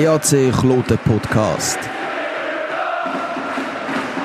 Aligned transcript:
EAC 0.00 0.50
Kloten 0.52 0.96
Podcast. 1.04 1.78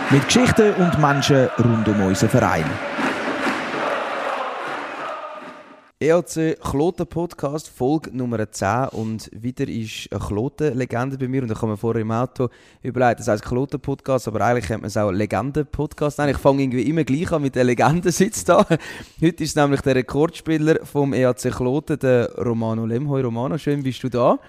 Mit 0.10 0.24
Geschichten 0.24 0.74
und 0.76 0.98
Menschen 1.02 1.50
rund 1.62 1.86
um 1.90 2.02
unseren 2.02 2.30
Verein. 2.30 2.64
EAC 6.00 6.58
Kloten 6.62 7.06
Podcast, 7.08 7.68
Folge 7.68 8.16
Nummer 8.16 8.50
10. 8.50 8.88
Und 8.94 9.30
wieder 9.34 9.68
ist 9.68 10.08
eine 10.14 10.22
Kloten-Legende 10.22 11.18
bei 11.18 11.28
mir. 11.28 11.44
Und 11.44 11.52
ich 11.52 11.58
habe 11.58 11.72
mir 11.72 11.78
vorher 11.78 12.04
im 12.04 12.12
Auto 12.12 12.48
überlegt, 12.82 13.20
das 13.20 13.28
heißt 13.28 13.44
Kloten 13.44 13.82
Podcast, 13.82 14.30
aber 14.30 14.40
eigentlich 14.40 14.68
kennt 14.68 14.84
man 14.84 14.88
es 14.88 14.96
auch 14.96 15.12
Legenden-Podcast. 15.12 16.20
Ich 16.20 16.38
fange 16.38 16.64
irgendwie 16.64 16.84
immer 16.84 17.04
gleich 17.04 17.34
an 17.34 17.42
mit 17.42 17.56
der 17.56 17.66
Legendensitz 17.66 18.46
da. 18.46 18.66
Heute 19.22 19.44
ist 19.44 19.58
nämlich 19.58 19.82
der 19.82 19.96
Rekordspieler 19.96 20.86
vom 20.86 21.12
EAC 21.12 21.52
Kloten, 21.52 22.00
der 22.00 22.34
Romano 22.36 22.86
Lemhoi. 22.86 23.22
Romano, 23.22 23.58
schön 23.58 23.84
bist 23.84 24.02
du 24.04 24.08
da. 24.08 24.40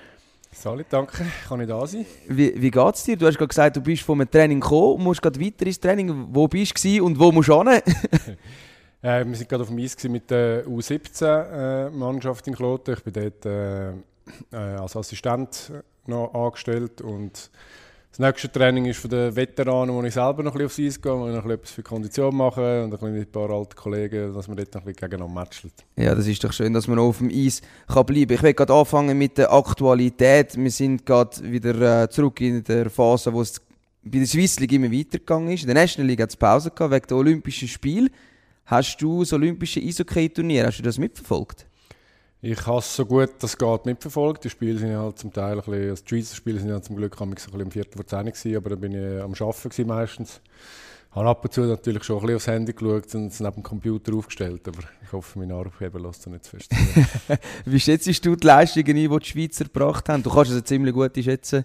Salut, 0.58 0.86
danke. 0.88 1.26
Kann 1.46 1.60
ich 1.60 1.68
da 1.68 1.86
sein? 1.86 2.06
Wie, 2.28 2.60
wie 2.60 2.70
geht 2.70 2.94
es 2.94 3.04
dir? 3.04 3.14
Du 3.14 3.26
hast 3.26 3.36
gerade 3.36 3.48
gesagt, 3.48 3.76
du 3.76 3.80
bist 3.82 4.02
vom 4.02 4.28
Training 4.28 4.58
gekommen 4.58 4.94
und 4.94 5.04
musst 5.04 5.20
gerade 5.20 5.38
weiter 5.38 5.66
ins 5.66 5.78
Training. 5.78 6.28
Wo 6.30 6.48
bist 6.48 6.82
du 6.82 7.04
und 7.04 7.18
wo 7.18 7.30
musst 7.30 7.50
du 7.50 7.62
hin? 7.62 7.68
äh, 9.02 9.24
wir 9.24 9.26
waren 9.26 9.48
gerade 9.48 9.62
auf 9.62 9.68
dem 9.68 9.78
Eis 9.78 10.02
mit 10.04 10.30
der 10.30 10.66
U17-Mannschaft 10.66 12.48
in 12.48 12.54
Kloten. 12.54 12.94
Ich 12.94 13.04
bin 13.04 13.12
dort 13.12 13.44
äh, 13.44 13.90
äh, 13.90 13.94
als 14.80 14.96
Assistent 14.96 15.72
noch 16.06 16.32
angestellt 16.32 17.02
und 17.02 17.50
das 18.16 18.26
nächste 18.32 18.50
Training 18.50 18.86
ist 18.86 18.98
für 18.98 19.08
die 19.08 19.36
Veteranen, 19.36 19.94
wo 19.94 20.02
ich 20.02 20.14
selber 20.14 20.42
noch 20.42 20.54
ein 20.54 20.66
bisschen 20.66 20.86
aufs 20.86 20.96
Eis 20.96 21.02
gehe, 21.02 21.12
wo 21.12 21.28
ich 21.28 21.34
noch 21.34 21.44
etwas 21.44 21.70
für 21.70 21.82
Kondition 21.82 22.34
mache 22.34 22.84
und 22.84 23.02
ein, 23.02 23.14
ein 23.14 23.26
paar 23.26 23.50
alte 23.50 23.76
Kollegen, 23.76 24.32
dass 24.32 24.48
man 24.48 24.56
dort 24.56 24.74
noch 24.74 24.80
ein 24.80 24.86
bisschen 24.86 25.10
gegeneinander 25.10 25.34
matcht. 25.34 25.84
Ja, 25.96 26.14
das 26.14 26.26
ist 26.26 26.42
doch 26.42 26.52
schön, 26.52 26.72
dass 26.72 26.88
man 26.88 26.98
auf 26.98 27.18
dem 27.18 27.28
Eis 27.28 27.60
kann 27.86 28.06
bleiben 28.06 28.28
kann. 28.28 28.36
Ich 28.36 28.42
will 28.42 28.54
gerade 28.54 28.72
anfangen 28.72 29.18
mit 29.18 29.36
der 29.36 29.52
Aktualität. 29.52 30.56
Wir 30.56 30.70
sind 30.70 31.04
gerade 31.04 31.42
wieder 31.42 32.04
äh, 32.04 32.08
zurück 32.08 32.40
in 32.40 32.64
der 32.64 32.88
Phase, 32.88 33.34
wo 33.34 33.42
es 33.42 33.60
bei 34.02 34.18
der 34.18 34.26
Swiss 34.26 34.58
League 34.60 34.72
immer 34.72 34.90
weitergegangen 34.90 35.50
ist. 35.52 35.64
In 35.64 35.66
der 35.66 35.74
National 35.74 36.08
League 36.08 36.22
hat 36.22 36.30
es 36.30 36.36
Pause 36.36 36.70
gehabt 36.70 36.94
wegen 36.94 37.06
der 37.08 37.16
Olympischen 37.18 37.68
Spiele. 37.68 38.08
Hast 38.64 38.96
du 38.96 39.20
das 39.20 39.34
Olympische 39.34 39.80
Eishockey-Turnier, 39.80 40.64
hast 40.64 40.78
du 40.78 40.82
das 40.82 40.96
mitverfolgt? 40.96 41.66
Ich 42.42 42.66
habe 42.66 42.78
es 42.78 42.94
so 42.94 43.06
gut 43.06 43.30
das 43.38 43.56
geht 43.56 43.86
mitverfolgt. 43.86 44.44
Die 44.44 44.50
Spiele 44.50 44.78
sind 44.78 44.96
halt 44.96 45.18
zum 45.18 45.32
Teil 45.32 45.52
ein 45.52 45.64
bisschen, 45.64 45.90
also 45.90 46.02
die 46.04 46.08
Schweizer 46.08 46.36
Spiele 46.36 46.60
sind 46.60 46.68
ja 46.68 46.80
zum 46.82 46.96
Glück 46.96 47.20
ein 47.20 47.30
bisschen 47.30 47.60
um 47.60 47.70
Viertel 47.70 47.96
vor 47.96 48.06
zehn 48.06 48.26
gewesen, 48.26 48.56
aber 48.56 48.70
da 48.70 48.76
bin 48.76 48.92
ich 48.92 49.22
am 49.22 49.32
Arbeiten 49.32 49.86
meistens. 49.86 50.40
Habe 51.12 51.30
ab 51.30 51.42
und 51.44 51.52
zu 51.52 51.62
natürlich 51.62 52.04
schon 52.04 52.16
ein 52.16 52.22
bisschen 52.22 52.36
aufs 52.36 52.46
Handy 52.46 52.72
geschaut 52.74 53.14
und 53.14 53.28
es 53.28 53.40
neben 53.40 53.54
dem 53.54 53.62
Computer 53.62 54.12
aufgestellt, 54.14 54.68
aber 54.68 54.80
ich 55.02 55.12
hoffe, 55.12 55.38
mein 55.38 55.50
Arbeitgeber 55.50 55.98
lässt 55.98 56.20
es 56.20 56.26
nicht 56.26 56.46
fest. 56.46 56.70
Wie 57.64 57.80
schätzt 57.80 58.26
du 58.26 58.36
die 58.36 58.46
Leistungen 58.46 58.96
ein, 58.96 59.10
die 59.10 59.18
die 59.18 59.24
Schweizer 59.24 59.64
gebracht 59.64 60.06
haben? 60.10 60.22
Du 60.22 60.30
kannst 60.30 60.52
es 60.52 60.62
ziemlich 60.64 60.92
gut 60.92 61.16
schätzen. 61.16 61.64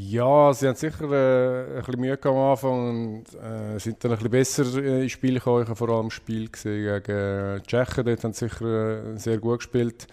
Ja, 0.00 0.54
sie 0.54 0.68
haben 0.68 0.76
sicher 0.76 1.10
äh, 1.10 1.78
ein 1.78 1.84
bisschen 1.84 2.00
Mühe 2.00 2.18
am 2.22 2.36
Anfang 2.36 2.88
und 2.88 3.24
äh, 3.34 3.80
sind 3.80 4.02
dann 4.04 4.12
ein 4.12 4.18
bisschen 4.18 4.30
besser 4.30 4.84
äh, 4.84 5.02
ins 5.02 5.10
Spiel 5.10 5.34
gekommen. 5.34 5.64
Ich 5.64 5.68
habe 5.68 5.76
vor 5.76 5.88
allem 5.88 6.06
das 6.06 6.14
Spiel 6.14 6.48
gesehen 6.48 7.02
gegen 7.02 7.18
äh, 7.18 7.60
Tschechen, 7.62 8.04
dort 8.04 8.22
haben 8.22 8.32
sie 8.32 8.48
sicher 8.48 9.14
äh, 9.14 9.18
sehr 9.18 9.38
gut 9.38 9.58
gespielt. 9.58 10.06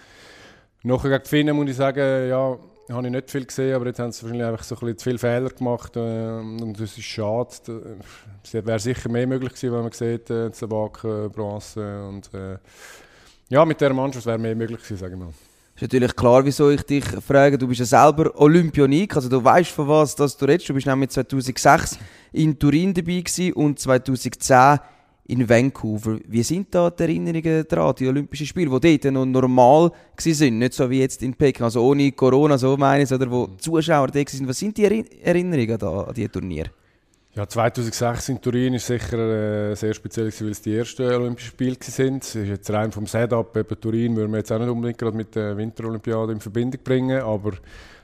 Nachher 0.81 1.09
gegen 1.09 1.23
die 1.23 1.29
Finnen 1.29 1.55
muss 1.55 1.69
ich 1.69 1.75
sagen, 1.75 2.27
ja, 2.27 2.57
habe 2.89 3.05
ich 3.05 3.13
nicht 3.13 3.29
viel 3.29 3.45
gesehen, 3.45 3.75
aber 3.75 3.85
jetzt 3.85 3.99
haben 3.99 4.11
sie 4.11 4.23
wahrscheinlich 4.23 4.47
einfach 4.47 4.63
so 4.63 4.73
ein 4.73 4.79
bisschen 4.79 4.97
zu 4.97 5.03
viele 5.03 5.19
Fehler 5.19 5.49
gemacht 5.49 5.95
äh, 5.97 6.39
und 6.39 6.73
das 6.79 6.97
ist 6.97 7.03
schade. 7.03 7.49
Es 8.43 8.53
wäre 8.55 8.79
sicher 8.79 9.07
mehr 9.09 9.27
möglich 9.27 9.53
gewesen, 9.53 9.71
wenn 9.71 9.83
man 9.83 9.91
sieht, 9.91 10.31
äh, 10.31 10.51
Zabak, 10.51 11.03
Bronze 11.31 12.07
und 12.07 12.33
äh, 12.33 12.57
ja, 13.49 13.63
mit 13.63 13.79
dieser 13.79 13.93
Mannschaft 13.93 14.25
wäre 14.25 14.39
mehr 14.39 14.55
möglich 14.55 14.79
gewesen, 14.81 14.97
sage 14.97 15.13
ich 15.13 15.19
mal 15.19 15.33
ist 15.75 15.81
natürlich 15.81 16.15
klar, 16.15 16.45
wieso 16.45 16.69
ich 16.69 16.83
dich 16.83 17.03
frage. 17.03 17.57
Du 17.57 17.67
bist 17.67 17.81
ja 17.81 17.85
selber 17.85 18.31
Olympionik, 18.39 19.13
also 19.15 19.27
du 19.27 19.43
weißt 19.43 19.71
von 19.71 19.89
was 19.89 20.15
dass 20.15 20.37
du 20.37 20.45
redest. 20.45 20.69
Du 20.69 20.73
bist 20.73 20.87
nämlich 20.87 21.09
2006 21.09 21.99
in 22.31 22.57
Turin 22.57 22.93
dabei 22.93 23.19
gewesen 23.19 23.51
und 23.53 23.77
2010 23.77 24.79
in 25.27 25.49
Vancouver. 25.49 26.19
Wie 26.27 26.43
sind 26.43 26.73
da 26.73 26.89
die 26.89 27.03
Erinnerungen 27.03 27.65
daran, 27.67 27.93
die 27.95 28.07
Olympischen 28.07 28.45
Spiele, 28.45 28.79
die 28.79 28.99
dort 28.99 29.13
noch 29.13 29.25
normal 29.25 29.91
waren, 29.91 30.59
nicht 30.59 30.73
so 30.73 30.89
wie 30.89 30.99
jetzt 30.99 31.21
in 31.23 31.33
Peking, 31.33 31.63
also 31.63 31.83
ohne 31.83 32.11
Corona, 32.13 32.57
so 32.57 32.77
meine 32.77 33.03
ich, 33.03 33.11
oder 33.11 33.29
wo 33.29 33.47
Zuschauer 33.57 34.07
da 34.07 34.19
waren. 34.19 34.47
Was 34.47 34.59
sind 34.59 34.77
die 34.77 34.85
Erinnerungen 34.85 35.81
an 35.81 36.13
diese 36.15 36.31
Turniere? 36.31 36.69
Ja, 37.35 37.45
2006 37.45 38.29
in 38.29 38.41
Turin 38.41 38.75
ist 38.75 38.87
sicher 38.87 39.71
äh, 39.71 39.75
sehr 39.75 39.93
speziell, 39.93 40.31
weil 40.39 40.51
es 40.51 40.61
die 40.61 40.73
ersten 40.73 41.03
Olympischen 41.03 41.49
Spiele 41.49 41.75
sind. 41.81 42.23
Es 42.23 42.33
ist 42.33 42.47
jetzt 42.47 42.71
rein 42.71 42.93
vom 42.93 43.07
Setup, 43.07 43.57
eben 43.57 43.81
Turin 43.81 44.15
würden 44.15 44.31
wir 44.31 44.37
jetzt 44.37 44.53
auch 44.53 44.59
nicht 44.59 44.69
unbedingt 44.69 44.97
gerade 44.97 45.17
mit 45.17 45.35
der 45.35 45.57
Winterolympiade 45.57 46.31
in 46.31 46.39
Verbindung 46.39 46.81
bringen, 46.81 47.21
aber 47.21 47.51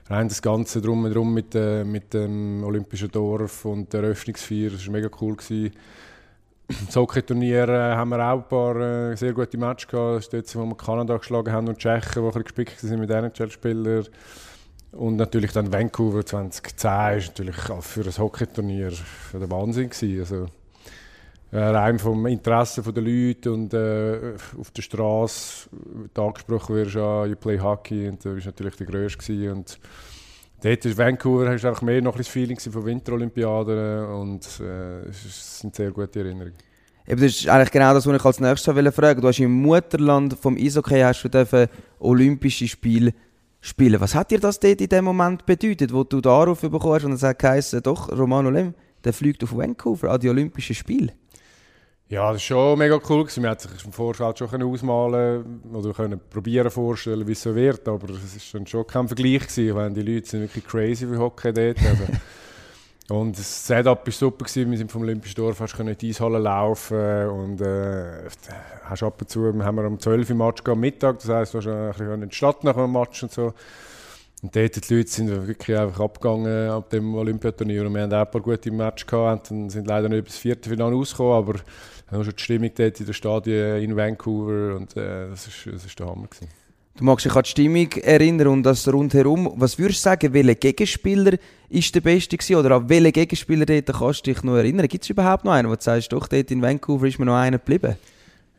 rein 0.10 0.28
das 0.28 0.42
Ganze 0.42 0.82
drum 0.82 1.06
und 1.06 1.14
drum 1.16 1.34
mit, 1.34 1.56
äh, 1.56 1.86
mit 1.86 2.14
dem 2.14 2.62
Olympischen 2.66 3.10
Dorf 3.10 3.64
und 3.64 3.94
der 3.94 4.04
Eröffnungsfeier, 4.04 4.72
das 4.72 4.86
war 4.86 4.92
mega 4.92 5.08
cool. 5.22 5.38
Gewesen. 5.38 5.72
Hockey-Turnier 6.94 7.70
äh, 7.70 7.96
haben 7.96 8.10
wir 8.10 8.20
auch 8.20 8.40
ein 8.40 8.48
paar 8.50 8.76
äh, 9.12 9.16
sehr 9.16 9.32
gute 9.32 9.58
Matches 9.58 9.88
gehabt. 9.88 10.18
Das 10.18 10.26
ist 10.26 10.34
dort, 10.34 10.56
wo 10.56 10.70
wir 10.72 10.76
Kanada 10.76 11.16
geschlagen 11.16 11.54
haben 11.54 11.70
und 11.70 11.78
Tschechen, 11.78 12.16
die 12.16 12.20
ein 12.20 12.26
bisschen 12.26 12.44
gespickt 12.44 12.80
sind 12.80 13.00
mit 13.00 13.10
NHL-Spielern. 13.10 14.08
Und 14.92 15.16
natürlich 15.16 15.54
dann 15.54 15.72
Vancouver 15.72 16.26
2010 16.26 17.18
ist 17.18 17.28
natürlich 17.30 17.70
auch 17.70 17.82
für 17.82 18.04
ein 18.04 18.18
Hockeyturnier 18.18 18.92
der 19.34 19.50
Wahnsinn 19.50 19.90
gewesen. 19.90 20.20
Also, 20.20 20.48
äh, 21.52 21.60
rein 21.60 22.00
vom 22.00 22.26
Interesse 22.28 22.82
der 22.82 23.04
Leute 23.04 23.52
und 23.52 23.74
äh, 23.74 24.34
auf 24.58 24.72
der 24.72 24.82
Straße 24.82 25.70
angesprochen 26.16 26.76
wirst, 26.76 26.96
ah, 26.96 27.26
you 27.26 27.36
play 27.36 27.60
Hockey 27.60 28.08
und 28.08 28.24
du 28.24 28.36
bist 28.36 28.46
natürlich 28.46 28.76
der 28.78 28.88
Größte 28.88 29.52
und 29.52 29.78
dort 30.64 30.86
ist 30.86 30.98
Vancouver 30.98 31.50
hast 31.50 31.66
einfach 31.66 31.82
mehr 31.82 32.02
noch 32.02 32.16
ein 32.16 32.24
Feeling 32.24 32.58
von 32.58 32.86
Winterolympiaden 32.86 34.06
und 34.06 34.48
äh, 34.62 35.10
es 35.10 35.60
sind 35.60 35.76
sehr 35.76 35.92
gute 35.92 36.20
Erinnerungen. 36.20 36.56
Eben, 37.06 37.20
das 37.20 37.32
ist 37.32 37.50
eigentlich 37.50 37.72
genau 37.72 37.94
das, 37.94 38.06
was 38.06 38.16
ich 38.16 38.26
als 38.26 38.40
nächstes 38.40 38.96
fragen 38.96 39.20
Du 39.20 39.28
hast 39.28 39.40
im 39.40 39.52
Mutterland 39.52 40.38
vom 40.40 40.56
Eishockey 40.56 41.02
hast 41.02 41.24
du 41.24 41.70
Olympische 42.00 42.68
Spiele 42.68 43.14
spielen. 43.62 44.02
Was 44.02 44.16
hat 44.16 44.32
dir 44.32 44.40
das 44.40 44.60
dort 44.60 44.82
in 44.82 44.90
dem 44.90 45.06
Moment 45.06 45.46
bedeutet, 45.46 45.94
wo 45.94 46.04
du 46.04 46.20
darauf 46.20 46.62
bekommen 46.62 46.94
hast 46.96 47.06
und 47.06 47.14
es 47.14 47.24
hat 47.24 47.40
geheißen, 47.40 47.82
doch, 47.84 48.12
Romano 48.12 48.50
Lem, 48.50 48.74
der 49.04 49.14
fliegt 49.14 49.44
auf 49.44 49.56
Vancouver 49.56 50.12
an 50.12 50.20
die 50.20 50.30
Olympischen 50.30 50.76
Spiele? 50.76 51.14
Ja, 52.10 52.34
das 52.34 52.42
ist 52.42 52.48
schon 52.48 52.78
mega 52.78 53.00
cool. 53.08 53.26
Man 53.38 53.52
hat 53.52 53.62
sich 53.62 53.86
im 53.86 53.94
Vorfeld 53.94 54.38
schon 54.38 54.64
ausmalen 54.64 55.62
oder 55.72 55.94
können 55.94 56.20
probieren 56.30 56.70
vorstellen, 56.70 57.26
wie 57.26 57.32
es 57.32 57.42
so 57.42 57.56
wird, 57.56 57.88
aber 57.88 58.10
es 58.10 58.54
war 58.54 58.68
schon 58.68 58.86
kein 58.86 59.08
Vergleich 59.08 59.48
gewesen. 59.48 59.76
Wenn 59.78 59.94
die 59.94 60.02
Leute 60.02 60.28
sind 60.28 60.42
wirklich 60.42 60.66
crazy 60.66 61.10
wie 61.10 61.16
Hockey 61.16 61.54
dort. 61.54 61.78
Also, 61.80 62.04
Und 63.12 63.38
das 63.38 63.68
Setup 63.68 64.06
war 64.06 64.14
super. 64.14 64.46
Gewesen. 64.46 64.72
Wir 64.72 64.78
sind 64.78 64.92
vom 64.92 65.02
Olympischen 65.02 65.36
Dorf 65.36 65.60
hast 65.60 65.78
in 65.78 65.98
die 65.98 66.10
Eishalle 66.10 66.40
laufen 66.40 67.28
und 67.28 67.60
äh, 67.60 68.30
hast 68.86 69.04
ab 69.04 69.22
und 69.22 69.30
zu, 69.30 69.48
haben 69.48 69.76
wir 69.76 69.86
um 69.86 70.00
12 70.00 70.30
Uhr 70.30 70.36
Match 70.38 70.62
am 70.66 70.80
Mittag, 70.80 71.20
das 71.20 71.30
heisst, 71.30 71.54
du 71.54 71.58
hast 71.58 71.68
ein 71.68 71.90
bisschen 71.90 72.24
in 72.24 72.30
die 72.30 72.36
Stadt 72.36 72.64
nach 72.64 72.76
dem 72.76 72.94
Match 72.94 73.22
und 73.22 73.32
so. 73.32 73.54
Und 74.42 74.56
dort 74.56 74.90
die 74.90 74.96
Leute 74.96 75.10
sind 75.10 75.48
wirklich 75.48 75.78
einfach 75.78 76.00
abgegangen 76.00 76.70
ab 76.70 76.90
dem 76.90 77.14
Olympiaturnier 77.14 77.86
und 77.86 77.94
wir 77.94 78.02
haben 78.02 78.14
auch 78.14 78.26
ein 78.26 78.32
paar 78.32 78.42
gute 78.42 78.72
Matches 78.72 79.06
gehabt 79.06 79.52
und 79.52 79.70
sind 79.70 79.88
leider 79.88 80.08
nicht 80.08 80.24
bis 80.24 80.38
Viertelfinale 80.38 80.96
rausgekommen, 80.96 81.34
aber 81.34 81.60
dann 82.10 82.24
schon 82.24 82.34
die 82.36 82.42
Stimmung 82.42 82.72
dort 82.74 83.00
in 83.00 83.06
der 83.06 83.14
Stadien 83.14 83.84
in 83.84 83.96
Vancouver 83.96 84.78
und 84.78 84.96
äh, 84.96 85.30
das 85.30 85.48
ist 85.48 86.00
der 86.00 86.08
Hammer 86.08 86.28
gewesen. 86.28 86.61
Du 86.98 87.06
magst 87.06 87.26
dich 87.26 87.36
an 87.36 87.44
die 87.44 87.50
Stimmung 87.50 87.92
erinnern 88.04 88.48
und 88.48 88.64
das 88.64 88.92
rundherum. 88.92 89.54
Was 89.56 89.80
würdest 89.80 90.00
du 90.00 90.10
sagen, 90.10 90.34
welcher 90.34 90.56
Gegenspieler 90.56 91.38
ist 91.70 91.96
der 91.96 92.02
Beste 92.02 92.38
gewesen? 92.38 92.56
Oder 92.58 92.76
an 92.76 92.90
welchen 92.90 93.14
Gegenspieler 93.14 93.66
dort 93.66 93.98
kannst 93.98 94.28
du 94.28 94.34
dich 94.34 94.44
noch 94.44 94.58
erinnern? 94.58 94.88
Gibt 94.88 95.04
es 95.04 95.10
überhaupt 95.10 95.46
noch 95.46 95.54
einen, 95.54 95.70
wo 95.70 95.76
du 95.76 95.82
sagst, 95.82 96.12
doch, 96.12 96.28
dort 96.28 96.52
in 96.52 96.62
Vancouver 96.62 97.08
ist 97.08 97.18
mir 97.18 97.26
noch 97.26 97.38
einer 97.38 97.58
geblieben? 97.60 97.96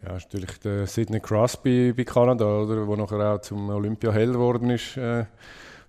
Ja, 0.03 0.16
ist 0.16 0.32
natürlich 0.32 0.59
der 0.59 0.87
Sidney 0.87 1.20
Crosby 1.20 1.93
bei 1.93 2.04
Kanada, 2.04 2.44
oder? 2.44 2.87
Der 2.87 2.97
nachher 2.97 3.34
auch 3.34 3.41
zum 3.43 3.69
Olympia-Held 3.69 4.32
geworden 4.32 4.70
ist. 4.70 4.97
Äh, 4.97 5.26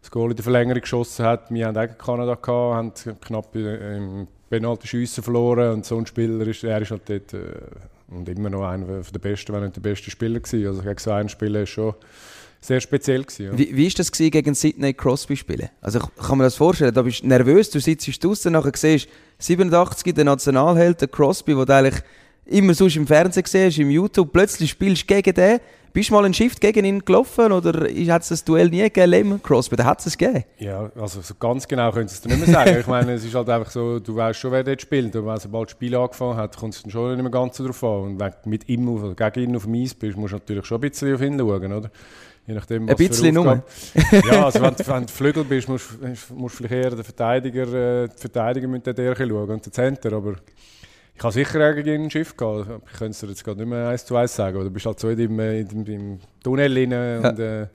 das 0.01 0.11
Goal 0.11 0.31
in 0.31 0.35
der 0.35 0.43
Verlängerung 0.43 0.81
geschossen 0.81 1.25
hat. 1.25 1.49
Wir 1.49 1.67
haben 1.67 1.77
auch 1.77 1.97
Kanada 1.97 2.35
gehabt, 2.35 3.05
haben 3.07 3.19
knapp 3.21 3.55
im 3.55 4.27
Penalty 4.49 4.87
Schiessen 4.87 5.23
verloren 5.23 5.73
und 5.73 5.85
so 5.85 5.97
ein 5.97 6.05
Spieler 6.05 6.45
ist, 6.45 6.63
er 6.63 6.81
ist 6.81 6.91
halt 6.91 7.09
dort 7.09 7.33
äh, 7.33 7.37
und 8.09 8.29
immer 8.29 8.49
noch 8.49 8.67
einer 8.67 8.85
der 8.85 9.19
besten, 9.19 9.53
wenn 9.53 9.63
nicht 9.63 9.77
der 9.77 9.81
beste 9.81 10.11
Spieler 10.11 10.39
gewesen. 10.39 10.67
Also 10.67 10.81
gegen 10.83 10.97
so 10.99 11.11
einen 11.11 11.29
Spieler 11.29 11.61
ist 11.61 11.69
schon 11.69 11.95
sehr 12.63 12.79
speziell 12.79 13.23
gewesen. 13.23 13.45
Ja. 13.45 13.57
Wie, 13.57 13.75
wie 13.75 13.87
ist 13.87 13.99
das 13.99 14.11
gewesen, 14.11 14.31
gegen 14.31 14.55
Sidney 14.55 14.93
Crosby 14.93 15.35
spielen? 15.35 15.69
Also 15.81 15.99
ich 15.99 16.25
kann 16.25 16.37
mir 16.37 16.45
das 16.45 16.55
vorstellen, 16.55 16.93
da 16.93 17.01
bist 17.01 17.23
du 17.23 17.27
nervös, 17.27 17.69
du 17.69 17.79
sitzt 17.79 18.23
draußen, 18.23 18.51
nachher 18.51 18.71
siehst 18.75 19.09
87 19.39 20.13
der 20.13 20.23
Nationalheld, 20.23 21.01
der 21.01 21.07
Crosby, 21.09 21.53
den 21.53 21.65
du 21.65 21.75
eigentlich 21.75 22.01
immer 22.45 22.73
sonst 22.73 22.95
im 22.95 23.07
Fernsehen 23.07 23.45
siehst, 23.45 23.79
im 23.79 23.89
YouTube, 23.89 24.31
plötzlich 24.31 24.71
spielst 24.71 25.03
du 25.03 25.07
gegen 25.07 25.33
den. 25.33 25.59
Bist 25.93 26.09
du 26.09 26.15
mal 26.15 26.25
ein 26.25 26.33
Shift 26.33 26.59
gegen 26.59 26.85
ihn 26.85 27.05
gelaufen 27.05 27.51
oder 27.51 27.87
hat 27.87 28.23
es 28.23 28.29
das 28.29 28.43
Duell 28.43 28.67
nie 28.67 28.81
gegeben, 28.81 29.11
Lehman 29.11 29.43
Crosby? 29.43 29.75
Da 29.75 29.85
hat 29.85 30.03
es 30.03 30.17
gegeben. 30.17 30.43
Ja, 30.57 30.91
also 30.99 31.21
so 31.21 31.35
ganz 31.35 31.67
genau 31.67 31.91
können 31.91 32.07
Sie 32.07 32.15
es 32.15 32.25
nicht 32.25 32.35
mehr 32.35 32.47
sagen. 32.47 32.79
ich 32.79 32.87
meine, 32.87 33.13
es 33.13 33.23
ist 33.23 33.35
halt 33.35 33.47
einfach 33.47 33.69
so, 33.69 33.99
du 33.99 34.15
weißt 34.15 34.39
schon, 34.39 34.51
wer 34.51 34.63
dort 34.63 34.81
spielt. 34.81 35.15
Und 35.15 35.27
wenn 35.27 35.37
sobald 35.37 35.69
das 35.69 35.73
Spiel 35.73 35.95
angefangen 35.95 36.35
hat, 36.37 36.57
kommt 36.57 36.73
es 36.73 36.81
dann 36.81 36.89
schon 36.89 37.13
nicht 37.13 37.21
mehr 37.21 37.31
ganz 37.31 37.57
darauf 37.57 37.83
an. 37.83 37.89
Und 37.89 38.19
wenn 38.19 38.31
du 38.43 38.49
mit 38.49 38.67
ihm 38.67 38.89
oder 38.89 39.29
gegen 39.29 39.51
ihn 39.51 39.55
auf 39.55 39.65
dem 39.65 39.75
Eis 39.75 39.93
bist, 39.93 40.17
musst 40.17 40.33
du 40.33 40.37
natürlich 40.37 40.65
schon 40.65 40.77
ein 40.79 40.89
bisschen 40.89 41.13
auf 41.13 41.21
ihn 41.21 41.37
schauen, 41.37 41.73
oder? 41.73 41.91
Je 42.47 42.55
nachdem, 42.55 42.89
Ein 42.89 42.95
bisschen 42.95 43.35
nur. 43.35 43.63
ja, 44.11 44.45
also 44.45 44.61
wenn, 44.61 44.75
wenn 44.75 45.05
du 45.05 45.13
Flügel 45.13 45.43
bist, 45.43 45.69
musst 45.69 45.91
du 45.91 46.49
vielleicht 46.49 46.73
eher 46.73 46.89
den 46.89 47.03
Verteidiger, 47.03 48.03
äh, 48.03 48.07
die 48.09 48.19
Verteidiger 48.19 48.67
mit 48.67 48.85
der 48.85 49.15
schauen 49.15 49.49
und 49.49 49.65
den 49.65 49.71
Center, 49.71 50.11
aber 50.11 50.35
ich 51.15 51.23
habe 51.23 51.33
sicher 51.33 51.73
gegen 51.73 52.05
ein 52.05 52.11
Schiff 52.11 52.35
gehabt. 52.35 52.67
Ich 52.91 52.97
könnte 52.97 53.11
es 53.11 53.19
dir 53.19 53.27
jetzt 53.27 53.43
gerade 53.43 53.59
nicht 53.59 53.69
mehr 53.69 53.89
eins 53.89 54.05
zu 54.05 54.15
eins 54.15 54.35
sagen, 54.35 54.55
aber 54.55 54.65
du 54.65 54.71
bist 54.71 54.85
halt 54.85 54.99
so 54.99 55.09
in 55.09 55.17
dem, 55.17 55.39
in 55.39 55.67
dem, 55.67 55.85
im 55.85 56.19
Tunnel 56.43 56.73
rein 56.73 56.91
ja. 56.91 57.29
und 57.29 57.39
äh, 57.39 57.67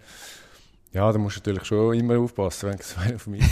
ja, 0.93 1.12
da 1.12 1.19
musst 1.19 1.37
du 1.37 1.40
natürlich 1.40 1.64
schon 1.64 1.94
immer 1.94 2.19
aufpassen, 2.19 2.70
wenn 2.70 2.79
es 2.79 2.96
auf 3.14 3.26
mich 3.26 3.44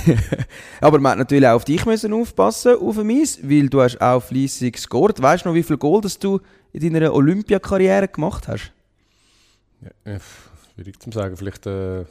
Aber 0.81 0.99
man 0.99 1.13
hat 1.13 1.19
natürlich 1.19 1.47
auch 1.47 1.57
auf 1.57 1.65
dich 1.65 1.85
müssen 1.85 2.13
aufpassen, 2.13 2.77
auf 2.77 2.97
mich, 2.97 3.39
weil 3.43 3.69
du 3.69 3.83
hast 3.83 4.01
auch 4.01 4.23
fleissig 4.23 4.75
gescored. 4.75 5.21
Weißt 5.21 5.45
du 5.45 5.51
noch, 5.51 5.55
wie 5.55 5.63
viel 5.63 5.77
Goal 5.77 6.01
das 6.01 6.19
du 6.19 6.41
in 6.73 6.93
deiner 6.93 7.13
Olympiakarriere 7.13 8.09
gemacht 8.09 8.49
hast? 8.49 8.73
Ja, 9.83 10.15
äh, 10.15 10.21
schwierig 10.75 11.01
zu 11.01 11.11
sagen, 11.13 11.37
vielleicht, 11.37 11.67
äh, 11.67 12.05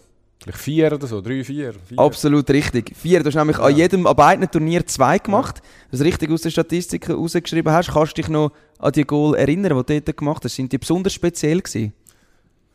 vielleicht 0.45 0.63
vier 0.63 0.94
oder 0.94 1.07
so, 1.07 1.21
drei, 1.21 1.44
vier, 1.44 1.74
vier. 1.74 2.00
Absolut 2.00 2.50
richtig. 2.50 2.95
Vier. 2.95 3.21
Du 3.21 3.27
hast 3.27 3.36
nämlich 3.36 3.57
ja. 3.57 3.63
an 3.63 3.75
jedem, 3.75 4.07
an 4.07 4.15
beiden 4.15 4.50
Turnier 4.50 4.86
zwei 4.86 5.18
gemacht. 5.18 5.62
Ja. 5.92 5.97
Du 5.97 6.03
richtig 6.03 6.31
aus 6.31 6.42
den 6.42 6.51
Statistiken 6.51 7.15
rausgeschrieben 7.15 7.74
hast, 7.74 7.92
kannst 7.92 8.18
du 8.18 8.21
dich 8.21 8.30
noch 8.30 8.51
an 8.80 8.92
die 8.92 9.03
Goal 9.03 9.36
erinnern, 9.36 9.77
die 9.77 9.94
du 9.94 10.01
dort 10.01 10.18
gemacht 10.18 10.44
hast. 10.44 10.56
Sind 10.56 10.71
die 10.71 10.77
besonders 10.77 11.13
speziell 11.13 11.62
gewesen? 11.62 11.94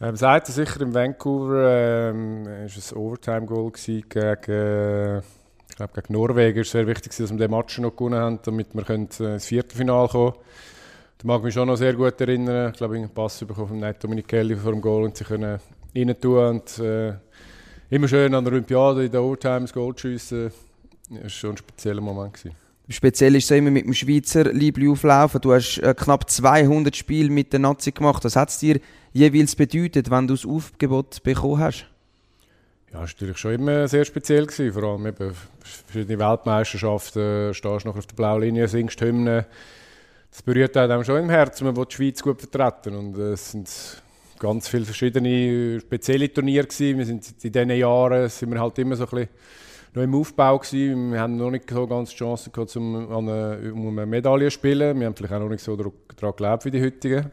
Ähm, 0.00 0.16
sagt 0.16 0.46
sicher 0.46 0.80
in 0.80 0.94
Vancouver 0.94 2.10
ähm, 2.10 2.46
es 2.64 2.92
ein 2.92 2.96
Overtime-Goal 2.98 3.70
gegen, 3.72 4.50
äh, 4.50 5.18
ich 5.18 5.76
glaube, 5.76 5.92
gegen 6.00 6.12
Norwegen. 6.14 6.60
Es 6.60 6.74
war 6.74 6.80
sehr 6.80 6.86
wichtig, 6.86 7.14
dass 7.14 7.30
wir 7.30 7.38
den 7.38 7.50
Match 7.50 7.78
noch 7.78 7.94
gewonnen 7.94 8.18
haben, 8.18 8.38
damit 8.42 8.74
wir 8.74 8.82
können, 8.82 9.08
äh, 9.20 9.34
ins 9.34 9.46
Viertelfinale 9.46 10.08
kommen 10.08 10.32
können. 10.32 10.44
Da 11.18 11.26
mag 11.26 11.42
mich 11.44 11.52
schon 11.52 11.68
noch 11.68 11.76
sehr 11.76 11.92
gut 11.92 12.18
erinnern. 12.18 12.70
Ich 12.70 12.78
glaube, 12.78 12.96
ich 12.96 13.02
einen 13.02 13.12
Pass 13.12 13.44
bekommen 13.44 13.68
von 13.68 13.78
Neto 13.78 14.08
Minichelli 14.08 14.56
vor 14.56 14.72
dem 14.72 14.80
Goal 14.80 15.04
und 15.04 15.18
sie 15.18 15.24
können 15.24 15.60
rein 15.94 16.20
tun 16.20 16.46
und 16.46 16.78
äh, 16.78 17.12
immer 17.90 18.08
schön 18.08 18.34
an 18.34 18.44
der 18.44 18.52
Olympiade 18.52 19.04
in 19.04 19.12
der 19.12 19.22
Overtime 19.22 19.60
das 19.60 19.72
Goal 19.72 19.96
schiessen. 19.96 20.50
Das 21.10 21.22
war 21.22 21.28
schon 21.28 21.50
ein 21.50 21.56
spezieller 21.56 22.00
Moment. 22.00 22.34
Gewesen. 22.34 22.56
Speziell 22.88 23.36
ist 23.36 23.44
es 23.44 23.50
immer 23.56 23.70
mit 23.70 23.86
dem 23.86 23.94
Schweizer 23.94 24.52
Liebli 24.52 24.88
auflaufen. 24.88 25.40
Du 25.40 25.52
hast 25.52 25.78
äh, 25.78 25.94
knapp 25.94 26.28
200 26.28 26.94
Spiele 26.96 27.30
mit 27.30 27.52
der 27.52 27.60
Nazi 27.60 27.92
gemacht. 27.92 28.24
Was 28.24 28.36
hat 28.36 28.48
es 28.48 28.58
dir 28.58 28.80
jeweils 29.12 29.54
bedeutet, 29.54 30.10
wenn 30.10 30.26
du 30.26 30.34
das 30.34 30.46
Aufgebot 30.46 31.22
bekommen 31.22 31.58
hast? 31.58 31.86
Ja, 32.92 33.00
das 33.00 33.00
war 33.00 33.02
natürlich 33.02 33.38
schon 33.38 33.54
immer 33.54 33.86
sehr 33.86 34.04
speziell. 34.04 34.46
Gewesen. 34.46 34.72
Vor 34.72 34.82
allem 34.82 35.06
eben 35.06 35.34
verschiedene 35.60 36.18
Weltmeisterschaften, 36.18 37.54
stehst 37.54 37.86
noch 37.86 37.96
auf 37.96 38.06
der 38.06 38.16
blauen 38.16 38.42
Linie, 38.42 38.66
singst 38.66 39.00
Hymnen 39.00 39.44
das 40.30 40.42
berührt 40.42 40.76
einem 40.76 41.04
schon 41.04 41.24
im 41.24 41.30
Herzen, 41.30 41.64
man 41.64 41.76
will 41.76 41.86
die 41.86 41.96
Schweiz 41.96 42.22
gut 42.22 42.40
vertreten 42.40 42.94
und 42.94 43.18
äh, 43.18 43.36
sind 43.36 43.68
ganz 44.40 44.68
viele 44.68 44.84
verschiedene 44.84 45.78
spezielle 45.78 46.32
Turniere 46.32 46.66
gewesen. 46.66 46.98
Wir 46.98 47.06
sind 47.06 47.24
in 47.44 47.52
diesen 47.52 47.70
Jahren 47.70 48.28
sind 48.28 48.50
wir 48.50 48.60
halt 48.60 48.76
immer 48.78 48.96
so 48.96 49.04
ein 49.04 49.10
bisschen 49.10 49.28
noch 49.94 50.02
im 50.02 50.14
Aufbau 50.14 50.58
gewesen. 50.58 51.12
Wir 51.12 51.20
haben 51.20 51.36
noch 51.36 51.50
nicht 51.50 51.70
so 51.70 51.86
ganz 51.86 52.10
die 52.10 52.16
Chance 52.16 52.50
gehabt, 52.50 52.74
um, 52.76 52.96
eine, 52.96 53.72
um 53.72 53.88
eine 53.88 54.06
Medaille 54.06 54.46
zu 54.46 54.52
spielen. 54.52 54.98
Wir 54.98 55.06
haben 55.06 55.14
vielleicht 55.14 55.34
auch 55.34 55.40
noch 55.40 55.48
nicht 55.48 55.62
so 55.62 55.76
daran 55.76 55.92
geglaubt 56.08 56.64
wie 56.64 56.70
die 56.70 56.82
heutigen. 56.82 57.30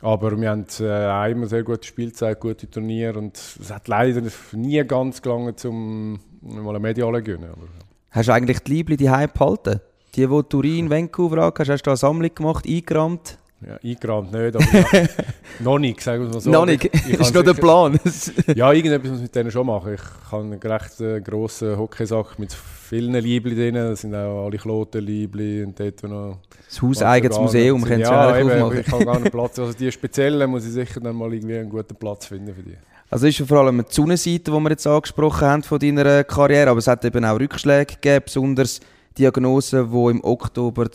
Aber 0.00 0.40
wir 0.40 0.50
haben 0.50 0.64
äh, 0.78 1.06
auch 1.06 1.28
immer 1.28 1.48
sehr 1.48 1.64
gute 1.64 1.86
Spielzeit, 1.86 2.38
gute 2.38 2.70
Turniere 2.70 3.18
und 3.18 3.36
es 3.36 3.72
hat 3.72 3.88
leider 3.88 4.22
nie 4.52 4.82
ganz 4.84 5.20
gelangt, 5.20 5.64
um 5.64 6.20
mal 6.40 6.70
eine 6.70 6.78
Medaille 6.78 7.18
zu 7.18 7.24
gewinnen. 7.24 7.50
Aber, 7.50 7.66
Hast 8.10 8.28
du 8.28 8.32
eigentlich 8.32 8.60
die 8.60 8.72
Liebli 8.74 8.96
die 8.96 9.06
behalten? 9.06 9.80
Die, 10.14 10.26
die 10.26 10.42
Turin, 10.48 10.88
Vancouver 10.88 11.38
angehst, 11.38 11.70
hast 11.70 11.82
du 11.82 11.90
eine 11.90 11.96
Sammlung 11.96 12.32
gemacht, 12.32 12.64
eingerammt? 12.66 13.38
Ja, 13.60 13.76
eingerammt 13.82 14.30
nicht, 14.30 14.54
aber 14.54 14.64
ja, 14.72 15.08
noch 15.58 15.78
nicht, 15.80 16.00
sagen 16.00 16.22
wir 16.22 16.30
mal 16.30 16.40
so. 16.40 16.50
Noch 16.50 16.64
nicht, 16.64 16.84
ist 17.08 17.34
noch 17.34 17.42
der 17.42 17.54
Plan. 17.54 17.98
ja, 18.54 18.72
irgendetwas 18.72 19.10
muss 19.10 19.18
ich 19.18 19.24
mit 19.24 19.34
denen 19.34 19.50
schon 19.50 19.66
machen. 19.66 19.94
Ich 19.94 20.32
habe 20.32 20.44
einen 20.44 20.60
recht 20.60 21.00
äh, 21.00 21.20
grossen 21.20 21.76
Hockeysack 21.76 22.38
mit 22.38 22.52
vielen 22.52 23.14
Liebli 23.14 23.56
drin. 23.56 23.74
Das 23.74 24.02
sind 24.02 24.14
auch 24.14 24.46
alle 24.46 24.58
Kloten-Liebli 24.58 25.64
und 25.64 25.78
dort 25.78 26.02
noch... 26.04 26.38
Das 26.68 26.80
hauseigenes 26.80 27.38
Museum, 27.38 27.82
können 27.82 28.04
Sie 28.04 28.10
ja, 28.10 28.38
eben, 28.38 28.50
aufmachen. 28.50 28.80
ich 28.80 28.92
habe 28.92 29.04
gar 29.04 29.16
einen 29.16 29.30
Platz. 29.30 29.58
Also 29.58 29.72
die 29.72 29.90
speziellen 29.90 30.48
muss 30.48 30.64
ich 30.64 30.72
sicher 30.72 31.00
dann 31.00 31.16
mal 31.16 31.32
irgendwie 31.32 31.56
einen 31.56 31.70
guten 31.70 31.96
Platz 31.96 32.26
finden 32.26 32.54
für 32.54 32.62
die. 32.62 32.76
Also 33.10 33.26
ist 33.26 33.38
ja 33.38 33.46
vor 33.46 33.58
allem 33.58 33.78
die 33.78 33.92
Sonnenseite, 33.92 34.50
die 34.50 34.60
wir 34.60 34.70
jetzt 34.70 34.86
angesprochen 34.86 35.48
haben 35.48 35.62
von 35.62 35.78
deiner 35.78 36.24
Karriere, 36.24 36.70
aber 36.70 36.78
es 36.78 36.86
hat 36.86 37.04
eben 37.04 37.24
auch 37.24 37.40
Rückschläge 37.40 37.94
gegeben, 37.94 38.22
besonders 38.24 38.80
Diagnose, 39.16 39.88
die 39.90 40.10
im 40.10 40.22
Oktober 40.22 40.90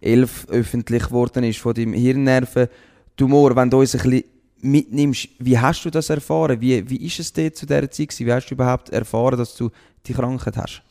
2011 0.00 0.46
öffentlich 0.48 1.04
geworden 1.04 1.44
ist 1.44 1.58
von 1.60 1.74
deinem 1.74 1.92
Hirnnerventumor. 1.94 3.56
Wenn 3.56 3.70
du 3.70 3.80
uns 3.80 3.94
ein 3.94 4.02
bisschen 4.02 4.24
mitnimmst, 4.60 5.28
wie 5.38 5.58
hast 5.58 5.84
du 5.84 5.90
das 5.90 6.10
erfahren? 6.10 6.60
Wie, 6.60 6.88
wie 6.88 7.06
ist 7.06 7.18
es 7.20 7.32
dir 7.32 7.52
zu 7.52 7.66
dieser 7.66 7.90
Zeit? 7.90 8.18
Wie 8.18 8.32
hast 8.32 8.48
du 8.48 8.54
überhaupt 8.54 8.90
erfahren, 8.90 9.38
dass 9.38 9.54
du 9.54 9.70
die 10.06 10.14
Krankheit 10.14 10.56
hast? 10.56 10.82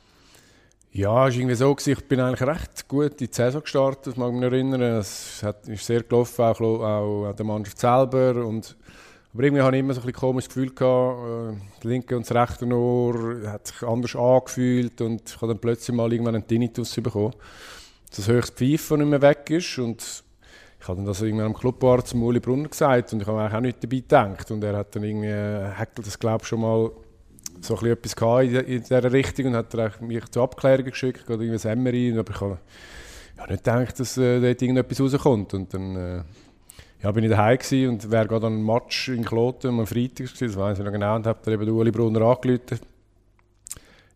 Ja, 0.92 1.28
es 1.28 1.34
war 1.34 1.40
irgendwie 1.40 1.56
so, 1.56 1.76
ich 1.86 2.08
bin 2.08 2.20
eigentlich 2.20 2.48
recht 2.48 2.88
gut 2.88 3.20
in 3.20 3.28
die 3.28 3.34
Saison 3.34 3.62
gestartet, 3.62 4.08
das 4.08 4.18
mag 4.18 4.30
ich 4.30 4.36
mich 4.36 4.44
erinnern. 4.44 4.82
Es 4.82 5.42
hat, 5.42 5.68
ist 5.68 5.86
sehr 5.86 6.04
gelaufen, 6.04 6.44
auch, 6.44 6.60
auch 6.62 7.26
an 7.26 7.36
der 7.36 7.46
Mannschaft 7.46 7.80
selber. 7.80 8.46
Und 8.46 8.76
aber 9.34 9.44
irgendwie 9.44 9.64
hatte 9.64 9.76
ich 9.76 9.80
immer 9.80 9.96
so 9.96 10.02
ein 10.02 10.14
komisches 10.14 10.50
Gefühl 10.50 10.70
gehabt, 10.70 11.56
äh, 11.56 11.60
das 11.78 11.84
linke 11.84 12.16
und 12.16 12.30
das 12.30 12.36
rechte 12.36 12.68
Ohr 12.68 13.42
hat 13.48 13.66
sich 13.66 13.82
anders 13.82 14.16
angefühlt 14.16 15.02
und 15.02 15.28
ich 15.28 15.36
habe 15.38 15.48
dann 15.48 15.60
plötzlich 15.60 15.96
mal 15.96 16.12
irgendwann 16.12 16.36
einen 16.36 16.48
Tinnitus 16.48 16.94
bekommen. 16.94 17.34
Das 18.16 18.28
höchste 18.28 18.54
Pfeifen 18.56 19.00
nicht 19.00 19.10
mehr 19.10 19.22
weg 19.22 19.50
ist. 19.50 19.78
Und 19.80 20.24
ich 20.80 20.88
habe 20.88 20.98
dann 20.98 21.06
das 21.06 21.22
irgendwann 21.22 21.48
am 21.48 21.54
Clubarzt 21.54 22.14
Uli 22.14 22.40
Brunner 22.40 22.70
gesagt 22.70 23.14
und 23.14 23.22
ich 23.22 23.28
habe 23.28 23.40
eigentlich 23.40 23.56
auch 23.56 23.62
nicht 23.62 23.84
dabei 23.84 23.96
gedacht. 23.98 24.52
Und 24.52 24.64
er 24.64 24.78
hat 24.78 24.96
dann 24.96 25.04
irgendwie, 25.04 25.28
äh, 25.28 25.70
Heckel 25.72 26.04
das 26.04 26.20
glaube 26.20 26.44
ich 26.44 26.48
schon 26.48 26.62
mal 26.62 26.92
so 27.62 27.78
ein 27.78 27.86
etwas 27.86 28.16
gehabt 28.16 28.44
in, 28.44 28.84
dieser 28.84 29.12
Richtung 29.12 29.48
und 29.48 29.56
hat 29.56 30.02
mich 30.02 30.26
zur 30.26 30.44
Abklärung 30.44 30.86
geschickt, 30.86 31.30
oder 31.30 31.42
irgendwie 31.42 31.68
ein 31.68 31.84
MRI, 31.84 32.20
aber 32.20 32.34
ich 32.34 32.42
habe 32.42 32.58
ja, 33.38 33.48
nicht 33.48 33.64
gedacht, 33.64 34.00
dass 34.00 34.18
äh, 34.18 34.42
dort 34.42 34.62
irgendetwas 34.62 35.00
rauskommt. 35.00 35.54
Und 35.54 35.74
dann 35.74 35.96
äh, 35.96 36.24
ja, 37.02 37.12
bin 37.12 37.24
ich 37.24 37.30
daheim 37.30 37.90
und 37.90 38.12
wäre 38.12 38.28
gerade 38.28 38.48
an 38.48 38.54
einem 38.54 38.66
Match 38.66 39.10
in 39.10 39.24
Kloten 39.24 39.80
am 39.80 39.88
Freitag? 39.88 40.28
Gewesen, 40.28 40.48
das 40.48 40.58
weiß 40.58 40.80
ich 40.80 40.86
noch 40.86 40.92
genau, 40.92 41.16
und 41.16 41.28
habe 41.28 41.40
dann 41.44 41.54
eben 41.54 41.70
Uli 41.70 41.92
Brunner 41.92 42.22
angerufen. 42.22 42.80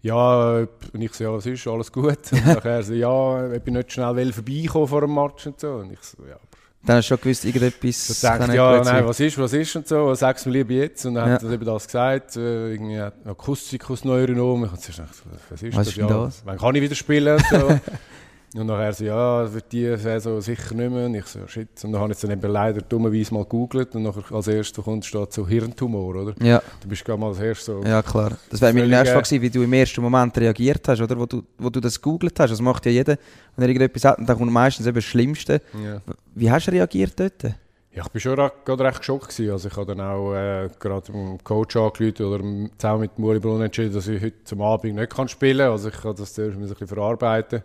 Ja, 0.07 0.59
und 0.93 1.01
ich 1.01 1.13
so, 1.13 1.23
ja, 1.25 1.33
was 1.33 1.45
ist, 1.45 1.67
alles 1.67 1.91
gut? 1.91 2.19
Und 2.31 2.45
nachher 2.45 2.81
so, 2.81 2.93
ja, 2.93 3.51
ich 3.51 3.61
bin 3.61 3.73
nicht 3.73 3.91
schnell 3.91 4.31
vorbeikommen 4.31 4.87
vor 4.87 5.01
dem 5.01 5.13
Match 5.13 5.47
und 5.47 5.59
so. 5.59 5.73
Und 5.75 5.91
ich 5.91 5.99
so, 6.01 6.23
ja, 6.25 6.37
dann 6.85 6.97
hast 6.97 7.05
du 7.05 7.15
schon 7.15 7.21
gewusst, 7.21 7.43
irgendetwas. 7.43 8.09
Ich 8.09 8.21
dachte, 8.21 8.55
ja, 8.55 8.81
nein, 8.81 9.05
was 9.05 9.19
ist, 9.19 9.37
was 9.37 9.51
ist 9.51 9.75
und 9.75 9.87
so, 9.87 10.13
sag's 10.15 10.45
mir 10.45 10.53
lieber 10.53 10.71
jetzt. 10.71 11.05
Und 11.05 11.15
dann 11.15 11.27
ja. 11.27 11.35
hat 11.35 11.43
er 11.43 11.51
eben 11.51 11.65
das 11.65 11.85
gesagt, 11.85 12.37
äh, 12.37 12.71
irgendwie 12.71 13.01
Akustikus 13.29 14.05
Neuronom. 14.05 14.63
Ich 14.63 14.71
habe 14.71 14.81
gedacht, 14.81 15.09
was 15.49 15.61
ist 15.61 15.75
was 15.75 15.85
das? 15.85 15.87
Ist 15.89 15.97
ja, 15.97 16.07
das? 16.07 16.41
Wann 16.45 16.57
kann 16.57 16.75
ich 16.75 16.81
wieder 16.81 16.95
spielen? 16.95 17.35
Und 17.35 17.45
so. 17.47 17.79
Und 18.55 18.65
nachher 18.65 18.93
so, 18.93 19.03
ja, 19.03 19.53
wird 19.53 19.71
die 19.73 19.97
Saison 19.97 20.39
sicher 20.39 20.73
nicht 20.73 20.89
mehr. 20.89 21.05
Und 21.05 21.15
ich 21.15 21.25
so, 21.25 21.45
shit. 21.47 21.67
Und 21.83 21.91
dann 21.91 22.01
habe 22.01 22.13
ich 22.13 22.19
dann 22.19 22.31
eben 22.31 22.49
leider 22.49 22.81
dummerweise 22.81 23.33
mal 23.33 23.43
gegoogelt 23.43 23.93
und 23.93 24.03
nachher 24.03 24.23
als 24.31 24.47
erstes 24.47 24.83
kommt 24.83 25.05
steht 25.05 25.33
so 25.33 25.45
Hirntumor, 25.45 26.15
oder? 26.15 26.33
Ja. 26.41 26.61
Du 26.81 26.87
bist 26.87 27.03
gerade 27.03 27.19
mal 27.19 27.27
als 27.27 27.39
erstes 27.39 27.65
so... 27.65 27.83
Ja, 27.83 28.01
klar. 28.01 28.37
Das 28.49 28.61
wäre 28.61 28.73
meine 28.73 28.87
nächste 28.87 29.13
Frage 29.13 29.41
wie 29.41 29.49
du 29.49 29.63
im 29.63 29.73
ersten 29.73 30.01
Moment 30.01 30.37
reagiert 30.37 30.87
hast, 30.87 31.01
oder? 31.01 31.19
Wo 31.19 31.25
du, 31.25 31.43
wo 31.57 31.69
du 31.69 31.81
das 31.81 32.01
gegoogelt 32.01 32.39
hast. 32.39 32.51
Das 32.51 32.61
macht 32.61 32.85
ja 32.85 32.91
jeder, 32.91 33.17
wenn 33.55 33.63
er 33.63 33.69
irgendetwas 33.69 34.05
hat. 34.05 34.17
Und 34.17 34.29
dann 34.29 34.37
kommt 34.37 34.51
meistens 34.51 34.87
eben 34.87 34.95
das 34.95 35.03
Schlimmste. 35.03 35.61
Ja. 35.83 36.01
Wie 36.33 36.49
hast 36.49 36.67
du 36.67 36.71
reagiert 36.71 37.19
dort? 37.19 37.43
Ja, 37.43 38.05
ich 38.05 38.13
war 38.13 38.21
schon 38.21 38.51
gerade 38.63 38.83
recht 38.85 38.99
geschockt. 38.99 39.29
Gewesen. 39.29 39.51
Also 39.51 39.67
ich 39.67 39.75
habe 39.75 39.93
dann 39.93 39.99
auch 39.99 40.33
äh, 40.33 40.69
gerade 40.79 41.11
dem 41.11 41.43
Coach 41.43 41.75
angerufen 41.75 42.25
oder 42.25 42.69
zusammen 42.77 43.01
mit 43.01 43.19
Muri 43.19 43.39
Brunn 43.39 43.61
entschieden, 43.61 43.93
dass 43.93 44.07
ich 44.07 44.21
heute 44.21 44.43
zum 44.45 44.61
Abend 44.61 44.95
nicht 44.95 45.09
kann 45.09 45.27
spielen 45.27 45.57
kann. 45.57 45.71
Also 45.71 45.89
ich 45.89 45.99
kann 45.99 46.15
das 46.15 46.33
zuerst 46.33 46.55
ein 46.55 46.61
bisschen 46.61 46.87
verarbeiten 46.87 47.63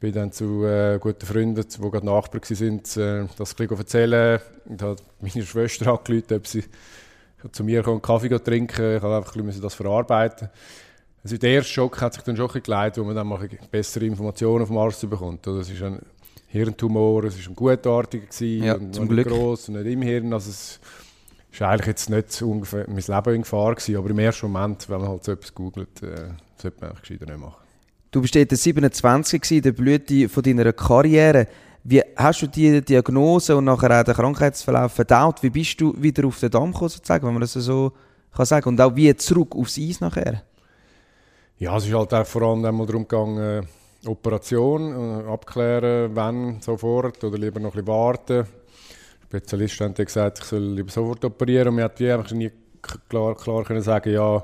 bin 0.00 0.12
dann 0.12 0.32
zu 0.32 0.64
äh, 0.64 0.98
guten 1.00 1.24
Freunden, 1.24 1.64
die 1.68 1.90
gerade 1.90 2.06
Nachbarn 2.06 2.42
waren, 2.42 2.78
äh, 2.78 3.28
das 3.36 3.52
ein 3.52 3.56
bisschen 3.56 3.78
erzählen. 3.78 4.40
Und 4.66 4.82
habe 4.82 4.96
meine 5.20 5.46
Schwester 5.46 5.92
angerufen, 5.92 6.34
ob 6.34 6.46
sie 6.46 6.64
zu 7.52 7.64
mir 7.64 7.86
einen 7.86 8.02
Kaffee 8.02 8.28
trinken 8.38 8.96
Ich 8.96 9.02
habe 9.02 9.16
einfach 9.16 9.36
ein 9.36 9.46
bisschen 9.46 9.62
das 9.62 9.74
verarbeiten. 9.74 10.50
Also 11.22 11.36
der 11.38 11.50
erste 11.50 11.72
Schock 11.72 12.00
hat 12.00 12.14
sich 12.14 12.22
dann 12.22 12.36
schon 12.36 12.44
ein 12.44 12.48
bisschen 12.48 12.62
geleitet, 12.64 13.02
wo 13.02 13.06
man 13.06 13.16
dann 13.16 13.26
mal 13.26 13.48
bessere 13.70 14.04
Informationen 14.04 14.66
vom 14.66 14.78
Arzt 14.78 15.08
bekommt. 15.08 15.46
Das 15.46 15.68
ist 15.68 15.82
ein 15.82 16.00
Hirntumor, 16.48 17.24
es 17.24 17.36
war 17.38 17.50
ein 17.50 17.56
gutartiger, 17.56 18.44
ja, 18.44 18.74
und 18.74 18.94
zum 18.94 19.08
Glück. 19.08 19.26
gross 19.26 19.68
und 19.68 19.74
nicht 19.74 19.92
im 19.92 20.02
Hirn. 20.02 20.32
Also 20.32 20.50
es 20.50 20.80
war 21.58 21.70
eigentlich 21.70 21.88
jetzt 21.88 22.10
nicht 22.10 22.42
ungefähr 22.42 22.84
mein 22.88 22.96
Leben 22.96 23.34
in 23.34 23.42
Gefahr 23.42 23.74
gewesen, 23.74 23.96
aber 23.96 24.10
im 24.10 24.18
ersten 24.18 24.50
Moment, 24.50 24.88
wenn 24.88 25.00
man 25.00 25.08
halt 25.08 25.24
so 25.24 25.32
etwas 25.32 25.54
googelt, 25.54 26.02
äh, 26.02 26.28
sollte 26.56 26.80
man 26.80 26.90
einfach 26.90 27.02
gescheiter 27.02 27.26
nicht 27.26 27.40
machen. 27.40 27.65
Du 28.16 28.22
bist 28.22 28.34
dort 28.34 28.50
27 28.50 29.50
in 29.50 29.60
der 29.60 29.72
Blüte 29.72 30.26
von 30.30 30.42
deiner 30.42 30.72
Karriere. 30.72 31.46
Wie 31.84 32.02
hast 32.16 32.40
du 32.40 32.46
die 32.46 32.80
Diagnose 32.80 33.54
und 33.54 33.66
nachher 33.66 34.00
auch 34.00 34.04
den 34.04 34.14
Krankheitsverlauf 34.14 34.92
verdaut? 34.92 35.42
Wie 35.42 35.50
bist 35.50 35.78
du 35.78 35.92
wieder 35.98 36.26
auf 36.26 36.40
den 36.40 36.50
Damm 36.50 36.72
gekommen, 36.72 36.88
sozusagen, 36.88 37.26
wenn 37.26 37.34
man 37.34 37.42
das 37.42 37.52
so 37.52 37.92
kann 38.34 38.46
sagen 38.46 38.70
Und 38.70 38.80
auch 38.80 38.96
wie 38.96 39.14
zurück 39.16 39.54
aufs 39.54 39.78
Eis 39.78 40.00
nachher? 40.00 40.44
Ja, 41.58 41.76
es 41.76 41.84
ist 41.84 41.92
halt 41.92 42.14
auch 42.14 42.24
vor 42.24 42.40
allem 42.40 42.64
einmal 42.64 42.86
darum 42.86 43.02
gegangen, 43.02 43.36
äh, 43.36 44.08
Operation, 44.08 44.92
äh, 45.20 45.28
abklären, 45.28 46.12
wann 46.14 46.62
sofort 46.62 47.22
oder 47.22 47.36
lieber 47.36 47.60
noch 47.60 47.74
ein 47.74 47.84
bisschen 47.84 47.88
warten. 47.88 48.46
Spezialisten 49.24 49.88
haben 49.88 49.94
gesagt, 49.94 50.38
ich 50.38 50.44
soll 50.46 50.62
lieber 50.62 50.90
sofort 50.90 51.22
operieren. 51.22 51.68
Und 51.68 51.74
man 51.74 51.84
hat 51.84 52.00
einfach 52.00 52.32
nie 52.32 52.50
klar, 53.10 53.34
klar 53.34 53.64
können 53.64 53.82
sagen, 53.82 54.10
ja, 54.10 54.42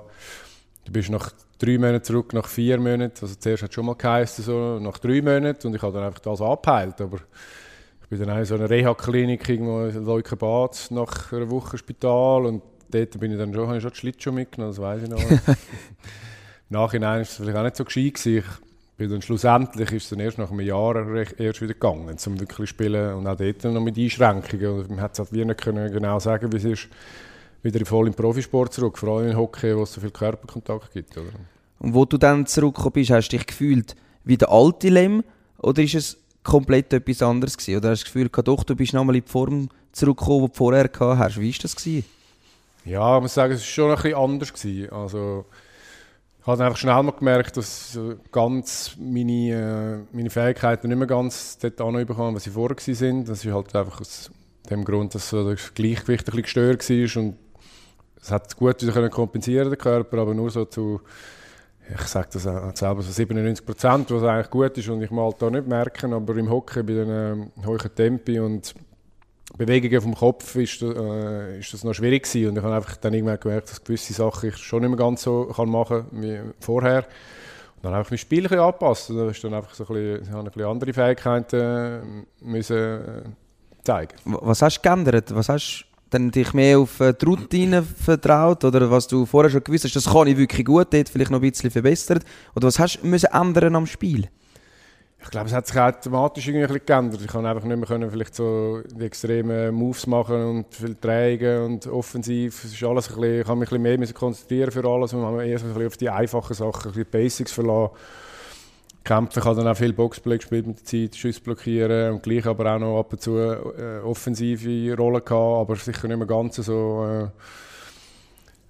du 0.84 0.92
bist 0.92 1.08
nach 1.08 1.32
drei 1.62 1.78
Monaten 1.78 2.04
zurück, 2.04 2.32
nach 2.32 2.46
vier 2.46 2.78
Monaten. 2.78 3.18
Also 3.20 3.34
zuerst 3.34 3.62
hat 3.62 3.70
es 3.70 3.74
schon 3.74 3.86
mal 3.86 3.94
geheißen, 3.94 4.44
so 4.44 4.78
nach 4.80 4.98
drei 4.98 5.22
Monaten 5.22 5.66
und 5.66 5.74
ich 5.74 5.82
habe 5.82 5.92
dann 5.92 6.04
einfach 6.04 6.20
das 6.20 6.40
abgeheilt. 6.40 7.00
Aber 7.00 7.18
ich 8.02 8.08
bin 8.08 8.18
dann 8.18 8.30
auch 8.30 8.38
in 8.38 8.44
so 8.44 8.54
einer 8.56 8.68
Reha-Klinik 8.68 9.48
irgendwo 9.48 9.84
in 9.84 10.04
Leukenbad 10.04 10.88
nach 10.90 11.32
einer 11.32 11.50
Woche 11.50 11.78
Spital 11.78 12.46
und 12.46 12.62
dort 12.90 13.18
bin 13.20 13.32
ich 13.32 13.38
dann 13.38 13.54
schon, 13.54 13.66
habe 13.66 13.76
ich 13.76 13.82
schon 13.82 13.92
die 13.92 13.98
Schlittschuhe 13.98 14.32
mitgenommen, 14.32 14.72
das 14.72 14.82
weiß 14.82 15.02
ich 15.04 15.08
noch. 15.08 15.22
Im 15.30 15.56
Nachhinein 16.68 17.16
war 17.16 17.20
es 17.20 17.36
vielleicht 17.36 17.56
auch 17.56 17.62
nicht 17.62 17.76
so 17.76 17.84
gescheit 17.84 18.14
gewesen. 18.14 18.44
Ich 18.92 18.98
bin 18.98 19.10
dann 19.10 19.22
schlussendlich 19.22 19.92
ist 19.92 20.04
es 20.04 20.10
dann 20.10 20.20
erst 20.20 20.38
nach 20.38 20.50
einem 20.50 20.60
Jahr 20.60 20.96
erst 21.38 21.62
wieder 21.62 21.74
gegangen, 21.74 22.16
zum 22.18 22.38
wirklich 22.38 22.68
spielen 22.68 23.14
und 23.14 23.26
auch 23.26 23.36
dort 23.36 23.64
noch 23.64 23.80
mit 23.80 23.96
Einschränkungen. 23.96 24.80
Und 24.80 24.90
man 24.90 25.00
hat 25.00 25.12
es 25.12 25.18
halt 25.18 25.32
wie 25.32 25.44
nicht 25.44 25.60
können 25.60 25.92
genau 25.92 26.18
sagen, 26.18 26.52
wie 26.52 26.58
es 26.58 26.64
ist, 26.64 26.88
wieder 27.62 27.84
voll 27.86 28.08
im 28.08 28.14
Profisport 28.14 28.72
zurück, 28.72 28.98
vor 28.98 29.18
allem 29.18 29.30
im 29.30 29.36
Hockey, 29.36 29.76
wo 29.76 29.82
es 29.82 29.92
so 29.92 30.00
viel 30.00 30.10
Körperkontakt 30.10 30.92
gibt. 30.92 31.16
Oder? 31.16 31.30
Und 31.78 31.94
wo 31.94 32.04
du 32.04 32.18
dann 32.18 32.46
zurückgekommen 32.46 32.92
bist, 32.92 33.10
hast 33.10 33.28
du 33.28 33.36
dich 33.36 33.46
gefühlt 33.46 33.96
wie 34.24 34.36
der 34.36 34.50
alte 34.50 34.88
Lem 34.88 35.24
oder 35.58 35.82
ist 35.82 35.94
es 35.94 36.18
komplett 36.42 36.92
etwas 36.92 37.22
anderes 37.22 37.56
gewesen? 37.56 37.78
Oder 37.78 37.90
hast 37.90 38.02
du 38.02 38.04
das 38.04 38.12
Gefühl 38.12 38.28
gehabt, 38.28 38.48
doch, 38.48 38.64
du 38.64 38.76
bist 38.76 38.92
nochmal 38.92 39.16
in 39.16 39.24
die 39.24 39.30
Form 39.30 39.68
zurückgekommen, 39.92 40.46
die 40.46 40.52
du 40.52 40.56
vorher 40.56 40.88
gehabt 40.88 41.18
hast? 41.18 41.40
Wie 41.40 41.52
war 41.52 41.58
das? 41.62 41.76
Gewesen? 41.76 42.04
Ja, 42.84 43.16
ich 43.16 43.22
muss 43.22 43.34
sagen, 43.34 43.52
es 43.52 43.60
war 43.60 43.66
schon 43.66 43.90
ein 43.90 43.96
bisschen 43.96 44.14
anders. 44.14 44.52
Gewesen. 44.52 44.92
Also, 44.92 45.44
ich 46.40 46.46
habe 46.46 46.64
einfach 46.64 46.78
schnell 46.78 47.02
mal 47.02 47.12
gemerkt, 47.12 47.56
dass 47.56 47.98
ganz 48.32 48.96
meine, 48.98 50.04
äh, 50.12 50.16
meine 50.16 50.30
Fähigkeiten 50.30 50.88
nicht 50.88 50.98
mehr 50.98 51.06
ganz 51.06 51.58
dort 51.58 51.80
anbekommen, 51.80 52.34
was 52.34 52.44
sie 52.44 52.50
vorher 52.50 52.76
waren. 52.76 53.24
Das 53.24 53.44
ist 53.44 53.52
halt 53.52 53.76
einfach 53.76 54.00
aus 54.00 54.30
dem 54.68 54.84
Grund, 54.84 55.14
dass 55.14 55.30
das 55.30 55.74
Gleichgewicht 55.74 56.28
ein 56.28 56.42
bisschen 56.42 56.42
gestört 56.42 56.90
war 56.90 57.22
und 57.22 57.36
es 58.22 58.30
hat 58.30 58.56
gut 58.56 58.80
wieder 58.80 58.92
können 58.92 59.10
kompensieren 59.10 59.68
der 59.68 59.78
Körper, 59.78 60.18
aber 60.18 60.34
nur 60.34 60.50
so 60.50 60.64
zu 60.64 61.00
ich 61.92 62.02
sage 62.02 62.28
das 62.32 62.44
selber 62.78 63.02
so 63.02 63.10
97 63.10 63.66
Prozent, 63.66 64.10
was 64.10 64.22
eigentlich 64.22 64.50
gut 64.50 64.78
ist 64.78 64.88
und 64.88 65.02
ich 65.02 65.10
mal 65.10 65.32
da 65.38 65.50
nicht 65.50 65.66
merken, 65.66 66.12
aber 66.12 66.36
im 66.36 66.48
Hockey 66.48 66.82
bei 66.82 66.94
den 66.94 67.10
äh, 67.10 67.66
hohen 67.66 67.94
Tempi 67.94 68.38
und 68.38 68.74
Bewegungen 69.58 70.00
vom 70.00 70.14
Kopf 70.14 70.54
ist, 70.56 70.80
äh, 70.82 71.58
ist 71.58 71.74
das 71.74 71.84
noch 71.84 71.92
schwierig 71.92 72.22
gewesen. 72.22 72.50
und 72.50 72.56
ich 72.56 72.62
habe 72.62 72.74
einfach 72.74 72.96
dann 72.96 73.12
irgendwann 73.12 73.40
gemerkt, 73.40 73.70
dass 73.70 73.82
gewisse 73.82 74.12
Sachen 74.12 74.48
ich 74.48 74.56
schon 74.56 74.80
nicht 74.80 74.90
mehr 74.90 74.98
ganz 74.98 75.22
so 75.22 75.46
kann 75.46 75.68
machen 75.68 76.06
wie 76.12 76.40
vorher. 76.60 77.04
Dann 77.82 77.92
habe 77.92 78.04
ich 78.04 78.10
mein 78.10 78.18
Spiel 78.18 78.46
ein 78.46 78.58
und 78.58 79.16
da 79.18 79.28
ist 79.28 79.42
dann 79.42 79.54
einfach 79.54 79.74
so 79.74 79.84
ein 79.84 79.94
bisschen, 79.94 80.46
ich 80.46 80.56
ein 80.56 80.62
andere 80.62 80.92
Fähigkeiten 80.92 81.60
äh, 81.60 82.44
müssen 82.44 82.76
äh, 82.76 83.22
zeigen. 83.82 84.14
Was 84.24 84.62
hast 84.62 84.78
du 84.78 84.82
geändert? 84.82 85.34
Was 85.34 85.48
hast 85.48 85.86
dann 86.12 86.30
dich 86.30 86.52
mehr 86.52 86.78
auf 86.78 87.00
äh, 87.00 87.12
die 87.12 87.24
Routine 87.24 87.82
vertraut 87.82 88.64
oder 88.64 88.90
was 88.90 89.08
du 89.08 89.26
vorher 89.26 89.50
schon 89.50 89.64
gewusst 89.64 89.84
hast, 89.84 89.96
das 89.96 90.04
kann 90.04 90.26
ich 90.26 90.36
wirklich 90.36 90.64
gut, 90.64 90.88
dort 90.92 91.08
vielleicht 91.08 91.30
noch 91.30 91.42
ein 91.42 91.50
bisschen 91.50 91.70
verbessert 91.70 92.24
oder 92.54 92.66
was 92.66 92.78
hast 92.78 93.00
du 93.02 93.06
müssen 93.06 93.30
ändern 93.32 93.76
am 93.76 93.86
Spiel? 93.86 94.28
Ich 95.24 95.30
glaube, 95.30 95.46
es 95.46 95.52
hat 95.52 95.68
sich 95.68 95.78
automatisch 95.78 96.48
irgendwie 96.48 96.64
ein 96.64 96.72
bisschen 96.72 96.86
geändert. 96.86 97.20
Ich 97.20 97.28
kann 97.28 97.46
einfach 97.46 97.62
nicht 97.62 97.76
mehr 97.76 97.86
können, 97.86 98.10
vielleicht 98.10 98.34
so 98.34 98.80
die 98.92 99.04
extremen 99.04 99.72
Moves 99.72 100.06
machen 100.08 100.42
und 100.44 100.74
viel 100.74 100.96
Trägen 100.96 101.64
und 101.64 101.86
offensiv. 101.86 102.64
Es 102.64 102.72
ist 102.72 102.82
alles 102.82 103.08
ein 103.08 103.14
bisschen, 103.14 103.40
ich 103.40 103.46
kann 103.46 103.58
mich 103.58 103.70
ein 103.70 103.82
bisschen 103.82 104.00
mehr 104.00 104.12
konzentrieren 104.12 104.72
für 104.72 104.84
alles 104.84 105.12
und 105.12 105.22
man 105.22 105.38
eher 105.40 105.58
so 105.60 105.66
ein 105.66 105.74
bisschen 105.74 105.86
auf 105.86 105.96
die 105.96 106.10
einfachen 106.10 106.54
Sachen, 106.54 106.90
ein 106.90 106.94
bisschen 106.94 107.10
Basics 107.10 107.52
verlassen. 107.52 107.94
Kämpfen. 109.04 109.38
Ich 109.38 109.44
habe 109.44 109.56
dann 109.56 109.68
auch 109.68 109.76
viel 109.76 109.92
Boxplay 109.92 110.38
gespielt 110.38 110.66
mit 110.66 110.78
der 110.78 110.84
Zeit, 110.84 111.16
Schuss 111.16 111.40
blockieren 111.40 112.12
und 112.12 112.22
gleich 112.22 112.46
aber 112.46 112.74
auch 112.74 112.78
noch 112.78 112.98
ab 113.00 113.12
und 113.12 113.20
zu 113.20 113.38
äh, 113.38 113.98
offensive 114.04 114.96
Rollen 114.96 115.24
gehabt, 115.24 115.30
aber 115.30 115.76
sicher 115.76 116.08
nicht 116.08 116.16
mehr 116.16 116.26
ganz 116.26 116.56
so 116.56 117.30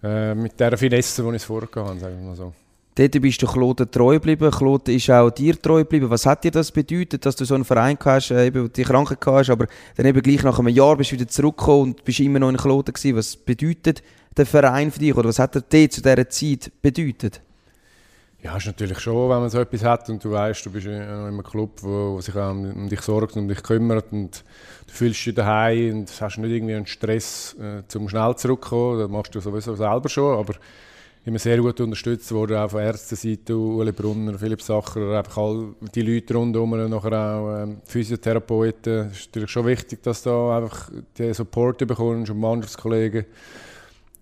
äh, 0.02 0.32
äh, 0.32 0.34
mit 0.34 0.58
der 0.58 0.76
Finesse, 0.76 1.22
die 1.22 1.28
ich 1.28 1.34
es 1.36 1.44
vorher 1.44 1.68
hatte, 1.74 2.00
sagen 2.00 2.18
wir 2.18 2.28
mal 2.28 2.36
so. 2.36 2.52
Dort 2.94 3.22
bist 3.22 3.40
du 3.40 3.46
Kloten 3.46 3.90
treu 3.90 4.14
geblieben. 4.14 4.50
Kloten 4.50 4.94
ist 4.94 5.08
auch 5.10 5.30
dir 5.30 5.60
treu 5.60 5.78
geblieben. 5.78 6.10
Was 6.10 6.26
hat 6.26 6.44
dir 6.44 6.50
das 6.50 6.70
bedeutet, 6.70 7.24
dass 7.24 7.36
du 7.36 7.46
so 7.46 7.54
einen 7.54 7.64
Verein 7.64 7.96
hast, 8.04 8.30
äh, 8.30 8.46
eben, 8.46 8.70
die 8.70 8.82
Kranken 8.82 9.16
hast, 9.24 9.48
aber 9.48 9.66
dann 9.96 10.06
eben 10.06 10.20
gleich 10.20 10.42
nach 10.42 10.58
einem 10.58 10.68
Jahr 10.68 10.96
bist 10.96 11.10
du 11.10 11.14
wieder 11.16 11.28
zurückgekommen 11.28 11.82
und 11.82 12.04
bist 12.04 12.20
immer 12.20 12.38
noch 12.38 12.50
in 12.50 12.58
Kloten 12.58 12.92
gewesen. 12.92 13.16
Was 13.16 13.36
bedeutet 13.36 14.02
der 14.36 14.44
Verein 14.44 14.90
für 14.90 14.98
dich 14.98 15.16
oder 15.16 15.28
was 15.28 15.38
hat 15.38 15.56
er 15.56 15.62
dir 15.62 15.88
zu 15.88 16.02
dieser 16.02 16.28
Zeit 16.28 16.70
bedeutet? 16.82 17.40
Ja, 18.42 18.56
ist 18.56 18.66
natürlich 18.66 18.98
schon, 18.98 19.30
wenn 19.30 19.38
man 19.38 19.50
so 19.50 19.60
etwas 19.60 19.84
hat 19.84 20.10
und 20.10 20.24
du 20.24 20.32
weißt, 20.32 20.66
du 20.66 20.70
bist 20.72 20.86
in 20.86 20.94
einem 20.94 21.44
Club, 21.44 21.80
wo, 21.80 22.14
wo 22.14 22.20
sich 22.20 22.34
um, 22.34 22.88
dich 22.88 23.00
sorgt 23.02 23.36
und 23.36 23.42
um 23.42 23.48
dich 23.48 23.62
kümmert 23.62 24.06
und 24.10 24.42
du 24.88 24.92
fühlst 24.92 25.24
dich 25.24 25.34
daheim 25.34 26.00
und 26.00 26.20
hast 26.20 26.38
nicht 26.38 26.50
irgendwie 26.50 26.74
einen 26.74 26.86
Stress, 26.86 27.54
äh, 27.60 27.82
zum 27.86 28.08
schnell 28.08 28.34
zurückzukommen. 28.34 28.98
Das 28.98 29.08
machst 29.08 29.32
du 29.32 29.40
sowieso 29.40 29.76
selber 29.76 30.08
schon, 30.08 30.36
aber 30.36 30.54
immer 31.24 31.38
sehr 31.38 31.58
gut 31.58 31.80
unterstützt 31.80 32.32
worden, 32.32 32.56
auch 32.56 32.70
von 32.70 32.80
Ärzteseite, 32.80 33.56
Uli 33.56 33.92
Brunner, 33.92 34.36
Philipp 34.36 34.60
Sacher, 34.60 35.16
einfach 35.16 35.36
all 35.36 35.74
die 35.94 36.02
Leute 36.02 36.34
rundherum, 36.34 36.70
nachher 36.90 37.12
auch 37.12 37.62
ähm, 37.62 37.80
Physiotherapeuten. 37.84 39.10
Es 39.12 39.20
ist 39.20 39.26
natürlich 39.28 39.50
schon 39.52 39.66
wichtig, 39.66 40.02
dass 40.02 40.24
du 40.24 40.30
da 40.30 40.56
einfach 40.56 40.90
den 41.16 41.32
Support 41.32 41.86
bekommst 41.86 42.32
und 42.32 42.40
Mannschaftskollegen 42.40 43.24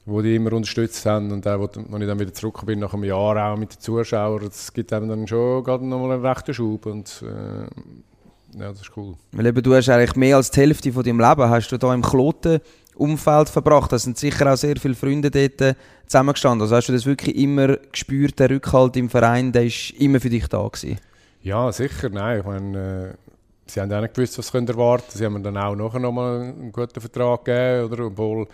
wo 0.07 0.23
die 0.23 0.37
immer 0.37 0.53
unterstützt 0.53 1.05
haben 1.07 1.31
und 1.31 1.47
auch, 1.47 1.61
als 1.61 1.77
ich 1.77 2.07
dann 2.07 2.19
wieder 2.19 2.33
zurück 2.33 2.65
bin 2.67 2.79
nach 2.79 2.95
einem 2.95 3.05
Jahr 3.05 3.53
auch 3.53 3.57
mit 3.57 3.75
den 3.75 3.81
Zuschauern, 3.81 4.45
das 4.45 4.73
gibt 4.73 4.93
einem 4.93 5.09
dann 5.09 5.27
schon 5.27 5.63
gerade 5.63 5.87
nochmal 5.87 6.13
einen 6.13 6.27
rechten 6.27 6.55
Schub 6.55 6.87
und 6.87 7.23
äh, 7.23 8.59
ja, 8.59 8.69
das 8.71 8.81
ist 8.81 8.97
cool. 8.97 9.15
Weil 9.33 9.47
eben, 9.47 9.63
du 9.63 9.75
hast 9.75 9.89
eigentlich 9.89 10.17
mehr 10.17 10.37
als 10.37 10.51
die 10.51 10.61
Hälfte 10.61 10.93
von 10.93 11.05
deinem 11.05 11.21
Leben 11.21 11.49
hast 11.49 11.69
du 11.71 11.79
da 11.79 11.95
im 11.95 12.03
Kloten 12.03 12.61
Umfeld 12.97 13.49
verbracht. 13.49 13.93
Da 13.93 13.99
sind 13.99 14.19
sicher 14.19 14.53
auch 14.53 14.57
sehr 14.57 14.77
viele 14.77 14.95
Freunde 14.95 15.31
dort 15.31 15.61
äh, 15.61 15.75
zusammengestanden. 16.07 16.63
Also 16.63 16.77
hast 16.77 16.89
du 16.89 16.93
das 16.93 17.07
wirklich 17.07 17.37
immer 17.37 17.77
gespürt, 17.77 18.39
der 18.39 18.51
Rückhalt 18.51 18.97
im 18.97 19.09
Verein, 19.09 19.53
der 19.53 19.65
ist 19.65 19.91
immer 19.93 20.21
für 20.21 20.31
dich 20.31 20.47
da 20.49 20.67
gewesen? 20.67 20.99
Ja, 21.43 21.73
sicher. 21.73 22.11
Nein, 22.11 22.41
ich 22.41 22.45
meine, 22.45 23.11
äh, 23.11 23.31
sie 23.67 23.81
haben 23.81 23.93
auch 23.93 24.03
nicht 24.03 24.15
gewusst, 24.15 24.37
was 24.39 24.49
sie 24.49 24.59
erwarten 24.59 25.05
können. 25.07 25.19
Sie 25.19 25.25
haben 25.25 25.33
mir 25.35 25.41
dann 25.41 25.57
auch 25.57 25.75
nachher 25.75 26.01
nochmal 26.01 26.41
einen 26.41 26.73
guten 26.73 27.01
Vertrag 27.01 27.45
gegeben, 27.45 27.93
oder? 27.93 28.07
obwohl 28.07 28.47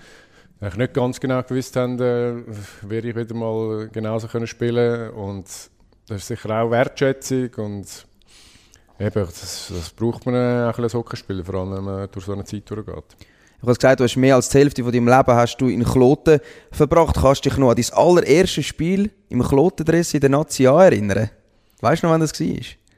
ich 0.60 0.76
nicht 0.76 0.94
ganz 0.94 1.20
genau 1.20 1.42
gewusst 1.42 1.76
haben, 1.76 1.98
äh, 2.00 2.42
werde 2.82 3.08
ich 3.08 3.16
wieder 3.16 3.34
mal 3.34 3.88
genauso 3.88 4.26
können 4.28 4.46
spielen 4.46 5.10
und 5.10 5.44
das 6.08 6.18
ist 6.18 6.26
sicher 6.28 6.62
auch 6.62 6.70
Wertschätzung 6.70 7.50
und 7.56 8.06
eben, 8.98 9.24
das, 9.24 9.72
das 9.74 9.90
braucht 9.90 10.24
man 10.26 10.70
auch 10.70 10.78
als 10.78 10.94
Hockeyspieler, 10.94 11.44
vor 11.44 11.56
allem 11.56 11.72
wenn 11.72 11.84
man 11.84 12.08
durch 12.10 12.24
so 12.24 12.32
eine 12.32 12.44
Zeit 12.44 12.70
durchgeht. 12.70 13.16
Ich 13.58 13.62
habe 13.62 13.74
gesagt, 13.74 14.00
du 14.00 14.04
hast 14.04 14.16
mehr 14.16 14.34
als 14.34 14.48
die 14.50 14.58
Hälfte 14.58 14.82
von 14.82 14.92
deinem 14.92 15.08
Leben 15.08 15.34
hast 15.34 15.56
du 15.56 15.68
in 15.68 15.82
Kloten 15.82 16.40
verbracht. 16.70 17.16
Kannst 17.16 17.44
du 17.44 17.48
dich 17.48 17.58
noch 17.58 17.70
an 17.70 17.76
dein 17.76 17.92
allererstes 17.92 18.66
Spiel 18.66 19.10
im 19.30 19.42
Klotendress 19.42 20.12
in 20.14 20.20
der 20.20 20.30
Nazi 20.30 20.66
A 20.66 20.84
erinnern? 20.84 21.30
Weißt 21.80 22.02
du 22.02 22.06
noch, 22.06 22.12
wann 22.12 22.20
das 22.20 22.38
war? 22.38 22.56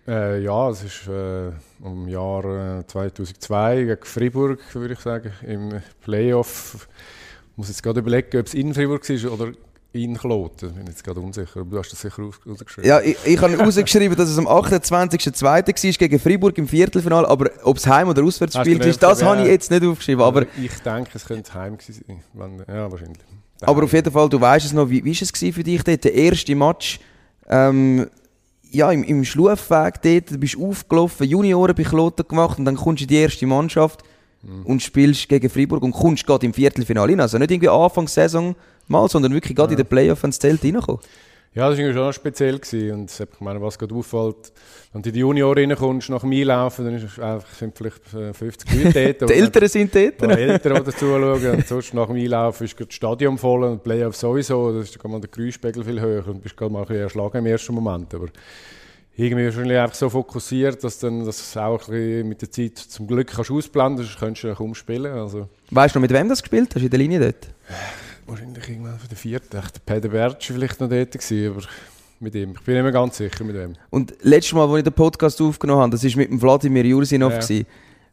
Äh, 0.09 0.43
ja, 0.43 0.71
es 0.71 0.83
ist 0.83 1.07
äh, 1.09 1.49
im 1.85 2.09
Jahr 2.09 2.87
2002 2.87 3.77
äh, 3.77 3.85
gegen 3.85 4.05
Fribourg, 4.05 4.59
würde 4.75 4.95
ich 4.95 5.01
sagen, 5.01 5.33
im 5.47 5.81
Playoff 6.03 6.89
muss 7.59 7.69
jetzt 7.69 7.83
gerade 7.83 8.01
überlegen, 8.01 8.39
ob 8.39 8.47
es 8.47 8.55
in 8.55 8.73
Fribourg 8.73 9.09
war 9.09 9.33
oder 9.33 9.53
in 9.93 10.17
Kloten. 10.17 10.69
Ich 10.69 10.75
bin 10.75 10.87
jetzt 10.87 11.03
gerade 11.03 11.21
unsicher, 11.21 11.61
aber 11.61 11.71
du 11.71 11.79
hast 11.79 11.91
das 11.91 12.01
sicher 12.01 12.23
rausgeschrieben. 12.47 12.89
Ja, 12.89 13.01
ich, 13.01 13.17
ich 13.25 13.41
habe 13.41 13.57
rausgeschrieben, 13.57 14.17
dass 14.17 14.29
es 14.29 14.39
am 14.39 14.47
28.02. 14.47 15.43
war 15.43 15.63
gegen 15.63 16.19
Fribourg 16.19 16.57
im 16.59 16.69
Viertelfinale, 16.69 17.27
aber 17.27 17.51
ob 17.65 17.77
es 17.77 17.87
Heim- 17.87 18.09
oder 18.09 18.23
Auswärtsspiel 18.23 18.81
ist, 18.83 19.03
das 19.03 19.23
habe 19.23 19.43
ich 19.43 19.49
jetzt 19.49 19.71
nicht 19.71 19.85
aufgeschrieben. 19.85 20.23
Aber 20.23 20.43
ich 20.43 20.79
denke, 20.85 21.11
es 21.15 21.25
könnte 21.25 21.53
Heim 21.55 21.79
sein. 21.81 22.23
Ja, 22.69 22.91
wahrscheinlich. 22.91 23.19
Aber 23.63 23.83
auf 23.83 23.93
jeden 23.93 24.13
Fall, 24.13 24.29
du 24.29 24.41
weißt 24.41 24.67
es 24.67 24.73
noch, 24.73 24.89
wie 24.89 25.05
war 25.05 25.11
es 25.11 25.31
für 25.31 25.65
dich 25.65 25.83
dort, 25.83 26.05
der 26.05 26.15
erste 26.15 26.55
Match 26.55 27.01
ähm, 27.49 28.09
ja, 28.71 28.93
im, 28.93 29.03
im 29.03 29.25
Schlufweg 29.25 30.03
dort, 30.03 30.31
du 30.31 30.39
bist 30.39 30.57
aufgelaufen, 30.57 31.27
Junioren 31.27 31.75
bei 31.75 31.83
Kloten 31.83 32.29
gemacht 32.29 32.59
und 32.59 32.67
dann 32.67 32.77
kommst 32.77 33.01
du 33.01 33.05
in 33.05 33.09
die 33.09 33.17
erste 33.17 33.47
Mannschaft 33.47 34.03
mhm. 34.43 34.67
und 34.67 34.83
spielst 34.83 35.29
gegen 35.29 35.49
Freiburg 35.49 35.83
und 35.83 35.93
kommst 35.93 36.27
gerade 36.27 36.47
im 36.47 36.55
Viertelfinale 36.55 37.13
rein. 37.13 37.21
Also 37.21 37.39
nicht 37.39 37.51
irgendwie 37.51 37.69
Anfang 37.69 38.09
Saison 38.09 38.55
mal, 38.87 39.09
sondern 39.09 39.33
wirklich 39.33 39.57
gerade 39.57 39.73
ja. 39.73 39.79
in 39.79 39.85
den 39.85 39.89
Playoff 39.89 40.25
ins 40.25 40.39
Zelt 40.39 40.65
reinkommen. 40.65 41.01
Ja, 41.55 41.69
das 41.71 41.79
war 41.79 41.93
schon 41.93 42.13
speziell. 42.13 42.59
Gewesen. 42.59 42.93
Und 42.93 43.11
ich 43.11 43.41
meine, 43.41 43.61
was 43.61 43.79
gerade 43.79 43.95
auffällt, 43.95 44.53
wenn 44.93 45.03
du 45.03 45.09
in 45.09 45.15
die 45.15 45.21
Junioren 45.21 45.71
reinkommst, 45.71 46.11
nach 46.11 46.23
mir 46.23 46.45
laufen, 46.45 46.85
dann 46.85 46.95
ist 46.95 47.19
einfach, 47.19 47.53
sind 47.55 47.77
vielleicht 47.77 48.05
50 48.05 48.71
äh, 48.71 48.85
Leute 48.85 49.15
dort. 49.15 49.31
die 49.31 49.35
Älteren 49.35 49.69
sind 49.69 49.95
dort. 49.95 50.21
Die 50.21 50.25
Älteren, 50.27 50.85
die 50.85 50.91
zuschauen. 50.93 51.47
Und 51.47 51.67
sonst 51.67 51.95
nach 51.95 52.09
mir 52.09 52.29
laufen 52.29 52.65
ist 52.65 52.79
das 52.79 52.87
Stadion 52.91 53.39
voll 53.39 53.65
und 53.65 53.83
Playoff 53.83 54.15
sowieso. 54.15 54.73
Da 54.73 54.81
ist 54.81 54.97
der 55.03 55.21
Geräuschpegel 55.21 55.85
viel 55.85 56.01
höher 56.01 56.29
und 56.29 56.43
bist 56.43 56.57
gerade 56.57 56.73
mal 56.73 56.81
ein 56.81 56.87
bisschen 56.87 57.03
erschlagen 57.03 57.39
im 57.39 57.47
ersten 57.47 57.75
Moment. 57.75 58.15
Aber 58.15 58.27
irgendwie 59.19 59.47
wahrscheinlich 59.47 59.77
einfach 59.77 59.97
so 59.97 60.09
fokussiert, 60.09 60.83
dass 60.85 61.01
dann 61.01 61.25
das 61.27 61.57
auch 61.57 61.89
ein 61.89 62.29
mit 62.29 62.41
der 62.41 62.51
Zeit 62.53 62.79
zum 62.79 63.09
Glück 63.09 63.27
kannst 63.35 63.51
ausblenden 63.51 64.05
kannst, 64.05 64.19
könntest 64.19 64.45
du 64.45 64.55
kaum 64.55 64.75
spielen. 64.77 65.13
Also. 65.13 65.49
Weißt 65.73 65.95
du 65.95 65.99
noch, 65.99 66.03
mit 66.03 66.13
wem 66.13 66.29
das 66.29 66.41
gespielt 66.41 66.73
hast 66.73 66.83
in 66.83 66.89
der 66.91 66.99
Linie 67.01 67.19
dort? 67.19 67.49
Wahrscheinlich 68.27 68.69
irgendwann 68.69 68.97
von 68.97 69.09
der 69.09 69.17
vierten. 69.17 69.49
Der 69.51 69.65
Peter 69.85 70.09
Bertsch 70.09 70.53
vielleicht 70.53 70.81
noch 70.81 70.89
dort 70.89 71.11
gewesen, 71.11 71.51
aber 71.51 71.67
mit 72.21 72.35
ihm. 72.37 72.53
Ich 72.53 72.61
bin 72.61 72.75
nicht 72.75 72.83
mehr 72.85 72.93
ganz 72.93 73.17
sicher 73.17 73.43
mit 73.43 73.57
wem. 73.57 73.75
Und 73.91 74.15
letztes 74.23 74.53
Mal, 74.53 74.69
als 74.69 74.79
ich 74.79 74.85
den 74.85 74.93
Podcast 74.93 75.41
aufgenommen 75.43 75.83
habe, 75.83 75.91
das 75.91 76.05
war 76.05 76.17
mit 76.17 76.31
dem 76.31 76.39
Vladimir 76.39 76.87
Jursinov. 76.87 77.49
Ja. 77.49 77.65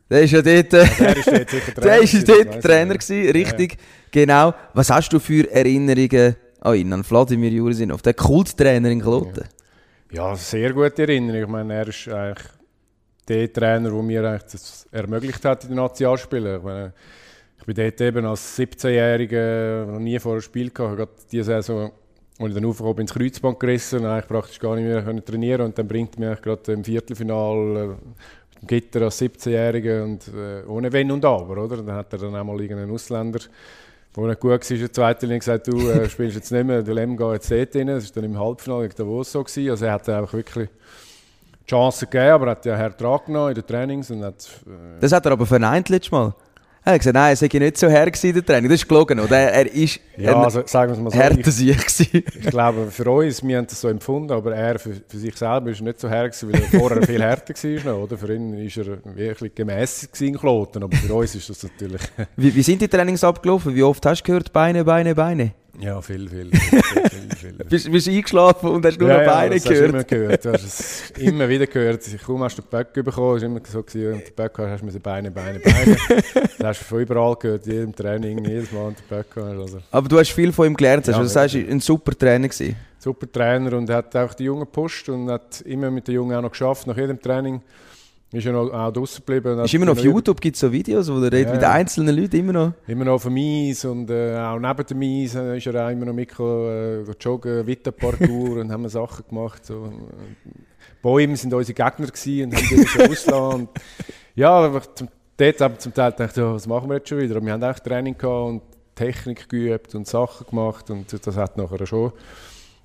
Der 0.09 0.21
ist 0.21 0.31
ja 0.31 0.41
dort, 0.41 0.73
äh, 0.73 0.87
Der 0.99 1.17
ist 1.17 1.27
dort 1.27 1.49
sicher 1.49 1.71
der 1.81 2.01
ist 2.01 2.29
dort 2.29 2.61
Trainer 2.63 2.95
gewesen, 2.95 3.31
richtig, 3.31 3.77
genau. 4.09 4.53
Was 4.73 4.89
hast 4.89 5.09
du 5.13 5.19
für 5.19 5.51
Erinnerungen 5.51 6.35
an 6.61 6.75
ihn, 6.75 6.93
an 6.93 7.03
Vladimir 7.03 7.51
Jurisinov, 7.51 8.01
der 8.01 8.15
Kulttrainer 8.15 8.89
in 8.89 9.01
Kloten? 9.01 9.45
Ja, 10.15 10.33
sehr 10.33 10.71
gute 10.71 11.01
Erinnerung. 11.01 11.41
Ich 11.41 11.47
meine, 11.49 11.73
er 11.73 11.87
ist 11.89 12.07
eigentlich 12.07 12.47
der 13.27 13.51
Trainer, 13.51 13.89
der 13.89 14.01
mir 14.01 14.23
eigentlich 14.23 14.49
das 14.49 14.87
ermöglicht 14.89 15.43
hat, 15.43 15.65
in 15.65 15.71
den 15.71 15.75
Nationalspielen. 15.75 16.59
Ich 16.59 16.63
meine, 16.63 16.93
ich 17.59 17.65
bin 17.65 17.75
dort 17.75 17.99
eben 17.99 18.25
als 18.25 18.57
17-Jähriger 18.57 19.85
noch 19.87 19.99
nie 19.99 20.17
vor 20.19 20.31
einem 20.31 20.41
Spiel 20.41 20.69
gehabt. 20.69 21.19
Ich 21.19 21.27
diese 21.27 21.43
Saison, 21.43 21.91
als 22.39 22.47
ich 22.47 22.55
dann 22.55 22.63
aufgekommen 22.63 22.95
bin, 22.95 23.03
ins 23.03 23.13
Kreuzband 23.13 23.59
gerissen 23.59 23.99
und 23.99 24.05
eigentlich 24.05 24.27
praktisch 24.27 24.57
gar 24.57 24.77
nicht 24.77 24.85
mehr 24.85 25.03
können 25.03 25.25
trainieren 25.25 25.65
Und 25.65 25.77
dann 25.77 25.85
bringt 25.85 26.17
mich 26.17 26.41
gerade 26.41 26.71
im 26.71 26.85
Viertelfinal 26.85 27.75
äh, 27.75 27.87
mit 27.87 28.61
dem 28.61 28.67
Gitter 28.67 29.01
als 29.01 29.21
17-Jähriger 29.21 30.01
und 30.01 30.29
äh, 30.29 30.65
ohne 30.65 30.93
Wenn 30.93 31.11
und 31.11 31.25
Aber, 31.25 31.61
oder? 31.61 31.75
Dann 31.75 31.93
hat 31.93 32.13
er 32.13 32.19
dann 32.19 32.35
einmal 32.35 32.61
irgendeinen 32.61 32.91
Ausländer 32.91 33.41
wo 34.15 34.27
nicht 34.27 34.39
gut 34.39 34.51
war 34.51 34.71
in 34.71 34.79
der 34.79 34.93
zweiten 34.93 35.25
Linie 35.25 35.39
gesagt, 35.39 35.67
du 35.67 35.89
äh, 35.89 36.09
spielst 36.09 36.35
jetzt 36.35 36.51
nicht 36.51 36.65
mehr, 36.65 36.81
der 36.81 36.93
Lem 36.93 37.17
geht 37.17 37.33
jetzt 37.33 37.51
dort 37.51 37.75
rein. 37.75 37.87
Das 37.87 38.05
war 38.05 38.21
dann 38.21 38.31
im 38.31 38.39
Halbfinale 38.39 38.83
gegen 38.83 38.95
Davos 38.95 39.31
so. 39.31 39.43
Gewesen. 39.43 39.69
Also 39.69 39.85
er 39.85 39.91
hat 39.91 40.07
einfach 40.09 40.33
wirklich 40.33 40.69
die 41.61 41.65
Chance 41.69 42.05
gegeben, 42.05 42.31
aber 42.31 42.45
er 42.47 42.51
hat 42.51 42.65
ja 42.65 42.77
hart 42.77 43.01
dran 43.01 43.19
genommen 43.25 43.49
in 43.49 43.55
den 43.55 43.67
Trainings 43.67 44.11
und 44.11 44.23
hat, 44.23 44.47
äh, 44.65 44.99
Das 45.01 45.11
hat 45.11 45.25
er 45.25 45.33
aber 45.33 45.45
verneint 45.45 45.89
letztes 45.89 46.11
Mal. 46.11 46.33
Er 46.87 46.93
hat 46.93 46.99
gesagt, 46.99 47.15
nein, 47.15 47.31
er 47.31 47.35
sei 47.35 47.49
nicht 47.51 47.77
so 47.79 47.87
her 47.89 48.05
gewesen, 48.05 48.33
der 48.33 48.45
Training. 48.45 48.69
Das 48.69 48.79
ist 48.79 48.87
gelogen, 48.87 49.19
oder? 49.19 49.35
Er, 49.35 49.53
er 49.53 49.73
ist 49.73 49.99
ja, 50.17 50.39
also 50.39 50.61
sagen 50.67 50.91
wir 50.91 50.97
es 50.97 51.03
mal 51.03 51.09
so, 51.09 51.17
härter 51.17 51.39
ich, 51.39 51.47
Sieg 51.47 51.77
gewesen. 51.79 52.23
ich 52.39 52.45
glaube 52.51 52.91
für 52.91 53.09
uns, 53.09 53.43
wir 53.43 53.57
haben 53.57 53.65
das 53.65 53.81
so 53.81 53.87
empfunden, 53.87 54.31
aber 54.31 54.55
er 54.55 54.77
für, 54.77 54.93
für 55.07 55.17
sich 55.17 55.35
selber 55.35 55.71
ist 55.71 55.81
nicht 55.81 55.99
so 55.99 56.07
her 56.07 56.29
gewesen, 56.29 56.53
weil 56.53 56.61
er 56.61 56.79
vorher 56.79 57.01
viel 57.01 57.23
härter 57.23 57.55
war, 57.55 58.03
oder? 58.03 58.17
Für 58.19 58.35
ihn 58.35 58.53
ist 58.53 58.77
er 58.77 58.99
wirklich 59.15 59.55
gewesen 59.55 60.09
in 60.19 60.37
Kloten, 60.37 60.83
aber 60.83 60.95
für 60.95 61.11
uns 61.11 61.33
ist 61.33 61.49
das 61.49 61.63
natürlich, 61.63 62.01
Wie, 62.35 62.53
wie 62.53 62.61
sind 62.61 62.79
die 62.79 62.87
Trainings 62.87 63.23
abgelaufen? 63.23 63.73
Wie 63.73 63.81
oft 63.81 64.05
hast 64.05 64.21
du 64.21 64.25
gehört, 64.25 64.53
Beine, 64.53 64.85
Beine, 64.85 65.15
Beine? 65.15 65.53
Ja, 65.79 66.01
viel, 66.01 66.29
viel, 66.29 66.51
viel, 66.51 66.81
viel, 66.81 67.35
viel. 67.35 67.53
Bist, 67.69 67.91
bist 67.91 68.07
du 68.07 68.11
eingeschlafen 68.11 68.69
und 68.69 68.85
hast 68.85 68.99
nur 68.99 69.09
noch 69.09 69.25
Beine 69.25 69.55
das 69.55 69.65
hast 69.65 69.69
du 69.69 69.73
gehört? 69.73 69.89
immer 69.89 70.03
gehört. 70.03 70.45
Du 70.45 70.51
hast 70.53 70.63
es 70.63 71.11
immer 71.19 71.49
wieder 71.49 71.67
gehört. 71.67 72.01
Kaum 72.25 72.43
hast 72.43 72.57
du 72.57 72.61
den 72.61 72.69
Böck 72.69 72.93
bekommen, 72.93 73.27
war 73.27 73.41
immer 73.41 73.59
so, 73.65 73.83
gewesen, 73.83 74.13
und 74.13 74.27
den 74.27 74.33
Böck 74.35 74.57
hast 74.57 74.81
du 74.81 74.85
müssen 74.85 75.01
Beine, 75.01 75.31
Beine, 75.31 75.59
Beine. 75.59 75.97
das 76.57 76.67
hast 76.67 76.81
du 76.81 76.85
von 76.85 76.99
überall 77.01 77.35
gehört, 77.35 77.65
jedem 77.65 77.95
Training, 77.95 78.43
jedes 78.45 78.71
Mal 78.71 78.93
den 78.93 79.07
Böck 79.09 79.27
hast. 79.35 79.59
Also, 79.59 79.79
Aber 79.91 80.07
du 80.07 80.19
hast 80.19 80.31
viel 80.31 80.51
von 80.51 80.67
ihm 80.67 80.75
gelernt. 80.75 81.07
Ja, 81.07 81.13
also, 81.13 81.23
das 81.23 81.35
heißt, 81.35 81.55
ein 81.55 81.79
super 81.79 82.17
Trainer 82.17 82.47
gewesen. 82.47 82.75
super 82.99 83.31
Trainer 83.31 83.73
und 83.77 83.89
hat 83.89 84.15
auch 84.15 84.33
die 84.33 84.45
Jungen 84.45 84.61
gepusht 84.61 85.09
und 85.09 85.29
hat 85.29 85.61
immer 85.61 85.91
mit 85.91 86.07
den 86.07 86.15
Jungen 86.15 86.35
auch 86.37 86.41
noch 86.41 86.51
geschafft. 86.51 86.87
Nach 86.87 86.97
jedem 86.97 87.21
Training 87.21 87.61
ist 88.31 88.45
er 88.45 88.51
noch, 88.51 88.71
auch 88.71 88.91
draußen 88.91 89.23
geblieben. 89.25 89.59
Ist 89.59 89.73
immer 89.73 89.85
noch 89.85 89.93
auf 89.93 90.03
YouTube 90.03 90.41
gibt 90.41 90.55
es 90.55 90.59
so 90.59 90.71
Videos, 90.71 91.09
wo 91.09 91.17
er 91.19 91.31
redet 91.31 91.47
Ja, 91.47 91.53
mit 91.53 91.61
ja. 91.61 91.71
einzelnen 91.71 92.15
Leuten 92.15 92.35
immer 92.35 92.53
noch. 92.53 92.73
Immer 92.87 93.05
noch 93.05 93.13
auf 93.13 93.23
dem 93.23 93.37
Eis 93.37 93.85
und 93.85 94.09
äh, 94.09 94.37
auch 94.37 94.59
neben 94.59 94.85
dem 94.85 95.01
Eis 95.01 95.35
äh, 95.35 95.57
ist 95.57 95.67
er 95.67 95.85
auch 95.85 95.91
immer 95.91 96.05
noch 96.05 96.13
mitgekommen, 96.13 97.07
äh, 97.07 97.11
joggen, 97.19 97.65
Wittenparcours 97.67 98.29
und 98.61 98.71
haben 98.71 98.83
wir 98.83 98.89
Sachen 98.89 99.25
gemacht. 99.27 99.65
So. 99.65 99.91
Bäume 101.01 101.37
sind 101.37 101.53
unsere 101.53 101.73
Gegner 101.73 102.07
gewesen 102.07 102.45
und 102.45 102.55
haben 102.55 102.67
die 102.69 102.87
schon 102.87 103.01
ausgelassen. 103.09 103.69
Ja, 104.35 104.49
aber 104.51 104.81
zum, 104.95 105.07
dort 105.37 105.61
aber 105.61 105.79
zum 105.79 105.93
Teil 105.93 106.11
dachte 106.11 106.25
ich, 106.25 106.37
ja, 106.37 106.53
was 106.53 106.67
machen 106.67 106.89
wir 106.89 106.97
jetzt 106.97 107.09
schon 107.09 107.19
wieder? 107.19 107.37
Und 107.37 107.45
wir 107.45 107.53
haben 107.53 107.63
auch 107.63 107.79
Training 107.79 108.17
gehabt 108.17 108.47
und 108.47 108.61
Technik 108.95 109.47
geübt 109.47 109.93
und 109.95 110.07
Sachen 110.07 110.47
gemacht 110.47 110.89
und 110.89 111.11
das 111.13 111.37
hat 111.37 111.57
nachher 111.57 111.85
schon 111.85 112.11